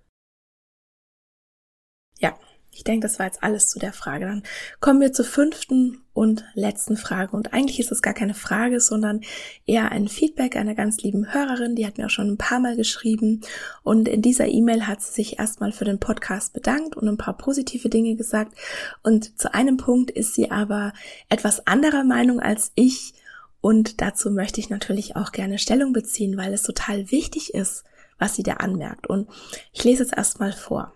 Ich 2.81 2.85
denke, 2.85 3.07
das 3.07 3.19
war 3.19 3.27
jetzt 3.27 3.43
alles 3.43 3.69
zu 3.69 3.79
der 3.79 3.93
Frage. 3.93 4.25
Dann 4.25 4.43
kommen 4.81 5.03
wir 5.03 5.13
zur 5.13 5.27
fünften 5.27 6.01
und 6.15 6.45
letzten 6.55 6.97
Frage. 6.97 7.37
Und 7.37 7.53
eigentlich 7.53 7.79
ist 7.79 7.93
es 7.93 8.01
gar 8.01 8.15
keine 8.15 8.33
Frage, 8.33 8.81
sondern 8.81 9.21
eher 9.67 9.93
ein 9.93 10.09
Feedback 10.09 10.57
einer 10.57 10.75
ganz 10.75 10.97
lieben 11.03 11.35
Hörerin. 11.35 11.77
Die 11.77 11.87
hat 11.87 11.99
mir 11.99 12.07
auch 12.07 12.11
schon 12.11 12.31
ein 12.31 12.39
paar 12.39 12.59
Mal 12.59 12.77
geschrieben. 12.77 13.43
Und 13.83 14.09
in 14.09 14.23
dieser 14.23 14.49
E-Mail 14.49 14.87
hat 14.87 15.03
sie 15.03 15.13
sich 15.13 15.39
erstmal 15.39 15.73
für 15.73 15.85
den 15.85 16.01
Podcast 16.01 16.55
bedankt 16.55 16.97
und 16.97 17.07
ein 17.07 17.19
paar 17.19 17.37
positive 17.37 17.91
Dinge 17.91 18.17
gesagt. 18.17 18.57
Und 19.03 19.39
zu 19.39 19.53
einem 19.53 19.77
Punkt 19.77 20.11
ist 20.11 20.35
sie 20.35 20.51
aber 20.51 20.95
etwas 21.29 21.67
anderer 21.67 22.03
Meinung 22.03 22.41
als 22.41 22.73
ich. 22.77 23.13
Und 23.61 24.01
dazu 24.01 24.31
möchte 24.31 24.59
ich 24.59 24.71
natürlich 24.71 25.17
auch 25.17 25.33
gerne 25.33 25.59
Stellung 25.59 25.93
beziehen, 25.93 26.39
weil 26.39 26.55
es 26.55 26.63
total 26.63 27.11
wichtig 27.11 27.53
ist, 27.53 27.85
was 28.19 28.37
sie 28.37 28.43
da 28.43 28.55
anmerkt. 28.55 29.07
Und 29.07 29.29
ich 29.71 29.85
lese 29.85 30.03
es 30.03 30.13
erstmal 30.13 30.55
vor. 30.55 30.95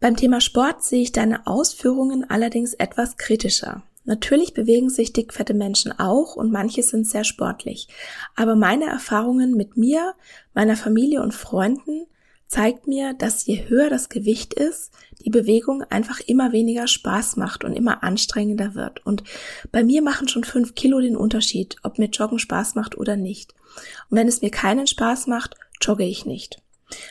Beim 0.00 0.14
Thema 0.14 0.40
Sport 0.40 0.84
sehe 0.84 1.02
ich 1.02 1.10
deine 1.10 1.46
Ausführungen 1.48 2.28
allerdings 2.30 2.72
etwas 2.74 3.16
kritischer. 3.16 3.82
Natürlich 4.04 4.54
bewegen 4.54 4.90
sich 4.90 5.12
dickfette 5.12 5.54
Menschen 5.54 5.90
auch 5.98 6.36
und 6.36 6.52
manche 6.52 6.84
sind 6.84 7.06
sehr 7.06 7.24
sportlich. 7.24 7.88
Aber 8.36 8.54
meine 8.54 8.86
Erfahrungen 8.86 9.56
mit 9.56 9.76
mir, 9.76 10.14
meiner 10.54 10.76
Familie 10.76 11.20
und 11.20 11.34
Freunden 11.34 12.06
zeigt 12.46 12.86
mir, 12.86 13.12
dass 13.12 13.44
je 13.44 13.68
höher 13.68 13.90
das 13.90 14.08
Gewicht 14.08 14.54
ist, 14.54 14.92
die 15.24 15.30
Bewegung 15.30 15.82
einfach 15.82 16.20
immer 16.20 16.52
weniger 16.52 16.86
Spaß 16.86 17.36
macht 17.36 17.64
und 17.64 17.72
immer 17.72 18.04
anstrengender 18.04 18.76
wird. 18.76 19.04
Und 19.04 19.24
bei 19.72 19.82
mir 19.82 20.00
machen 20.00 20.28
schon 20.28 20.44
fünf 20.44 20.76
Kilo 20.76 21.00
den 21.00 21.16
Unterschied, 21.16 21.76
ob 21.82 21.98
mir 21.98 22.06
Joggen 22.06 22.38
Spaß 22.38 22.76
macht 22.76 22.96
oder 22.96 23.16
nicht. 23.16 23.52
Und 24.10 24.16
wenn 24.16 24.28
es 24.28 24.42
mir 24.42 24.50
keinen 24.50 24.86
Spaß 24.86 25.26
macht, 25.26 25.56
jogge 25.82 26.04
ich 26.04 26.24
nicht. 26.24 26.62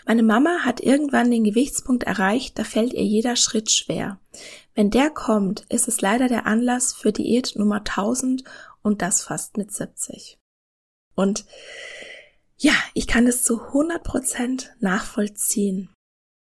Meine 0.05 0.23
Mama 0.23 0.59
hat 0.63 0.79
irgendwann 0.79 1.29
den 1.29 1.43
Gewichtspunkt 1.43 2.03
erreicht, 2.03 2.57
da 2.57 2.63
fällt 2.63 2.93
ihr 2.93 3.03
jeder 3.03 3.35
Schritt 3.35 3.71
schwer. 3.71 4.19
Wenn 4.73 4.89
der 4.89 5.09
kommt, 5.09 5.65
ist 5.69 5.87
es 5.87 6.01
leider 6.01 6.27
der 6.27 6.45
Anlass 6.45 6.93
für 6.93 7.11
Diät 7.11 7.53
Nummer 7.55 7.77
1000 7.77 8.43
und 8.81 9.01
das 9.01 9.21
fast 9.21 9.57
mit 9.57 9.71
70. 9.71 10.37
Und 11.15 11.45
ja, 12.57 12.73
ich 12.93 13.07
kann 13.07 13.27
es 13.27 13.43
zu 13.43 13.61
100 13.61 14.03
Prozent 14.03 14.75
nachvollziehen. 14.79 15.93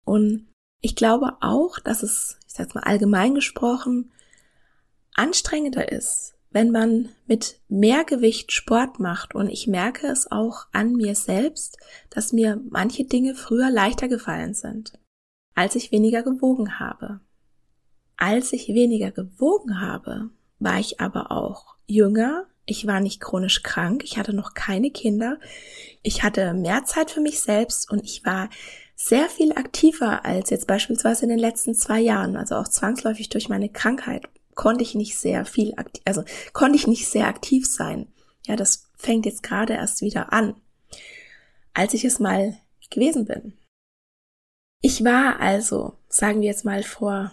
Und 0.05 0.49
ich 0.81 0.97
glaube 0.97 1.37
auch, 1.41 1.79
dass 1.79 2.03
es, 2.03 2.39
ich 2.47 2.55
sag's 2.55 2.75
mal 2.75 2.85
allgemein 2.85 3.35
gesprochen, 3.35 4.13
anstrengender 5.15 5.91
ist, 5.91 6.35
wenn 6.53 6.71
man 6.71 7.09
mit 7.27 7.61
mehr 7.69 8.05
Gewicht 8.05 8.53
Sport 8.53 9.01
macht. 9.01 9.35
Und 9.35 9.49
ich 9.49 9.67
merke 9.67 10.07
es 10.07 10.31
auch 10.31 10.67
an 10.73 10.93
mir 10.93 11.15
selbst, 11.15 11.79
dass 12.11 12.33
mir 12.33 12.61
manche 12.69 13.05
Dinge 13.05 13.35
früher 13.35 13.71
leichter 13.71 14.09
gefallen 14.09 14.55
sind, 14.55 14.93
als 15.55 15.75
ich 15.75 15.93
weniger 15.93 16.23
gewogen 16.23 16.79
habe. 16.79 17.21
Als 18.17 18.53
ich 18.53 18.69
weniger 18.69 19.11
gewogen 19.11 19.81
habe, 19.81 20.31
war 20.59 20.79
ich 20.79 21.01
aber 21.01 21.33
auch 21.33 21.77
jünger, 21.87 22.47
ich 22.67 22.87
war 22.87 23.01
nicht 23.01 23.21
chronisch 23.21 23.63
krank, 23.63 24.05
ich 24.05 24.17
hatte 24.17 24.33
noch 24.33 24.55
keine 24.55 24.91
Kinder, 24.91 25.39
ich 26.03 26.23
hatte 26.23 26.55
mehr 26.55 26.85
Zeit 26.85 27.11
für 27.11 27.21
mich 27.21 27.41
selbst 27.41 27.91
und 27.91 28.05
ich 28.05 28.25
war 28.25 28.49
sehr 28.95 29.29
viel 29.29 29.53
aktiver 29.53 30.25
als 30.25 30.51
jetzt 30.51 30.69
beispielsweise 30.69 31.25
in 31.25 31.31
den 31.31 31.39
letzten 31.39 31.75
zwei 31.75 32.01
Jahren, 32.01 32.37
also 32.37 32.55
auch 32.55 32.69
zwangsläufig 32.69 33.29
durch 33.31 33.49
meine 33.49 33.69
Krankheit 33.69 34.29
konnte 34.55 34.83
ich 34.83 34.95
nicht 34.95 35.19
sehr 35.19 35.45
viel 35.45 35.75
aktiv, 35.77 36.03
also 36.05 36.25
konnte 36.53 36.77
ich 36.77 36.87
nicht 36.87 37.09
sehr 37.09 37.27
aktiv 37.27 37.67
sein. 37.67 38.09
Ja, 38.47 38.57
das 38.57 38.89
fängt 38.97 39.27
jetzt 39.27 39.43
gerade 39.43 39.75
erst 39.75 40.03
wieder 40.03 40.33
an, 40.33 40.55
als 41.75 41.95
ich 41.95 42.05
es 42.05 42.19
mal 42.19 42.59
gewesen 42.91 43.25
bin. 43.25 43.55
Ich 44.83 45.05
war 45.05 45.41
also, 45.41 45.97
sagen 46.09 46.41
wir 46.41 46.49
jetzt 46.49 46.65
mal 46.65 46.83
vor 46.83 47.33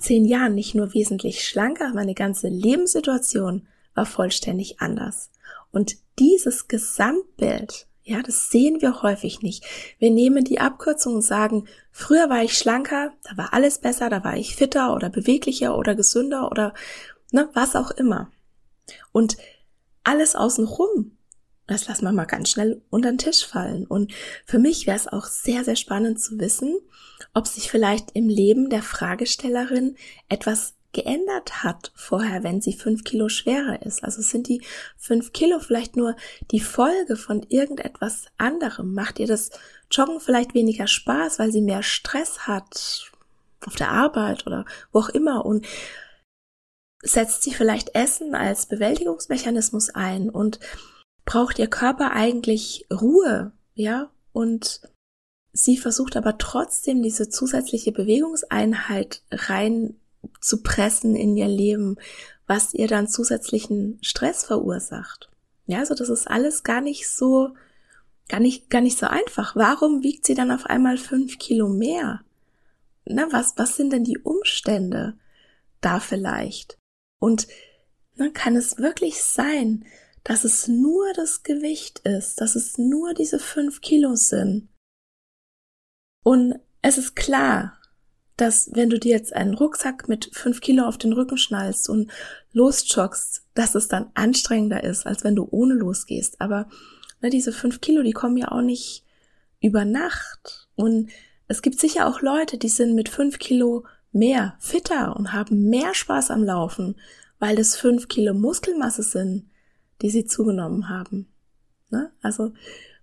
zehn 0.00 0.24
Jahren 0.24 0.54
nicht 0.54 0.74
nur 0.74 0.94
wesentlich 0.94 1.46
schlanker, 1.46 1.92
meine 1.94 2.14
ganze 2.14 2.48
Lebenssituation 2.48 3.66
war 3.94 4.06
vollständig 4.06 4.80
anders. 4.80 5.30
Und 5.72 5.96
dieses 6.18 6.68
Gesamtbild, 6.68 7.86
ja, 8.10 8.22
das 8.22 8.50
sehen 8.50 8.82
wir 8.82 9.02
häufig 9.02 9.40
nicht. 9.40 9.64
Wir 10.00 10.10
nehmen 10.10 10.42
die 10.42 10.58
Abkürzung 10.58 11.14
und 11.14 11.22
sagen, 11.22 11.68
früher 11.92 12.28
war 12.28 12.42
ich 12.42 12.58
schlanker, 12.58 13.12
da 13.22 13.36
war 13.36 13.54
alles 13.54 13.78
besser, 13.78 14.10
da 14.10 14.24
war 14.24 14.36
ich 14.36 14.56
fitter 14.56 14.96
oder 14.96 15.10
beweglicher 15.10 15.78
oder 15.78 15.94
gesünder 15.94 16.50
oder 16.50 16.74
ne, 17.30 17.48
was 17.54 17.76
auch 17.76 17.92
immer. 17.92 18.32
Und 19.12 19.36
alles 20.02 20.34
außenrum, 20.34 21.12
das 21.68 21.86
lassen 21.86 22.04
wir 22.04 22.10
mal 22.10 22.24
ganz 22.24 22.50
schnell 22.50 22.82
unter 22.90 23.12
den 23.12 23.18
Tisch 23.18 23.46
fallen. 23.46 23.86
Und 23.86 24.12
für 24.44 24.58
mich 24.58 24.88
wäre 24.88 24.96
es 24.96 25.06
auch 25.06 25.26
sehr, 25.26 25.64
sehr 25.64 25.76
spannend 25.76 26.20
zu 26.20 26.40
wissen, 26.40 26.80
ob 27.32 27.46
sich 27.46 27.70
vielleicht 27.70 28.10
im 28.14 28.28
Leben 28.28 28.70
der 28.70 28.82
Fragestellerin 28.82 29.94
etwas 30.28 30.74
geändert 30.92 31.62
hat 31.62 31.92
vorher, 31.94 32.42
wenn 32.42 32.60
sie 32.60 32.72
fünf 32.72 33.04
Kilo 33.04 33.28
schwerer 33.28 33.82
ist. 33.82 34.02
Also 34.02 34.22
sind 34.22 34.48
die 34.48 34.62
fünf 34.96 35.32
Kilo 35.32 35.60
vielleicht 35.60 35.96
nur 35.96 36.16
die 36.50 36.60
Folge 36.60 37.16
von 37.16 37.44
irgendetwas 37.48 38.26
anderem? 38.38 38.94
Macht 38.94 39.18
ihr 39.18 39.26
das 39.26 39.50
Joggen 39.90 40.20
vielleicht 40.20 40.54
weniger 40.54 40.86
Spaß, 40.86 41.38
weil 41.38 41.52
sie 41.52 41.62
mehr 41.62 41.82
Stress 41.82 42.46
hat 42.46 43.10
auf 43.66 43.76
der 43.76 43.90
Arbeit 43.90 44.46
oder 44.46 44.64
wo 44.92 45.00
auch 45.00 45.08
immer 45.10 45.44
und 45.44 45.66
setzt 47.02 47.42
sie 47.42 47.54
vielleicht 47.54 47.94
Essen 47.94 48.34
als 48.34 48.66
Bewältigungsmechanismus 48.66 49.90
ein 49.90 50.30
und 50.30 50.60
braucht 51.24 51.58
ihr 51.58 51.68
Körper 51.68 52.12
eigentlich 52.12 52.86
Ruhe, 52.92 53.52
ja? 53.74 54.10
Und 54.32 54.82
sie 55.52 55.76
versucht 55.76 56.16
aber 56.16 56.38
trotzdem 56.38 57.02
diese 57.02 57.28
zusätzliche 57.28 57.92
Bewegungseinheit 57.92 59.22
rein 59.30 59.99
zu 60.40 60.62
pressen 60.62 61.14
in 61.14 61.36
ihr 61.36 61.48
Leben, 61.48 61.96
was 62.46 62.74
ihr 62.74 62.88
dann 62.88 63.08
zusätzlichen 63.08 63.98
Stress 64.02 64.44
verursacht. 64.44 65.30
Ja, 65.66 65.78
also 65.78 65.94
das 65.94 66.08
ist 66.08 66.28
alles 66.28 66.64
gar 66.64 66.80
nicht 66.80 67.08
so, 67.08 67.54
gar 68.28 68.40
nicht, 68.40 68.70
gar 68.70 68.80
nicht 68.80 68.98
so 68.98 69.06
einfach. 69.06 69.54
Warum 69.54 70.02
wiegt 70.02 70.26
sie 70.26 70.34
dann 70.34 70.50
auf 70.50 70.66
einmal 70.66 70.98
fünf 70.98 71.38
Kilo 71.38 71.68
mehr? 71.68 72.24
Na, 73.04 73.28
was, 73.30 73.54
was 73.56 73.76
sind 73.76 73.92
denn 73.92 74.04
die 74.04 74.18
Umstände 74.18 75.16
da 75.80 76.00
vielleicht? 76.00 76.76
Und 77.20 77.46
dann 78.16 78.32
kann 78.32 78.56
es 78.56 78.78
wirklich 78.78 79.22
sein, 79.22 79.84
dass 80.24 80.44
es 80.44 80.68
nur 80.68 81.12
das 81.14 81.42
Gewicht 81.42 82.00
ist, 82.00 82.40
dass 82.40 82.56
es 82.56 82.76
nur 82.76 83.14
diese 83.14 83.38
fünf 83.38 83.80
Kilo 83.80 84.16
sind. 84.16 84.68
Und 86.22 86.58
es 86.82 86.98
ist 86.98 87.16
klar, 87.16 87.79
dass 88.40 88.70
wenn 88.72 88.88
du 88.88 88.98
dir 88.98 89.12
jetzt 89.12 89.34
einen 89.34 89.54
Rucksack 89.54 90.08
mit 90.08 90.30
fünf 90.32 90.60
Kilo 90.60 90.84
auf 90.84 90.96
den 90.96 91.12
Rücken 91.12 91.36
schnallst 91.36 91.90
und 91.90 92.10
losjoggst, 92.52 93.44
dass 93.54 93.74
es 93.74 93.88
dann 93.88 94.10
anstrengender 94.14 94.82
ist, 94.82 95.06
als 95.06 95.24
wenn 95.24 95.36
du 95.36 95.46
ohne 95.50 95.74
losgehst. 95.74 96.40
Aber 96.40 96.68
ne, 97.20 97.28
diese 97.28 97.52
fünf 97.52 97.80
Kilo, 97.80 98.02
die 98.02 98.12
kommen 98.12 98.38
ja 98.38 98.50
auch 98.50 98.62
nicht 98.62 99.04
über 99.60 99.84
Nacht. 99.84 100.68
Und 100.74 101.10
es 101.48 101.60
gibt 101.60 101.78
sicher 101.78 102.06
auch 102.06 102.22
Leute, 102.22 102.56
die 102.56 102.70
sind 102.70 102.94
mit 102.94 103.10
fünf 103.10 103.38
Kilo 103.38 103.84
mehr 104.10 104.56
fitter 104.58 105.16
und 105.16 105.34
haben 105.34 105.68
mehr 105.68 105.94
Spaß 105.94 106.30
am 106.30 106.42
Laufen, 106.42 106.96
weil 107.38 107.58
es 107.58 107.76
fünf 107.76 108.08
Kilo 108.08 108.32
Muskelmasse 108.32 109.02
sind, 109.02 109.50
die 110.00 110.08
sie 110.10 110.24
zugenommen 110.24 110.88
haben. 110.88 111.28
Ne? 111.90 112.10
Also 112.22 112.52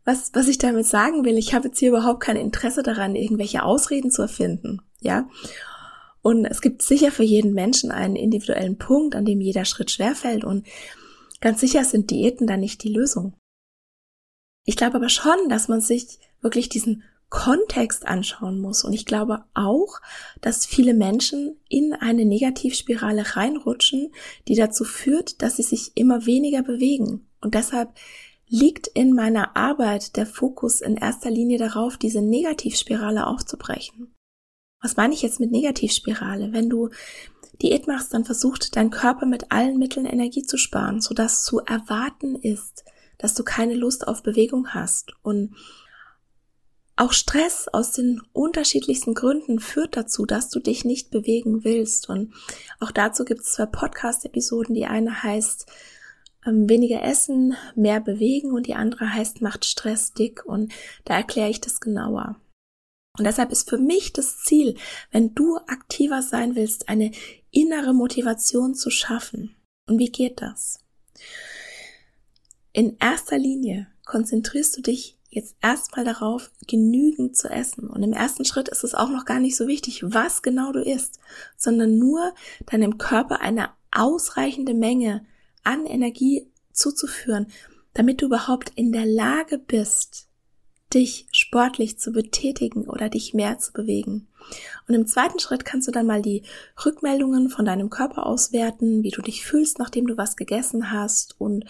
was, 0.03 0.31
was 0.33 0.47
ich 0.47 0.57
damit 0.57 0.88
sagen 0.88 1.25
will, 1.25 1.38
ich 1.38 1.53
habe 1.53 1.67
jetzt 1.67 1.77
hier 1.77 1.89
überhaupt 1.89 2.21
kein 2.21 2.38
Interesse 2.38 2.81
daran, 2.81 3.15
irgendwelche 3.15 3.61
Ausreden 3.61 4.09
zu 4.09 4.23
erfinden 4.23 4.81
ja. 5.00 5.30
Und 6.22 6.45
es 6.45 6.62
gibt 6.62 6.82
sicher 6.82 7.12
für 7.12 7.24
jeden 7.24 7.54
Menschen 7.54 7.91
einen 7.91 8.16
individuellen 8.16 8.78
Punkt, 8.78 9.16
an 9.16 9.26
dem 9.26 9.39
jeder 9.39 9.66
Schritt 9.66 9.91
schwerfällt 9.91 10.43
und 10.43 10.66
ganz 11.39 11.62
sicher 11.62 11.84
sind 11.84 12.12
Diäten 12.12 12.48
da 12.48 12.58
nicht 12.58 12.84
die 12.84 12.93
Lösung. 12.93 13.34
Ich 14.66 14.76
glaube 14.76 14.98
aber 14.98 15.10
schon, 15.10 15.48
dass 15.48 15.70
man 15.70 15.80
sich 15.80 16.20
wirklich 16.41 16.68
diesen 16.68 17.04
Kontext 17.30 18.08
anschauen 18.08 18.60
muss. 18.60 18.84
Und 18.84 18.93
ich 18.93 19.06
glaube 19.06 19.43
auch, 19.54 20.00
dass 20.41 20.66
viele 20.66 20.93
Menschen 20.93 21.58
in 21.68 21.93
eine 21.93 22.26
Negativspirale 22.26 23.36
reinrutschen, 23.36 24.14
die 24.48 24.56
dazu 24.56 24.84
führt, 24.84 25.41
dass 25.41 25.58
sie 25.58 25.64
sich 25.64 25.91
immer 25.95 26.26
weniger 26.26 26.64
bewegen. 26.64 27.28
Und 27.41 27.54
deshalb 27.54 27.89
liegt 28.48 28.88
in 28.88 29.14
meiner 29.14 29.58
Arbeit 29.58 30.16
der 30.16 30.26
Fokus 30.26 30.80
in 30.80 30.95
erster 30.95 31.30
Linie 31.30 31.58
darauf, 31.58 31.98
diese 31.98 32.22
Negativspirale 32.22 33.28
aufzubrechen. 33.28 34.14
Was 34.82 34.95
meine 34.95 35.13
ich 35.13 35.21
jetzt 35.21 35.39
mit 35.39 35.51
Negativspirale? 35.51 36.53
Wenn 36.53 36.69
du 36.69 36.89
Diät 37.61 37.88
machst, 37.88 38.13
dann 38.13 38.25
versucht 38.25 38.75
dein 38.75 38.91
Körper 38.91 39.25
mit 39.25 39.51
allen 39.51 39.80
Mitteln 39.80 40.05
Energie 40.05 40.43
zu 40.43 40.57
sparen, 40.57 41.01
sodass 41.01 41.43
zu 41.43 41.59
erwarten 41.59 42.36
ist, 42.36 42.84
dass 43.17 43.34
du 43.34 43.43
keine 43.43 43.73
Lust 43.73 44.07
auf 44.07 44.21
Bewegung 44.21 44.69
hast. 44.69 45.13
Und 45.23 45.55
auch 46.95 47.13
Stress 47.13 47.67
aus 47.67 47.91
den 47.91 48.21
unterschiedlichsten 48.34 49.13
Gründen 49.13 49.59
führt 49.59 49.97
dazu, 49.97 50.25
dass 50.25 50.49
du 50.49 50.59
dich 50.59 50.86
nicht 50.86 51.11
bewegen 51.11 51.63
willst. 51.63 52.09
Und 52.09 52.34
auch 52.80 52.91
dazu 52.91 53.25
gibt 53.25 53.41
es 53.41 53.53
zwei 53.53 53.65
Podcast-Episoden. 53.65 54.75
Die 54.75 54.86
eine 54.86 55.23
heißt 55.23 55.67
ähm, 56.45 56.69
weniger 56.69 57.03
essen, 57.03 57.55
mehr 57.75 57.99
bewegen 57.99 58.51
und 58.51 58.67
die 58.67 58.75
andere 58.75 59.11
heißt 59.11 59.41
macht 59.41 59.65
Stress 59.65 60.13
dick. 60.13 60.45
Und 60.45 60.71
da 61.05 61.15
erkläre 61.15 61.49
ich 61.49 61.61
das 61.61 61.80
genauer. 61.80 62.36
Und 63.18 63.26
deshalb 63.26 63.51
ist 63.51 63.70
für 63.70 63.78
mich 63.78 64.13
das 64.13 64.39
Ziel, 64.39 64.76
wenn 65.11 65.34
du 65.34 65.57
aktiver 65.68 66.22
sein 66.22 66.55
willst, 66.55 66.89
eine 66.89 67.11
innere 67.51 67.93
Motivation 67.93 68.76
zu 68.76 68.89
schaffen. 68.89 69.55
Und 69.88 69.99
wie 69.99 70.11
geht 70.11 70.41
das? 70.41 70.80
In 72.74 72.97
erster 72.99 73.38
Linie 73.38 73.88
konzentrierst 74.05 74.78
du 74.78 74.82
dich 74.82 75.18
jetzt 75.30 75.55
erstmal 75.61 76.05
darauf, 76.05 76.51
genügend 76.68 77.36
zu 77.36 77.49
essen. 77.49 77.89
Und 77.89 78.03
im 78.03 78.13
ersten 78.13 78.45
Schritt 78.45 78.70
ist 78.70 78.84
es 78.84 78.95
auch 78.95 79.09
noch 79.09 79.26
gar 79.26 79.39
nicht 79.39 79.57
so 79.57 79.68
wichtig, 79.68 80.03
was 80.03 80.41
genau 80.41 80.72
du 80.72 80.82
isst, 80.82 81.20
sondern 81.57 81.97
nur 81.97 82.34
deinem 82.65 82.97
Körper 82.97 83.41
eine 83.41 83.70
ausreichende 83.91 84.74
Menge 84.74 85.26
an 85.63 85.86
Energie 85.86 86.47
zuzuführen, 86.72 87.47
damit 87.93 88.22
du 88.22 88.28
überhaupt 88.28 88.72
in 88.76 88.91
der 88.91 89.05
Lage 89.05 89.57
bist, 89.57 90.26
dich 90.93 91.27
sportlich 91.31 91.99
zu 91.99 92.11
betätigen 92.11 92.88
oder 92.88 93.09
dich 93.09 93.33
mehr 93.33 93.59
zu 93.59 93.73
bewegen. 93.73 94.27
Und 94.88 94.95
im 94.95 95.07
zweiten 95.07 95.39
Schritt 95.39 95.65
kannst 95.65 95.88
du 95.88 95.91
dann 95.91 96.05
mal 96.05 96.21
die 96.21 96.43
Rückmeldungen 96.85 97.49
von 97.49 97.65
deinem 97.65 97.89
Körper 97.89 98.25
auswerten, 98.25 99.03
wie 99.03 99.11
du 99.11 99.21
dich 99.21 99.43
fühlst, 99.43 99.79
nachdem 99.79 100.07
du 100.07 100.17
was 100.17 100.38
gegessen 100.38 100.91
hast 100.91 101.39
und 101.39 101.65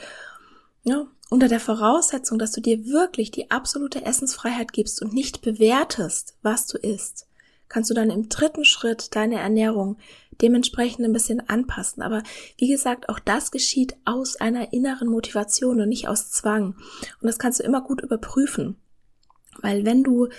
ja, 0.83 1.07
unter 1.29 1.49
der 1.49 1.59
Voraussetzung, 1.59 2.39
dass 2.39 2.51
du 2.51 2.61
dir 2.61 2.85
wirklich 2.85 3.31
die 3.31 3.51
absolute 3.51 4.05
Essensfreiheit 4.05 4.71
gibst 4.71 5.01
und 5.01 5.13
nicht 5.13 5.41
bewertest, 5.41 6.37
was 6.41 6.67
du 6.67 6.77
isst, 6.77 7.27
kannst 7.67 7.89
du 7.89 7.93
dann 7.93 8.09
im 8.09 8.29
dritten 8.29 8.63
Schritt 8.63 9.15
deine 9.15 9.39
Ernährung 9.39 9.97
dementsprechend 10.41 11.03
ein 11.03 11.13
bisschen 11.13 11.49
anpassen. 11.49 12.01
Aber 12.01 12.23
wie 12.57 12.69
gesagt, 12.69 13.09
auch 13.09 13.19
das 13.19 13.51
geschieht 13.51 13.97
aus 14.05 14.37
einer 14.37 14.71
inneren 14.71 15.09
Motivation 15.09 15.81
und 15.81 15.89
nicht 15.89 16.07
aus 16.07 16.29
Zwang. 16.31 16.75
Und 17.21 17.27
das 17.27 17.39
kannst 17.39 17.59
du 17.59 17.63
immer 17.63 17.81
gut 17.81 18.01
überprüfen. 18.01 18.77
Weil 19.61 19.85
wenn 19.85 20.03
du 20.03 20.29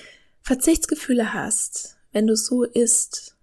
Verzichtsgefühle 0.43 1.33
hast, 1.33 1.97
wenn 2.13 2.27
du 2.27 2.37
so 2.37 2.65
isst, 2.65 3.37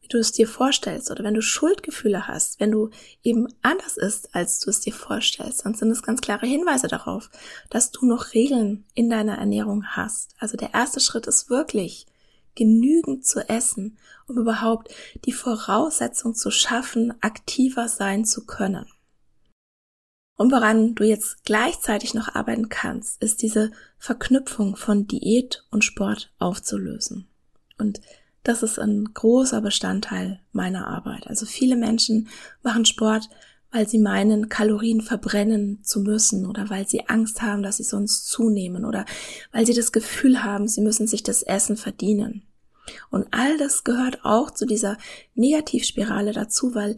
wie 0.00 0.08
du 0.08 0.18
es 0.18 0.32
dir 0.32 0.46
vorstellst, 0.46 1.10
oder 1.10 1.24
wenn 1.24 1.34
du 1.34 1.42
Schuldgefühle 1.42 2.28
hast, 2.28 2.60
wenn 2.60 2.70
du 2.70 2.90
eben 3.22 3.48
anders 3.62 3.96
isst, 3.96 4.34
als 4.34 4.60
du 4.60 4.70
es 4.70 4.80
dir 4.80 4.92
vorstellst, 4.92 5.64
dann 5.64 5.74
sind 5.74 5.90
es 5.90 6.02
ganz 6.02 6.20
klare 6.20 6.46
Hinweise 6.46 6.88
darauf, 6.88 7.30
dass 7.70 7.90
du 7.90 8.06
noch 8.06 8.34
Regeln 8.34 8.84
in 8.94 9.08
deiner 9.08 9.38
Ernährung 9.38 9.84
hast. 9.86 10.34
Also 10.38 10.56
der 10.56 10.74
erste 10.74 11.00
Schritt 11.00 11.26
ist 11.26 11.48
wirklich, 11.48 12.06
genügend 12.54 13.24
zu 13.24 13.48
essen, 13.48 13.96
um 14.26 14.38
überhaupt 14.38 14.92
die 15.24 15.32
Voraussetzung 15.32 16.34
zu 16.34 16.50
schaffen, 16.50 17.14
aktiver 17.22 17.88
sein 17.88 18.24
zu 18.24 18.44
können. 18.44 18.86
Und 20.40 20.52
woran 20.52 20.94
du 20.94 21.04
jetzt 21.04 21.44
gleichzeitig 21.44 22.14
noch 22.14 22.34
arbeiten 22.34 22.70
kannst, 22.70 23.22
ist 23.22 23.42
diese 23.42 23.72
Verknüpfung 23.98 24.74
von 24.74 25.06
Diät 25.06 25.66
und 25.70 25.84
Sport 25.84 26.32
aufzulösen. 26.38 27.28
Und 27.76 28.00
das 28.42 28.62
ist 28.62 28.78
ein 28.78 29.10
großer 29.12 29.60
Bestandteil 29.60 30.40
meiner 30.52 30.86
Arbeit. 30.86 31.26
Also 31.26 31.44
viele 31.44 31.76
Menschen 31.76 32.28
machen 32.62 32.86
Sport, 32.86 33.28
weil 33.70 33.86
sie 33.86 33.98
meinen, 33.98 34.48
Kalorien 34.48 35.02
verbrennen 35.02 35.84
zu 35.84 36.00
müssen 36.00 36.46
oder 36.46 36.70
weil 36.70 36.88
sie 36.88 37.06
Angst 37.06 37.42
haben, 37.42 37.62
dass 37.62 37.76
sie 37.76 37.84
sonst 37.84 38.26
zunehmen 38.26 38.86
oder 38.86 39.04
weil 39.52 39.66
sie 39.66 39.74
das 39.74 39.92
Gefühl 39.92 40.42
haben, 40.42 40.68
sie 40.68 40.80
müssen 40.80 41.06
sich 41.06 41.22
das 41.22 41.42
Essen 41.42 41.76
verdienen. 41.76 42.44
Und 43.10 43.26
all 43.32 43.58
das 43.58 43.84
gehört 43.84 44.20
auch 44.24 44.50
zu 44.50 44.64
dieser 44.64 44.96
Negativspirale 45.34 46.32
dazu, 46.32 46.74
weil 46.74 46.96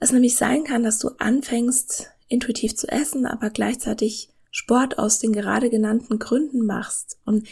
es 0.00 0.12
nämlich 0.12 0.36
sein 0.36 0.64
kann, 0.64 0.82
dass 0.82 0.98
du 0.98 1.12
anfängst, 1.16 2.10
intuitiv 2.28 2.76
zu 2.76 2.88
essen, 2.88 3.26
aber 3.26 3.50
gleichzeitig 3.50 4.30
Sport 4.50 4.98
aus 4.98 5.18
den 5.18 5.32
gerade 5.32 5.70
genannten 5.70 6.18
Gründen 6.18 6.64
machst. 6.64 7.18
Und 7.24 7.46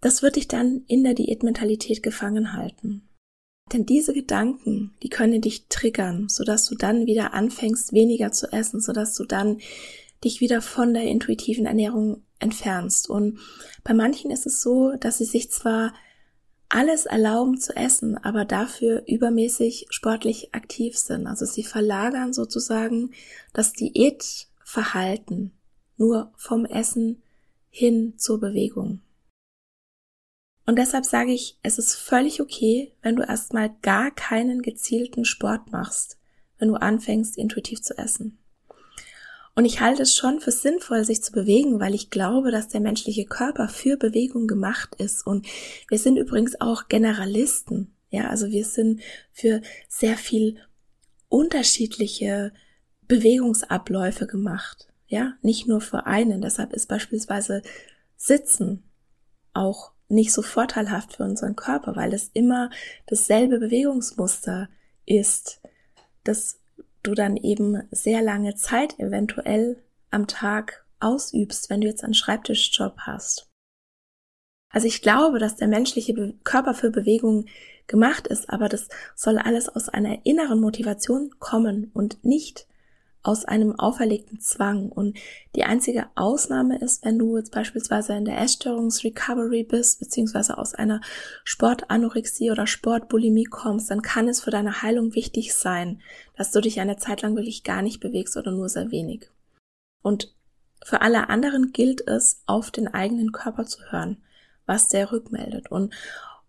das 0.00 0.22
wird 0.22 0.36
dich 0.36 0.48
dann 0.48 0.84
in 0.86 1.04
der 1.04 1.14
Diätmentalität 1.14 2.02
gefangen 2.02 2.54
halten. 2.54 3.02
Denn 3.72 3.86
diese 3.86 4.12
Gedanken, 4.12 4.94
die 5.02 5.08
können 5.08 5.40
dich 5.40 5.66
triggern, 5.68 6.28
sodass 6.28 6.66
du 6.66 6.74
dann 6.74 7.06
wieder 7.06 7.34
anfängst, 7.34 7.92
weniger 7.92 8.32
zu 8.32 8.52
essen, 8.52 8.80
sodass 8.80 9.14
du 9.14 9.24
dann 9.24 9.58
dich 10.24 10.40
wieder 10.40 10.60
von 10.60 10.92
der 10.92 11.04
intuitiven 11.04 11.66
Ernährung 11.66 12.22
entfernst. 12.40 13.08
Und 13.08 13.38
bei 13.84 13.94
manchen 13.94 14.30
ist 14.30 14.46
es 14.46 14.60
so, 14.60 14.92
dass 14.98 15.18
sie 15.18 15.24
sich 15.24 15.50
zwar 15.50 15.94
alles 16.70 17.04
erlauben 17.04 17.58
zu 17.58 17.76
essen, 17.76 18.16
aber 18.16 18.44
dafür 18.44 19.02
übermäßig 19.06 19.86
sportlich 19.90 20.54
aktiv 20.54 20.96
sind. 20.96 21.26
Also 21.26 21.44
sie 21.44 21.64
verlagern 21.64 22.32
sozusagen 22.32 23.10
das 23.52 23.72
Diätverhalten 23.72 25.52
nur 25.96 26.32
vom 26.36 26.64
Essen 26.64 27.22
hin 27.70 28.14
zur 28.16 28.40
Bewegung. 28.40 29.00
Und 30.64 30.78
deshalb 30.78 31.04
sage 31.04 31.32
ich, 31.32 31.58
es 31.62 31.78
ist 31.78 31.94
völlig 31.94 32.40
okay, 32.40 32.92
wenn 33.02 33.16
du 33.16 33.22
erstmal 33.22 33.74
gar 33.82 34.12
keinen 34.12 34.62
gezielten 34.62 35.24
Sport 35.24 35.72
machst, 35.72 36.18
wenn 36.58 36.68
du 36.68 36.76
anfängst, 36.76 37.36
intuitiv 37.36 37.82
zu 37.82 37.98
essen. 37.98 38.38
Und 39.54 39.64
ich 39.64 39.80
halte 39.80 40.02
es 40.02 40.14
schon 40.14 40.40
für 40.40 40.52
sinnvoll, 40.52 41.04
sich 41.04 41.22
zu 41.22 41.32
bewegen, 41.32 41.80
weil 41.80 41.94
ich 41.94 42.10
glaube, 42.10 42.50
dass 42.50 42.68
der 42.68 42.80
menschliche 42.80 43.24
Körper 43.24 43.68
für 43.68 43.96
Bewegung 43.96 44.46
gemacht 44.46 44.94
ist. 44.96 45.26
Und 45.26 45.46
wir 45.88 45.98
sind 45.98 46.16
übrigens 46.16 46.60
auch 46.60 46.88
Generalisten. 46.88 47.94
Ja, 48.10 48.28
also 48.28 48.48
wir 48.48 48.64
sind 48.64 49.00
für 49.32 49.60
sehr 49.88 50.16
viel 50.16 50.56
unterschiedliche 51.28 52.52
Bewegungsabläufe 53.06 54.26
gemacht. 54.26 54.88
Ja, 55.06 55.34
nicht 55.42 55.66
nur 55.66 55.80
für 55.80 56.06
einen. 56.06 56.40
Deshalb 56.40 56.72
ist 56.72 56.86
beispielsweise 56.86 57.62
Sitzen 58.16 58.84
auch 59.52 59.92
nicht 60.08 60.32
so 60.32 60.42
vorteilhaft 60.42 61.14
für 61.14 61.24
unseren 61.24 61.56
Körper, 61.56 61.96
weil 61.96 62.12
es 62.12 62.30
immer 62.32 62.70
dasselbe 63.06 63.58
Bewegungsmuster 63.58 64.68
ist, 65.06 65.60
das 66.24 66.59
du 67.02 67.14
dann 67.14 67.36
eben 67.36 67.82
sehr 67.90 68.22
lange 68.22 68.54
Zeit 68.54 68.98
eventuell 68.98 69.82
am 70.10 70.26
Tag 70.26 70.86
ausübst, 70.98 71.70
wenn 71.70 71.80
du 71.80 71.86
jetzt 71.86 72.04
einen 72.04 72.14
Schreibtischjob 72.14 72.98
hast. 73.00 73.48
Also 74.72 74.86
ich 74.86 75.02
glaube, 75.02 75.38
dass 75.38 75.56
der 75.56 75.68
menschliche 75.68 76.34
Körper 76.44 76.74
für 76.74 76.90
Bewegung 76.90 77.46
gemacht 77.86 78.28
ist, 78.28 78.50
aber 78.50 78.68
das 78.68 78.88
soll 79.16 79.38
alles 79.38 79.68
aus 79.68 79.88
einer 79.88 80.24
inneren 80.24 80.60
Motivation 80.60 81.34
kommen 81.38 81.90
und 81.92 82.24
nicht 82.24 82.68
aus 83.22 83.44
einem 83.44 83.78
auferlegten 83.78 84.40
Zwang. 84.40 84.88
Und 84.88 85.18
die 85.54 85.64
einzige 85.64 86.06
Ausnahme 86.14 86.78
ist, 86.78 87.04
wenn 87.04 87.18
du 87.18 87.36
jetzt 87.36 87.52
beispielsweise 87.52 88.14
in 88.14 88.24
der 88.24 88.40
Essstörungsrecovery 88.40 89.64
bist, 89.64 90.00
beziehungsweise 90.00 90.56
aus 90.58 90.74
einer 90.74 91.00
Sportanorexie 91.44 92.50
oder 92.50 92.66
Sportbulimie 92.66 93.44
kommst, 93.44 93.90
dann 93.90 94.02
kann 94.02 94.28
es 94.28 94.40
für 94.40 94.50
deine 94.50 94.82
Heilung 94.82 95.14
wichtig 95.14 95.54
sein, 95.54 96.00
dass 96.36 96.50
du 96.50 96.60
dich 96.60 96.80
eine 96.80 96.96
Zeit 96.96 97.22
lang 97.22 97.36
wirklich 97.36 97.64
gar 97.64 97.82
nicht 97.82 98.00
bewegst 98.00 98.36
oder 98.36 98.52
nur 98.52 98.68
sehr 98.68 98.90
wenig. 98.90 99.30
Und 100.02 100.34
für 100.82 101.02
alle 101.02 101.28
anderen 101.28 101.72
gilt 101.72 102.06
es, 102.08 102.42
auf 102.46 102.70
den 102.70 102.88
eigenen 102.88 103.32
Körper 103.32 103.66
zu 103.66 103.82
hören, 103.90 104.22
was 104.64 104.88
der 104.88 105.12
rückmeldet. 105.12 105.70
Und 105.70 105.92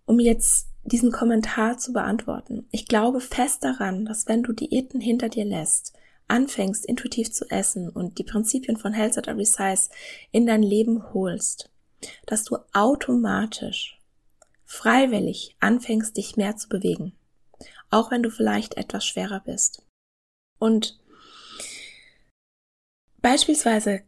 um 0.05 0.19
jetzt 0.19 0.69
diesen 0.84 1.11
Kommentar 1.11 1.78
zu 1.78 1.93
beantworten. 1.93 2.67
Ich 2.72 2.88
glaube 2.88 3.19
fest 3.19 3.63
daran, 3.63 4.05
dass 4.05 4.28
wenn 4.28 4.43
du 4.43 4.53
Diäten 4.53 4.99
hinter 4.99 5.30
dir 5.30 5.45
lässt, 5.45 5.93
anfängst, 6.32 6.86
intuitiv 6.86 7.32
zu 7.32 7.45
essen 7.49 7.89
und 7.89 8.17
die 8.17 8.23
Prinzipien 8.23 8.77
von 8.77 8.93
Health 8.93 9.17
at 9.17 9.27
Every 9.27 9.45
Size 9.45 9.89
in 10.32 10.45
dein 10.45 10.63
Leben 10.63 11.13
holst, 11.13 11.69
dass 12.25 12.43
du 12.45 12.57
automatisch 12.73 13.99
freiwillig 14.65 15.55
anfängst, 15.59 16.15
dich 16.15 16.38
mehr 16.38 16.55
zu 16.55 16.69
bewegen. 16.69 17.13
Auch 17.89 18.09
wenn 18.09 18.23
du 18.23 18.32
vielleicht 18.32 18.77
etwas 18.77 19.05
schwerer 19.05 19.41
bist. 19.41 19.86
Und 20.57 20.99
beispielsweise, 23.21 24.01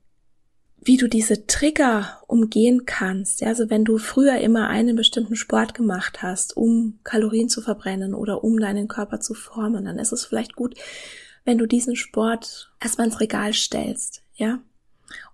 wie 0.85 0.97
du 0.97 1.07
diese 1.07 1.45
Trigger 1.47 2.21
umgehen 2.27 2.85
kannst. 2.85 3.43
Also 3.43 3.69
wenn 3.69 3.85
du 3.85 3.97
früher 3.97 4.37
immer 4.39 4.67
einen 4.69 4.95
bestimmten 4.95 5.35
Sport 5.35 5.73
gemacht 5.73 6.21
hast, 6.21 6.55
um 6.55 6.99
Kalorien 7.03 7.49
zu 7.49 7.61
verbrennen 7.61 8.13
oder 8.13 8.43
um 8.43 8.59
deinen 8.59 8.87
Körper 8.87 9.19
zu 9.19 9.33
formen, 9.33 9.85
dann 9.85 9.99
ist 9.99 10.11
es 10.11 10.25
vielleicht 10.25 10.55
gut, 10.55 10.75
wenn 11.45 11.57
du 11.57 11.65
diesen 11.65 11.95
Sport 11.95 12.71
erstmal 12.81 13.07
ins 13.07 13.19
Regal 13.19 13.53
stellst, 13.53 14.23
ja, 14.35 14.59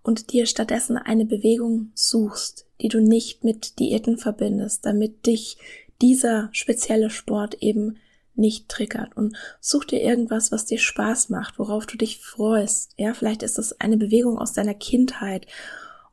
und 0.03 0.32
dir 0.32 0.45
stattdessen 0.45 0.97
eine 0.97 1.26
Bewegung 1.26 1.91
suchst, 1.93 2.66
die 2.82 2.88
du 2.88 2.99
nicht 3.01 3.43
mit 3.43 3.80
Diäten 3.80 4.18
verbindest, 4.18 4.86
damit 4.86 5.26
dich 5.26 5.57
dieser 6.01 6.49
spezielle 6.51 7.10
Sport 7.10 7.55
eben 7.55 7.97
nicht 8.36 8.70
triggert 8.70 9.16
und 9.18 9.36
such 9.60 9.86
dir 9.86 10.01
irgendwas, 10.01 10.51
was 10.51 10.66
dir 10.66 10.80
Spaß 10.80 11.30
macht, 11.30 11.60
worauf 11.60 11.86
du 11.86 11.97
dich 11.97 12.20
freust. 12.20 12.93
Ja, 12.97 13.14
vielleicht 13.14 13.43
ist 13.43 13.57
das 13.57 13.80
eine 13.82 13.97
Bewegung 13.97 14.38
aus 14.38 14.53
deiner 14.53 14.74
Kindheit 14.74 15.45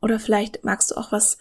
oder 0.02 0.18
vielleicht 0.18 0.64
magst 0.64 0.90
du 0.90 0.96
auch 0.96 1.12
was 1.12 1.38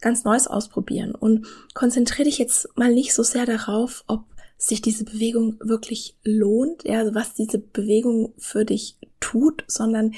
ganz 0.00 0.24
Neues 0.24 0.46
ausprobieren 0.46 1.14
und 1.14 1.46
konzentriere 1.72 2.24
dich 2.24 2.38
jetzt 2.38 2.68
mal 2.76 2.92
nicht 2.92 3.14
so 3.14 3.22
sehr 3.22 3.46
darauf, 3.46 4.04
ob 4.06 4.24
sich 4.58 4.80
diese 4.80 5.04
Bewegung 5.04 5.58
wirklich 5.60 6.16
lohnt, 6.22 6.84
ja, 6.84 7.00
also 7.00 7.14
was 7.14 7.34
diese 7.34 7.58
Bewegung 7.58 8.32
für 8.38 8.64
dich 8.64 8.98
tut, 9.20 9.64
sondern 9.66 10.14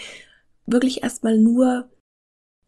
wirklich 0.67 1.03
erstmal 1.03 1.39
nur 1.39 1.91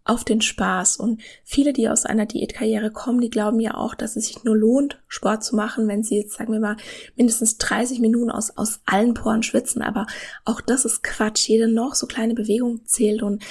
auf 0.05 0.25
den 0.25 0.41
Spaß. 0.41 0.97
Und 0.97 1.21
viele, 1.45 1.73
die 1.73 1.89
aus 1.89 2.05
einer 2.05 2.27
Diätkarriere 2.27 2.91
kommen, 2.91 3.21
die 3.21 3.31
glauben 3.31 3.61
ja 3.61 3.75
auch, 3.75 3.95
dass 3.95 4.17
es 4.17 4.27
sich 4.27 4.43
nur 4.45 4.57
lohnt, 4.57 5.01
Sport 5.07 5.45
zu 5.45 5.55
machen, 5.55 5.87
wenn 5.89 6.03
sie 6.03 6.17
jetzt, 6.17 6.35
sagen 6.35 6.53
wir 6.53 6.61
mal, 6.61 6.77
mindestens 7.17 7.59
30 7.59 8.01
Minuten 8.01 8.31
aus, 8.31 8.57
aus 8.57 8.81
allen 8.87 9.15
Poren 9.15 9.43
schwitzen. 9.43 9.83
Aber 9.83 10.07
auch 10.45 10.61
das 10.61 10.85
ist 10.85 11.03
Quatsch. 11.03 11.49
Jede 11.49 11.69
noch 11.69 11.95
so 11.95 12.07
kleine 12.07 12.35
Bewegung 12.35 12.85
zählt. 12.87 13.23
Und 13.23 13.43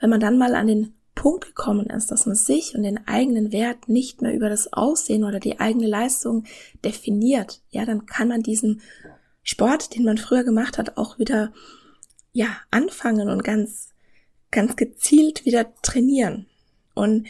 wenn 0.00 0.10
man 0.10 0.20
dann 0.20 0.38
mal 0.38 0.54
an 0.54 0.66
den 0.66 0.94
Punkt 1.18 1.46
gekommen 1.46 1.86
ist, 1.86 2.12
dass 2.12 2.26
man 2.26 2.36
sich 2.36 2.76
und 2.76 2.84
den 2.84 3.08
eigenen 3.08 3.50
Wert 3.50 3.88
nicht 3.88 4.22
mehr 4.22 4.32
über 4.32 4.48
das 4.48 4.72
Aussehen 4.72 5.24
oder 5.24 5.40
die 5.40 5.58
eigene 5.58 5.88
Leistung 5.88 6.44
definiert, 6.84 7.60
ja, 7.70 7.84
dann 7.84 8.06
kann 8.06 8.28
man 8.28 8.44
diesen 8.44 8.82
Sport, 9.42 9.96
den 9.96 10.04
man 10.04 10.16
früher 10.16 10.44
gemacht 10.44 10.78
hat, 10.78 10.96
auch 10.96 11.18
wieder, 11.18 11.52
ja, 12.32 12.46
anfangen 12.70 13.30
und 13.30 13.42
ganz, 13.42 13.88
ganz 14.52 14.76
gezielt 14.76 15.44
wieder 15.44 15.74
trainieren. 15.82 16.46
Und 16.94 17.26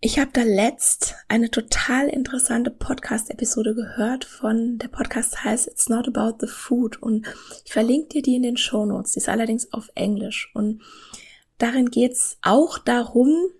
ich 0.00 0.20
habe 0.20 0.30
da 0.32 0.42
letzt 0.42 1.16
eine 1.26 1.50
total 1.50 2.06
interessante 2.06 2.70
Podcast-Episode 2.70 3.74
gehört 3.74 4.24
von, 4.24 4.78
der 4.78 4.86
Podcast 4.88 5.42
heißt 5.42 5.66
It's 5.66 5.88
Not 5.88 6.06
About 6.06 6.38
the 6.38 6.46
Food 6.46 7.02
und 7.02 7.26
ich 7.64 7.72
verlinke 7.72 8.08
dir 8.10 8.22
die 8.22 8.36
in 8.36 8.44
den 8.44 8.56
Show 8.56 8.86
Notes. 8.86 9.12
Die 9.12 9.18
ist 9.18 9.28
allerdings 9.28 9.72
auf 9.72 9.90
Englisch 9.96 10.52
und 10.54 10.80
Darin 11.60 11.90
geht 11.90 12.12
es 12.12 12.38
auch 12.40 12.78
darum, 12.78 13.50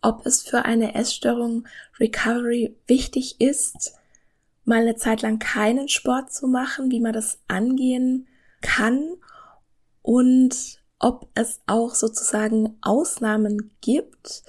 ob 0.00 0.24
es 0.24 0.42
für 0.42 0.64
eine 0.64 0.94
Essstörung 0.94 1.68
Recovery 1.98 2.74
wichtig 2.86 3.42
ist, 3.42 3.92
mal 4.64 4.80
eine 4.80 4.96
Zeit 4.96 5.20
lang 5.20 5.38
keinen 5.38 5.88
Sport 5.90 6.32
zu 6.32 6.48
machen, 6.48 6.90
wie 6.90 7.00
man 7.00 7.12
das 7.12 7.38
angehen 7.46 8.26
kann 8.62 9.16
und 10.00 10.80
ob 10.98 11.28
es 11.34 11.60
auch 11.66 11.94
sozusagen 11.94 12.78
Ausnahmen 12.80 13.70
gibt, 13.82 14.42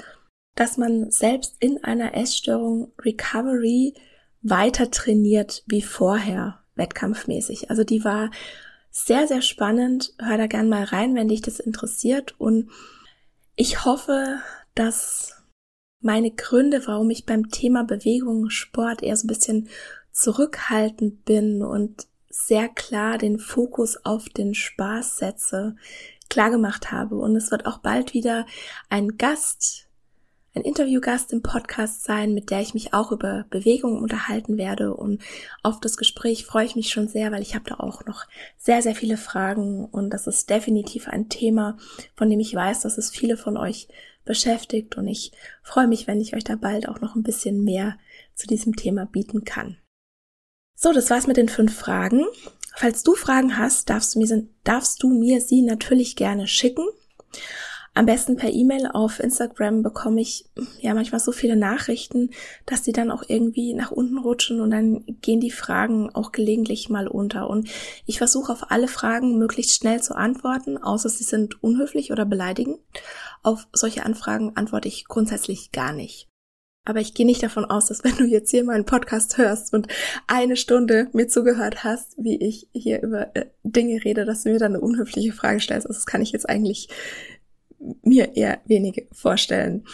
dass 0.55 0.77
man 0.77 1.11
selbst 1.11 1.57
in 1.59 1.83
einer 1.83 2.15
Essstörung 2.15 2.93
Recovery 2.99 3.95
weiter 4.41 4.91
trainiert 4.91 5.63
wie 5.65 5.81
vorher, 5.81 6.63
wettkampfmäßig. 6.75 7.69
Also 7.69 7.83
die 7.83 8.05
war 8.05 8.31
sehr, 8.91 9.27
sehr 9.27 9.41
spannend. 9.41 10.13
Hör 10.19 10.37
da 10.37 10.47
gern 10.47 10.69
mal 10.69 10.83
rein, 10.83 11.15
wenn 11.15 11.29
dich 11.29 11.41
das 11.41 11.59
interessiert. 11.59 12.35
Und 12.37 12.69
ich 13.55 13.85
hoffe, 13.85 14.39
dass 14.75 15.41
meine 16.01 16.31
Gründe, 16.31 16.85
warum 16.85 17.09
ich 17.09 17.25
beim 17.25 17.49
Thema 17.49 17.83
Bewegung, 17.83 18.49
Sport 18.49 19.01
eher 19.01 19.15
so 19.15 19.25
ein 19.25 19.29
bisschen 19.29 19.69
zurückhaltend 20.11 21.25
bin 21.25 21.63
und 21.63 22.07
sehr 22.29 22.69
klar 22.69 23.17
den 23.17 23.39
Fokus 23.39 24.05
auf 24.05 24.27
den 24.29 24.53
Spaß 24.53 25.17
setze, 25.17 25.75
klar 26.29 26.49
gemacht 26.49 26.91
habe. 26.91 27.15
Und 27.15 27.35
es 27.35 27.51
wird 27.51 27.65
auch 27.65 27.79
bald 27.79 28.13
wieder 28.13 28.45
ein 28.89 29.17
Gast 29.17 29.87
ein 30.53 30.63
Interviewgast 30.63 31.31
im 31.31 31.41
Podcast 31.41 32.03
sein, 32.03 32.33
mit 32.33 32.51
der 32.51 32.61
ich 32.61 32.73
mich 32.73 32.93
auch 32.93 33.11
über 33.11 33.45
Bewegungen 33.49 34.01
unterhalten 34.01 34.57
werde. 34.57 34.93
Und 34.93 35.21
auf 35.63 35.79
das 35.79 35.95
Gespräch 35.95 36.45
freue 36.45 36.65
ich 36.65 36.75
mich 36.75 36.89
schon 36.89 37.07
sehr, 37.07 37.31
weil 37.31 37.41
ich 37.41 37.55
habe 37.55 37.69
da 37.69 37.75
auch 37.75 38.05
noch 38.05 38.25
sehr, 38.57 38.81
sehr 38.81 38.95
viele 38.95 39.17
Fragen. 39.17 39.85
Und 39.85 40.09
das 40.09 40.27
ist 40.27 40.49
definitiv 40.49 41.07
ein 41.07 41.29
Thema, 41.29 41.77
von 42.15 42.29
dem 42.29 42.39
ich 42.39 42.53
weiß, 42.53 42.81
dass 42.81 42.97
es 42.97 43.09
viele 43.09 43.37
von 43.37 43.55
euch 43.55 43.87
beschäftigt. 44.25 44.97
Und 44.97 45.07
ich 45.07 45.31
freue 45.63 45.87
mich, 45.87 46.07
wenn 46.07 46.19
ich 46.19 46.35
euch 46.35 46.43
da 46.43 46.55
bald 46.55 46.89
auch 46.89 46.99
noch 46.99 47.15
ein 47.15 47.23
bisschen 47.23 47.63
mehr 47.63 47.97
zu 48.35 48.45
diesem 48.45 48.75
Thema 48.75 49.05
bieten 49.05 49.45
kann. 49.45 49.77
So, 50.75 50.91
das 50.91 51.09
war's 51.09 51.27
mit 51.27 51.37
den 51.37 51.49
fünf 51.49 51.77
Fragen. 51.77 52.25
Falls 52.75 53.03
du 53.03 53.15
Fragen 53.15 53.57
hast, 53.57 53.89
darfst 53.89 54.15
du 54.15 54.19
mir, 54.19 54.47
darfst 54.63 55.03
du 55.03 55.09
mir 55.09 55.39
sie 55.39 55.61
natürlich 55.61 56.15
gerne 56.15 56.47
schicken. 56.47 56.85
Am 57.93 58.05
besten 58.05 58.37
per 58.37 58.53
E-Mail 58.53 58.87
auf 58.87 59.19
Instagram 59.19 59.83
bekomme 59.83 60.21
ich 60.21 60.45
ja 60.79 60.93
manchmal 60.93 61.19
so 61.19 61.33
viele 61.33 61.57
Nachrichten, 61.57 62.29
dass 62.65 62.83
die 62.83 62.93
dann 62.93 63.11
auch 63.11 63.23
irgendwie 63.27 63.73
nach 63.73 63.91
unten 63.91 64.17
rutschen 64.17 64.61
und 64.61 64.71
dann 64.71 65.03
gehen 65.21 65.41
die 65.41 65.51
Fragen 65.51 66.09
auch 66.09 66.31
gelegentlich 66.31 66.87
mal 66.87 67.09
unter. 67.09 67.49
Und 67.49 67.69
ich 68.05 68.17
versuche 68.17 68.53
auf 68.53 68.71
alle 68.71 68.87
Fragen 68.87 69.37
möglichst 69.37 69.75
schnell 69.75 70.01
zu 70.01 70.15
antworten, 70.15 70.77
außer 70.77 71.09
sie 71.09 71.25
sind 71.25 71.61
unhöflich 71.61 72.13
oder 72.13 72.25
beleidigend. 72.25 72.79
Auf 73.43 73.67
solche 73.73 74.05
Anfragen 74.05 74.55
antworte 74.55 74.87
ich 74.87 75.05
grundsätzlich 75.05 75.73
gar 75.73 75.91
nicht. 75.91 76.29
Aber 76.85 76.99
ich 76.99 77.13
gehe 77.13 77.25
nicht 77.25 77.43
davon 77.43 77.65
aus, 77.65 77.87
dass 77.87 78.03
wenn 78.05 78.15
du 78.15 78.23
jetzt 78.23 78.51
hier 78.51 78.63
meinen 78.63 78.85
Podcast 78.85 79.37
hörst 79.37 79.73
und 79.73 79.87
eine 80.27 80.55
Stunde 80.55 81.09
mir 81.11 81.27
zugehört 81.27 81.83
hast, 81.83 82.15
wie 82.17 82.37
ich 82.37 82.69
hier 82.73 83.03
über 83.03 83.35
äh, 83.35 83.47
Dinge 83.63 84.03
rede, 84.03 84.25
dass 84.25 84.43
du 84.43 84.49
mir 84.49 84.59
dann 84.59 84.75
eine 84.75 84.81
unhöfliche 84.81 85.33
Frage 85.33 85.59
stellst. 85.59 85.85
Also 85.85 85.99
das 85.99 86.05
kann 86.05 86.21
ich 86.21 86.31
jetzt 86.31 86.49
eigentlich 86.49 86.89
mir 88.03 88.35
eher 88.35 88.59
wenige 88.65 89.07
vorstellen. 89.11 89.85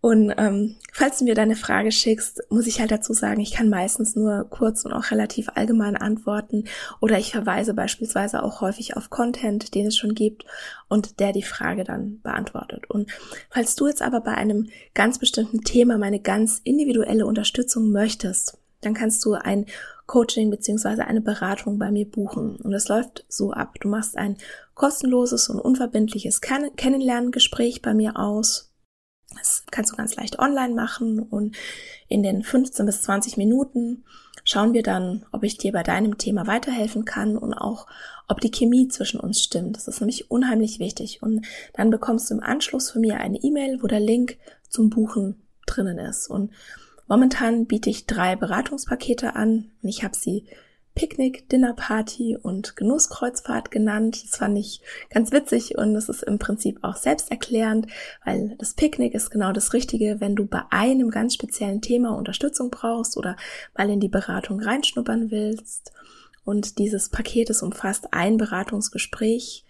Und 0.00 0.32
ähm, 0.38 0.76
falls 0.92 1.18
du 1.18 1.24
mir 1.24 1.34
deine 1.34 1.56
Frage 1.56 1.92
schickst, 1.92 2.42
muss 2.48 2.66
ich 2.66 2.80
halt 2.80 2.90
dazu 2.90 3.12
sagen, 3.12 3.40
ich 3.40 3.52
kann 3.52 3.68
meistens 3.68 4.16
nur 4.16 4.48
kurz 4.48 4.84
und 4.84 4.92
auch 4.92 5.10
relativ 5.10 5.48
allgemein 5.54 5.96
antworten 5.96 6.64
oder 7.00 7.18
ich 7.18 7.32
verweise 7.32 7.74
beispielsweise 7.74 8.42
auch 8.42 8.60
häufig 8.60 8.96
auf 8.96 9.10
Content, 9.10 9.74
den 9.74 9.86
es 9.86 9.96
schon 9.96 10.14
gibt 10.14 10.44
und 10.88 11.20
der 11.20 11.32
die 11.32 11.42
Frage 11.42 11.84
dann 11.84 12.20
beantwortet. 12.22 12.88
Und 12.88 13.10
falls 13.50 13.76
du 13.76 13.86
jetzt 13.86 14.02
aber 14.02 14.20
bei 14.20 14.34
einem 14.34 14.68
ganz 14.94 15.18
bestimmten 15.18 15.62
Thema 15.62 15.98
meine 15.98 16.20
ganz 16.20 16.60
individuelle 16.64 17.26
Unterstützung 17.26 17.90
möchtest, 17.90 18.58
dann 18.80 18.94
kannst 18.94 19.24
du 19.24 19.34
ein 19.34 19.66
Coaching 20.06 20.50
beziehungsweise 20.50 21.06
eine 21.06 21.20
Beratung 21.20 21.78
bei 21.78 21.90
mir 21.90 22.08
buchen. 22.08 22.56
Und 22.56 22.70
das 22.70 22.88
läuft 22.88 23.24
so 23.28 23.52
ab. 23.52 23.74
Du 23.80 23.88
machst 23.88 24.16
ein 24.16 24.36
kostenloses 24.74 25.48
und 25.48 25.60
unverbindliches 25.60 26.40
Kennenlerngespräch 26.40 27.82
bei 27.82 27.94
mir 27.94 28.16
aus. 28.16 28.72
Das 29.34 29.64
kannst 29.70 29.92
du 29.92 29.96
ganz 29.96 30.14
leicht 30.16 30.38
online 30.38 30.74
machen 30.74 31.18
und 31.20 31.56
in 32.08 32.22
den 32.22 32.42
15 32.42 32.86
bis 32.86 33.02
20 33.02 33.36
Minuten 33.36 34.04
schauen 34.44 34.72
wir 34.72 34.84
dann, 34.84 35.26
ob 35.32 35.42
ich 35.42 35.58
dir 35.58 35.72
bei 35.72 35.82
deinem 35.82 36.16
Thema 36.18 36.46
weiterhelfen 36.46 37.04
kann 37.04 37.36
und 37.36 37.52
auch, 37.52 37.88
ob 38.28 38.40
die 38.40 38.52
Chemie 38.52 38.88
zwischen 38.88 39.18
uns 39.18 39.42
stimmt. 39.42 39.76
Das 39.76 39.88
ist 39.88 40.00
nämlich 40.00 40.30
unheimlich 40.30 40.78
wichtig. 40.78 41.22
Und 41.22 41.44
dann 41.74 41.90
bekommst 41.90 42.30
du 42.30 42.34
im 42.34 42.42
Anschluss 42.42 42.90
von 42.90 43.00
mir 43.00 43.18
eine 43.18 43.38
E-Mail, 43.38 43.82
wo 43.82 43.88
der 43.88 44.00
Link 44.00 44.38
zum 44.68 44.88
Buchen 44.90 45.42
drinnen 45.66 45.98
ist. 45.98 46.28
Und 46.30 46.52
Momentan 47.06 47.66
biete 47.66 47.90
ich 47.90 48.06
drei 48.06 48.36
Beratungspakete 48.36 49.36
an 49.36 49.70
ich 49.82 50.02
habe 50.02 50.16
sie 50.16 50.46
Picknick, 50.96 51.48
Dinnerparty 51.50 52.38
und 52.42 52.74
Genusskreuzfahrt 52.74 53.70
genannt. 53.70 54.24
Das 54.24 54.38
fand 54.38 54.58
ich 54.58 54.80
ganz 55.10 55.30
witzig 55.30 55.76
und 55.76 55.94
es 55.94 56.08
ist 56.08 56.22
im 56.22 56.38
Prinzip 56.38 56.78
auch 56.82 56.96
selbsterklärend, 56.96 57.86
weil 58.24 58.56
das 58.58 58.72
Picknick 58.72 59.14
ist 59.14 59.30
genau 59.30 59.52
das 59.52 59.74
Richtige, 59.74 60.20
wenn 60.20 60.34
du 60.34 60.46
bei 60.46 60.62
einem 60.70 61.10
ganz 61.10 61.34
speziellen 61.34 61.82
Thema 61.82 62.16
Unterstützung 62.16 62.70
brauchst 62.70 63.18
oder 63.18 63.36
mal 63.76 63.90
in 63.90 64.00
die 64.00 64.08
Beratung 64.08 64.58
reinschnuppern 64.58 65.30
willst. 65.30 65.92
Und 66.44 66.78
dieses 66.78 67.10
Paket 67.10 67.50
ist 67.50 67.62
umfasst 67.62 68.14
ein 68.14 68.38
Beratungsgespräch 68.38 69.65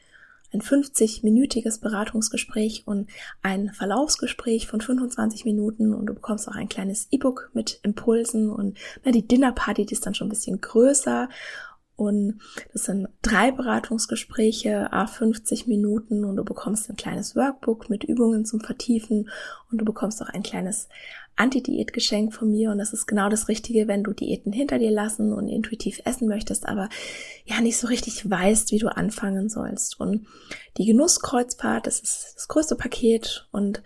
ein 0.57 0.63
50-minütiges 0.63 1.81
Beratungsgespräch 1.81 2.85
und 2.87 3.11
ein 3.43 3.71
Verlaufsgespräch 3.71 4.67
von 4.67 4.81
25 4.81 5.45
Minuten. 5.45 5.95
Und 5.95 6.07
du 6.07 6.15
bekommst 6.15 6.49
auch 6.49 6.55
ein 6.55 6.69
kleines 6.69 7.09
E-Book 7.11 7.51
mit 7.53 7.81
Impulsen 7.83 8.51
und 8.51 8.79
na, 9.05 9.13
die 9.13 9.27
Dinnerparty, 9.27 9.87
die 9.87 9.95
ist 9.95 10.07
dann 10.07 10.15
schon 10.15 10.29
ein 10.29 10.31
bisschen 10.31 10.61
größer. 10.61 11.29
Und 11.97 12.41
das 12.75 12.85
sind 12.85 13.09
drei 13.23 13.53
Beratungsgespräche, 13.53 14.93
a 14.93 15.07
50 15.07 15.67
Minuten. 15.67 16.25
Und 16.25 16.37
du 16.37 16.45
bekommst 16.45 16.91
ein 16.91 16.97
kleines 16.97 17.35
Workbook 17.35 17.89
mit 17.89 18.05
Übungen 18.05 18.45
zum 18.45 18.61
Vertiefen. 18.61 19.31
Und 19.71 19.79
du 19.79 19.85
bekommst 19.85 20.23
auch 20.23 20.29
ein 20.29 20.43
kleines 20.43 20.89
Anti-Diät-Geschenk 21.37 22.35
von 22.35 22.51
mir 22.51 22.71
und 22.71 22.79
das 22.79 22.93
ist 22.93 23.07
genau 23.07 23.29
das 23.29 23.49
Richtige, 23.49 23.89
wenn 23.89 24.03
du 24.03 24.13
Diäten 24.13 24.53
hinter 24.53 24.79
dir 24.79 24.91
lassen 24.91 25.33
und 25.33 25.49
intuitiv 25.49 26.01
essen 26.05 26.29
möchtest, 26.29 26.67
aber 26.67 26.89
ja 27.45 27.61
nicht 27.61 27.77
so 27.77 27.87
richtig 27.87 28.29
weißt, 28.29 28.73
wie 28.73 28.79
du 28.79 28.89
anfangen 28.89 29.49
sollst. 29.49 30.01
Und 30.01 30.27
die 30.79 30.87
Genusskreuzfahrt, 30.87 31.87
das 31.87 32.01
ist 32.01 32.33
das 32.37 32.49
größte 32.49 32.77
Paket 32.77 33.47
und 33.53 33.83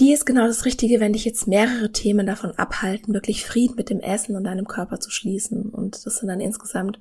die 0.00 0.12
ist 0.12 0.26
genau 0.26 0.46
das 0.46 0.64
Richtige, 0.64 1.00
wenn 1.00 1.12
dich 1.12 1.24
jetzt 1.24 1.48
mehrere 1.48 1.90
Themen 1.90 2.26
davon 2.26 2.52
abhalten, 2.52 3.14
wirklich 3.14 3.44
Frieden 3.44 3.74
mit 3.74 3.90
dem 3.90 4.00
Essen 4.00 4.36
und 4.36 4.44
deinem 4.44 4.68
Körper 4.68 5.00
zu 5.00 5.10
schließen. 5.10 5.70
Und 5.70 6.06
das 6.06 6.18
sind 6.18 6.28
dann 6.28 6.40
insgesamt 6.40 7.00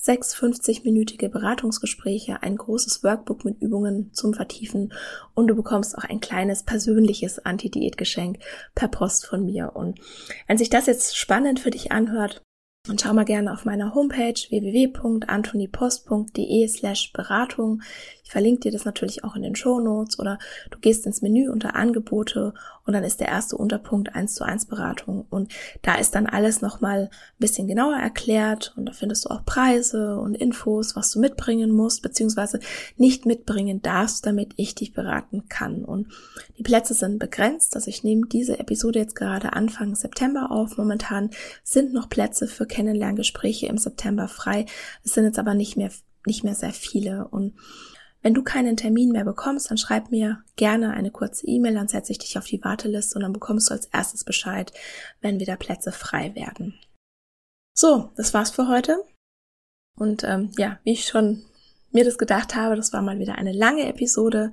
sechs 0.00 0.34
50-minütige 0.36 1.28
Beratungsgespräche, 1.28 2.40
ein 2.42 2.56
großes 2.56 3.02
Workbook 3.02 3.44
mit 3.44 3.60
Übungen 3.60 4.12
zum 4.14 4.32
Vertiefen 4.32 4.92
und 5.34 5.48
du 5.48 5.56
bekommst 5.56 5.98
auch 5.98 6.04
ein 6.04 6.20
kleines 6.20 6.62
persönliches 6.62 7.40
Anti-Diät-Geschenk 7.40 8.38
per 8.76 8.86
Post 8.88 9.26
von 9.26 9.44
mir. 9.44 9.72
Und 9.74 9.98
wenn 10.46 10.56
sich 10.56 10.70
das 10.70 10.86
jetzt 10.86 11.16
spannend 11.16 11.58
für 11.58 11.70
dich 11.70 11.90
anhört, 11.90 12.42
und 12.88 13.00
schau 13.00 13.12
mal 13.12 13.24
gerne 13.24 13.52
auf 13.52 13.64
meiner 13.64 13.94
Homepage 13.94 14.34
www.antonipost.de 14.34 16.66
slash 16.68 17.12
Beratung. 17.12 17.82
Ich 18.24 18.32
verlinke 18.32 18.60
dir 18.60 18.72
das 18.72 18.84
natürlich 18.84 19.24
auch 19.24 19.34
in 19.36 19.42
den 19.42 19.56
Show 19.56 19.80
Notes 19.80 20.18
oder 20.18 20.38
du 20.70 20.78
gehst 20.78 21.06
ins 21.06 21.22
Menü 21.22 21.48
unter 21.48 21.76
Angebote 21.76 22.52
und 22.84 22.92
dann 22.92 23.04
ist 23.04 23.20
der 23.20 23.28
erste 23.28 23.56
Unterpunkt 23.56 24.14
1 24.14 24.34
zu 24.34 24.44
1 24.44 24.66
Beratung 24.66 25.24
und 25.30 25.54
da 25.80 25.94
ist 25.94 26.14
dann 26.14 26.26
alles 26.26 26.60
nochmal 26.60 27.04
ein 27.04 27.38
bisschen 27.38 27.68
genauer 27.68 27.96
erklärt 27.96 28.74
und 28.76 28.84
da 28.86 28.92
findest 28.92 29.24
du 29.24 29.30
auch 29.30 29.44
Preise 29.44 30.18
und 30.18 30.34
Infos, 30.34 30.94
was 30.94 31.10
du 31.10 31.20
mitbringen 31.20 31.70
musst, 31.70 32.02
beziehungsweise 32.02 32.60
nicht 32.96 33.24
mitbringen 33.24 33.80
darfst, 33.82 34.26
damit 34.26 34.52
ich 34.56 34.74
dich 34.74 34.92
beraten 34.92 35.48
kann. 35.48 35.84
Und 35.84 36.08
die 36.58 36.62
Plätze 36.62 36.94
sind 36.94 37.18
begrenzt, 37.18 37.76
also 37.76 37.88
ich 37.88 38.04
nehme 38.04 38.26
diese 38.26 38.58
Episode 38.58 38.98
jetzt 38.98 39.16
gerade 39.16 39.54
Anfang 39.54 39.94
September 39.94 40.50
auf. 40.50 40.76
Momentan 40.76 41.30
sind 41.62 41.94
noch 41.94 42.08
Plätze 42.08 42.46
für 42.46 42.66
Kennenlerngespräche 42.78 43.66
im 43.66 43.76
September 43.76 44.28
frei. 44.28 44.66
Es 45.04 45.14
sind 45.14 45.24
jetzt 45.24 45.40
aber 45.40 45.54
nicht 45.54 45.76
mehr, 45.76 45.90
nicht 46.26 46.44
mehr 46.44 46.54
sehr 46.54 46.72
viele 46.72 47.26
und 47.26 47.54
wenn 48.22 48.34
du 48.34 48.42
keinen 48.42 48.76
Termin 48.76 49.10
mehr 49.10 49.24
bekommst, 49.24 49.70
dann 49.70 49.78
schreib 49.78 50.10
mir 50.10 50.42
gerne 50.56 50.92
eine 50.92 51.10
kurze 51.10 51.46
E-Mail, 51.46 51.74
dann 51.74 51.88
setze 51.88 52.12
ich 52.12 52.18
dich 52.18 52.36
auf 52.36 52.46
die 52.46 52.62
Warteliste 52.62 53.16
und 53.16 53.22
dann 53.22 53.32
bekommst 53.32 53.70
du 53.70 53.74
als 53.74 53.86
erstes 53.86 54.24
Bescheid, 54.24 54.72
wenn 55.20 55.40
wieder 55.40 55.56
Plätze 55.56 55.92
frei 55.92 56.34
werden. 56.34 56.74
So, 57.76 58.10
das 58.16 58.34
war's 58.34 58.50
für 58.50 58.68
heute. 58.68 59.04
Und 59.96 60.24
ähm, 60.24 60.50
ja, 60.56 60.78
wie 60.84 60.92
ich 60.92 61.06
schon 61.06 61.44
mir 61.92 62.04
das 62.04 62.18
gedacht 62.18 62.54
habe, 62.54 62.76
das 62.76 62.92
war 62.92 63.02
mal 63.02 63.18
wieder 63.18 63.36
eine 63.36 63.52
lange 63.52 63.88
Episode 63.88 64.52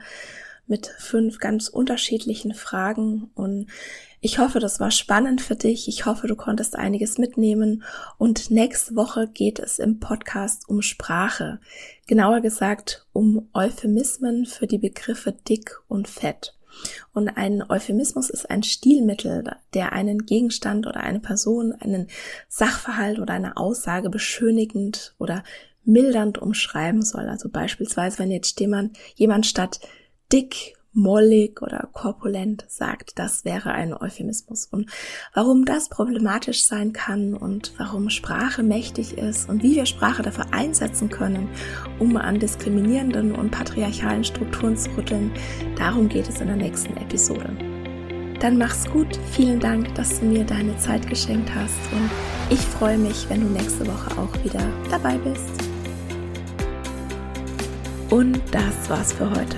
mit 0.67 0.87
fünf 0.97 1.39
ganz 1.39 1.67
unterschiedlichen 1.67 2.53
Fragen 2.53 3.29
und 3.35 3.67
ich 4.25 4.39
hoffe, 4.39 4.59
das 4.59 4.79
war 4.79 4.89
spannend 4.89 5.39
für 5.39 5.55
dich. 5.55 5.87
Ich 5.87 6.07
hoffe, 6.07 6.25
du 6.25 6.35
konntest 6.35 6.75
einiges 6.75 7.19
mitnehmen. 7.19 7.83
Und 8.17 8.49
nächste 8.49 8.95
Woche 8.95 9.27
geht 9.27 9.59
es 9.59 9.77
im 9.77 9.99
Podcast 9.99 10.67
um 10.67 10.81
Sprache. 10.81 11.59
Genauer 12.07 12.41
gesagt 12.41 13.05
um 13.13 13.47
Euphemismen 13.53 14.47
für 14.47 14.65
die 14.65 14.79
Begriffe 14.79 15.31
dick 15.31 15.79
und 15.87 16.07
fett. 16.07 16.55
Und 17.13 17.29
ein 17.29 17.63
Euphemismus 17.69 18.31
ist 18.31 18.49
ein 18.49 18.63
Stilmittel, 18.63 19.43
der 19.75 19.93
einen 19.93 20.25
Gegenstand 20.25 20.87
oder 20.87 21.01
eine 21.01 21.19
Person, 21.19 21.73
einen 21.73 22.07
Sachverhalt 22.49 23.19
oder 23.19 23.35
eine 23.35 23.57
Aussage 23.57 24.09
beschönigend 24.09 25.13
oder 25.19 25.43
mildernd 25.83 26.39
umschreiben 26.39 27.03
soll. 27.03 27.29
Also 27.29 27.49
beispielsweise, 27.49 28.17
wenn 28.17 28.31
jetzt 28.31 28.59
jemand, 28.59 28.97
jemand 29.13 29.45
statt 29.45 29.79
dick 30.31 30.75
mollig 30.95 31.61
oder 31.61 31.89
korpulent 31.91 32.65
sagt, 32.67 33.19
das 33.19 33.45
wäre 33.45 33.71
ein 33.71 33.93
Euphemismus. 33.93 34.65
Und 34.65 34.89
warum 35.33 35.65
das 35.65 35.89
problematisch 35.89 36.65
sein 36.65 36.93
kann 36.93 37.33
und 37.33 37.73
warum 37.77 38.09
Sprache 38.09 38.63
mächtig 38.63 39.17
ist 39.17 39.49
und 39.49 39.61
wie 39.61 39.75
wir 39.75 39.85
Sprache 39.85 40.23
dafür 40.23 40.45
einsetzen 40.51 41.09
können, 41.09 41.49
um 41.99 42.15
an 42.17 42.39
diskriminierenden 42.39 43.33
und 43.33 43.51
patriarchalen 43.51 44.23
Strukturen 44.23 44.77
zu 44.77 44.89
rütteln, 44.97 45.31
darum 45.77 46.07
geht 46.07 46.29
es 46.29 46.39
in 46.39 46.47
der 46.47 46.55
nächsten 46.55 46.95
Episode. 46.97 47.49
Dann 48.39 48.57
mach's 48.57 48.89
gut. 48.89 49.17
Vielen 49.31 49.59
Dank, 49.59 49.93
dass 49.95 50.19
du 50.19 50.25
mir 50.25 50.45
deine 50.45 50.77
Zeit 50.77 51.07
geschenkt 51.07 51.53
hast 51.53 51.79
und 51.91 52.09
ich 52.49 52.59
freue 52.59 52.97
mich, 52.97 53.29
wenn 53.29 53.41
du 53.41 53.47
nächste 53.47 53.85
Woche 53.87 54.17
auch 54.17 54.43
wieder 54.43 54.63
dabei 54.89 55.17
bist. 55.17 55.49
Und 58.09 58.39
das 58.51 58.89
war's 58.89 59.11
für 59.13 59.29
heute 59.29 59.57